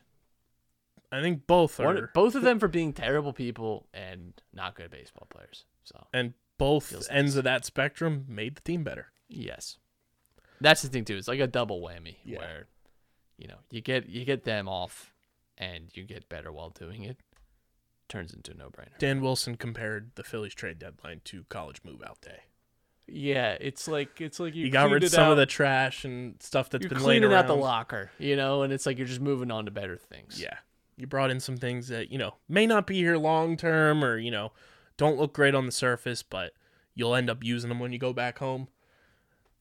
I 1.12 1.20
think 1.20 1.46
both 1.46 1.78
are, 1.78 1.84
One, 1.86 2.08
both 2.14 2.34
of 2.34 2.42
them 2.42 2.58
for 2.58 2.68
being 2.68 2.92
terrible 2.92 3.32
people 3.32 3.86
and 3.92 4.32
not 4.52 4.74
good 4.74 4.90
baseball 4.90 5.26
players. 5.30 5.64
So 5.84 6.06
and 6.12 6.32
both 6.58 6.86
Feels 6.86 7.08
ends 7.10 7.32
nice. 7.34 7.38
of 7.38 7.44
that 7.44 7.64
spectrum 7.64 8.24
made 8.28 8.56
the 8.56 8.60
team 8.62 8.82
better. 8.82 9.12
yes, 9.28 9.76
that's 10.60 10.82
the 10.82 10.88
thing 10.88 11.04
too. 11.04 11.16
It's 11.16 11.28
like 11.28 11.40
a 11.40 11.46
double 11.46 11.80
whammy 11.80 12.16
Yeah. 12.24 12.38
where 12.38 12.66
you 13.36 13.46
know 13.48 13.58
you 13.70 13.80
get 13.80 14.08
you 14.08 14.24
get 14.24 14.44
them 14.44 14.68
off 14.68 15.12
and 15.58 15.90
you 15.94 16.04
get 16.04 16.28
better 16.28 16.50
while 16.52 16.70
doing 16.70 17.02
it. 17.02 17.18
Turns 18.08 18.32
into 18.34 18.52
a 18.52 18.54
no 18.54 18.68
brainer. 18.68 18.96
Dan 18.98 19.20
Wilson 19.20 19.56
compared 19.56 20.12
the 20.16 20.22
Phillies 20.22 20.54
trade 20.54 20.78
deadline 20.78 21.20
to 21.24 21.44
college 21.48 21.80
move 21.84 22.02
out 22.06 22.20
day. 22.20 22.40
Yeah, 23.08 23.56
it's 23.60 23.88
like 23.88 24.20
it's 24.20 24.38
like 24.38 24.54
you, 24.54 24.66
You 24.66 24.70
got 24.70 24.90
rid 24.90 25.02
of 25.02 25.10
some 25.10 25.24
out- 25.24 25.32
of 25.32 25.38
the 25.38 25.46
trash 25.46 26.04
and 26.04 26.40
stuff 26.42 26.70
that's 26.70 26.82
you're 26.82 26.90
been 26.90 26.98
laying 27.02 27.20
cleaning 27.22 27.36
out 27.36 27.46
the 27.48 27.56
locker, 27.56 28.10
you 28.18 28.36
know, 28.36 28.62
and 28.62 28.72
it's 28.72 28.86
like 28.86 28.98
you're 28.98 29.06
just 29.06 29.20
moving 29.20 29.50
on 29.50 29.64
to 29.64 29.70
better 29.70 29.96
things. 29.96 30.40
Yeah. 30.40 30.56
You 30.96 31.06
brought 31.06 31.30
in 31.30 31.40
some 31.40 31.56
things 31.56 31.88
that, 31.88 32.12
you 32.12 32.18
know, 32.18 32.34
may 32.48 32.66
not 32.66 32.86
be 32.86 32.96
here 32.96 33.16
long 33.16 33.56
term 33.56 34.04
or, 34.04 34.18
you 34.18 34.30
know, 34.30 34.52
don't 34.96 35.18
look 35.18 35.32
great 35.32 35.54
on 35.54 35.66
the 35.66 35.72
surface, 35.72 36.22
but 36.22 36.52
you'll 36.94 37.14
end 37.14 37.30
up 37.30 37.42
using 37.42 37.68
them 37.68 37.80
when 37.80 37.92
you 37.92 37.98
go 37.98 38.12
back 38.12 38.38
home. 38.38 38.68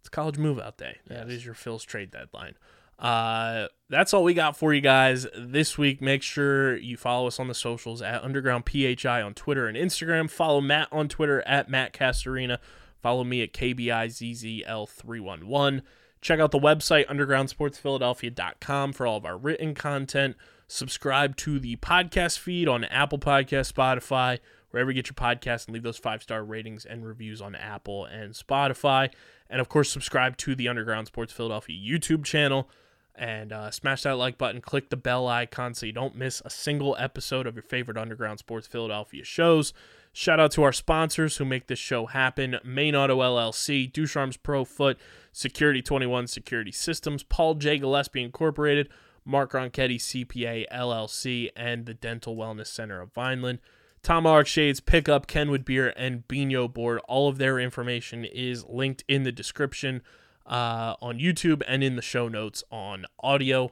It's 0.02 0.10
college 0.10 0.38
move 0.38 0.60
out 0.60 0.78
day. 0.78 0.98
That 1.08 1.28
Yes. 1.28 1.38
is 1.38 1.46
your 1.46 1.56
Phils 1.56 1.86
trade 1.86 2.12
deadline. 2.12 2.56
Uh, 3.00 3.68
that's 3.90 4.14
all 4.14 4.24
we 4.24 4.34
got 4.34 4.58
for 4.58 4.74
you 4.74 4.82
guys 4.82 5.26
this 5.36 5.78
week. 5.78 6.02
Make 6.02 6.22
sure 6.22 6.76
you 6.78 6.98
follow 6.98 7.28
us 7.28 7.40
on 7.40 7.48
the 7.48 7.56
socials 7.56 8.02
at 8.02 8.24
Underground 8.24 8.66
PHI 8.66 9.22
on 9.24 9.34
Twitter 9.34 9.68
and 9.68 9.78
Instagram. 9.78 10.30
Follow 10.30 10.62
Matt 10.62 10.88
on 10.92 11.08
Twitter 11.08 11.42
at 11.48 11.70
Matt 11.70 11.94
Castorina. 11.94 12.60
Follow 13.02 13.24
me 13.24 13.42
at 13.42 13.54
KBIZZL311. 13.54 15.82
Check 16.22 16.40
out 16.40 16.52
the 16.52 16.60
website, 16.60 17.08
undergroundsportsphiladelphia.com, 17.08 18.94
for 18.94 19.08
all 19.08 19.18
of 19.18 19.26
our 19.26 19.38
written 19.38 19.74
content. 19.74 20.36
Subscribe 20.72 21.36
to 21.36 21.60
the 21.60 21.76
podcast 21.76 22.40
feed 22.40 22.70
on 22.70 22.86
Apple 22.86 23.20
Podcast, 23.20 23.74
Spotify, 23.74 24.40
wherever 24.70 24.90
you 24.90 24.96
get 24.96 25.10
your 25.10 25.16
podcast, 25.16 25.66
and 25.66 25.74
leave 25.74 25.84
those 25.84 25.98
five 25.98 26.24
star 26.24 26.46
ratings 26.46 26.86
and 26.86 27.06
reviews 27.06 27.42
on 27.42 27.56
Apple 27.56 28.06
and 28.06 28.34
Spotify. 28.34 29.10
And 29.50 29.60
of 29.60 29.68
course, 29.68 29.92
subscribe 29.92 30.38
to 30.38 30.56
the 30.56 30.70
Underground 30.70 31.08
Sports 31.08 31.34
Philadelphia 31.34 31.78
YouTube 31.78 32.24
channel 32.24 32.70
and 33.14 33.52
uh, 33.52 33.70
smash 33.70 34.04
that 34.04 34.16
like 34.16 34.38
button. 34.38 34.62
Click 34.62 34.90
the 34.90 34.96
bell 34.96 35.28
icon 35.28 35.74
so 35.74 35.86
you 35.86 35.92
don't 35.92 36.16
miss 36.16 36.42
a 36.46 36.50
single 36.50 36.96
episode 36.98 37.48
of 37.48 37.56
your 37.56 37.64
favorite 37.64 37.98
Underground 37.98 38.40
Sports 38.40 38.66
Philadelphia 38.66 39.26
shows. 39.26 39.74
Shout 40.14 40.40
out 40.40 40.52
to 40.52 40.64
our 40.64 40.72
sponsors 40.72 41.36
who 41.36 41.44
make 41.44 41.68
this 41.68 41.80
show 41.80 42.06
happen 42.06 42.60
Main 42.64 42.96
Auto 42.96 43.20
LLC, 43.20 43.92
Ducharme's 43.92 44.38
Pro 44.38 44.64
Foot, 44.64 44.98
Security 45.34 45.82
21 45.82 46.28
Security 46.28 46.72
Systems, 46.72 47.24
Paul 47.24 47.56
J. 47.56 47.78
Gillespie 47.78 48.24
Incorporated, 48.24 48.88
Mark 49.26 49.52
Ronchetti 49.52 49.98
CPA 49.98 50.66
LLC, 50.72 51.50
and 51.56 51.86
the 51.86 51.94
Dental 51.94 52.36
Wellness 52.36 52.68
Center 52.68 53.02
of 53.02 53.14
Vineland. 53.14 53.60
Tom 54.04 54.24
Lark 54.24 54.48
Shades, 54.48 54.80
Pickup, 54.80 55.28
Kenwood 55.28 55.64
Beer, 55.64 55.94
and 55.96 56.28
Bino 56.28 56.68
Board. 56.68 57.00
All 57.08 57.28
of 57.28 57.38
their 57.38 57.60
information 57.60 58.26
is 58.26 58.66
linked 58.66 59.04
in 59.08 59.24
the 59.24 59.32
description 59.32 60.02
uh, 60.46 60.96
on 61.02 61.20
YouTube 61.20 61.62
and 61.68 61.84
in 61.84 61.96
the 61.96 62.02
show 62.02 62.28
notes 62.28 62.64
on 62.72 63.06
audio. 63.20 63.72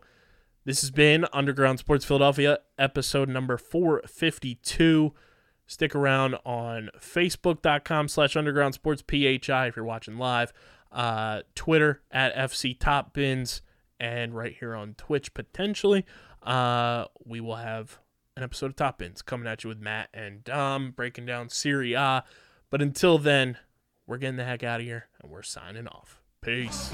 This 0.66 0.82
has 0.82 0.91
been 0.91 1.26
Underground 1.34 1.80
Sports 1.80 2.06
Philadelphia, 2.06 2.60
episode 2.78 3.28
number 3.28 3.58
452. 3.58 5.14
Stick 5.66 5.95
around 5.95 6.36
on 6.45 6.89
Facebook.com 7.00 8.08
slash 8.08 8.36
Underground 8.36 8.76
Sports 8.76 9.04
PHI 9.08 9.68
if 9.68 9.76
you're 9.76 9.86
watching 9.86 10.18
live, 10.18 10.54
uh, 10.91 11.41
Twitter 11.56 12.02
at 12.12 12.36
FC 12.36 12.78
Top 12.78 13.14
Bins, 13.14 13.62
and 14.00 14.36
right 14.36 14.56
here 14.58 14.76
on 14.76 14.93
Twitch 14.95 15.34
potentially. 15.34 16.06
Uh, 16.43 17.06
we 17.26 17.39
will 17.41 17.58
have 17.58 18.00
an 18.38 18.43
episode 18.43 18.68
of 18.68 18.76
Top 18.76 19.00
Bins 19.00 19.22
coming 19.22 19.47
at 19.47 19.64
you 19.64 19.68
with 19.68 19.80
Matt 19.80 20.10
and 20.14 20.43
Dom 20.43 20.91
breaking 20.91 21.26
down 21.26 21.50
Serie 21.50 21.93
A. 21.93 22.24
But 22.70 22.82
until 22.82 23.18
then, 23.18 23.58
we're 24.08 24.18
getting 24.18 24.38
the 24.38 24.45
heck 24.45 24.64
out 24.64 24.80
of 24.80 24.86
here 24.86 25.08
and 25.22 25.32
we're 25.32 25.43
signing 25.43 25.88
off. 25.88 26.22
Peace. 26.41 26.91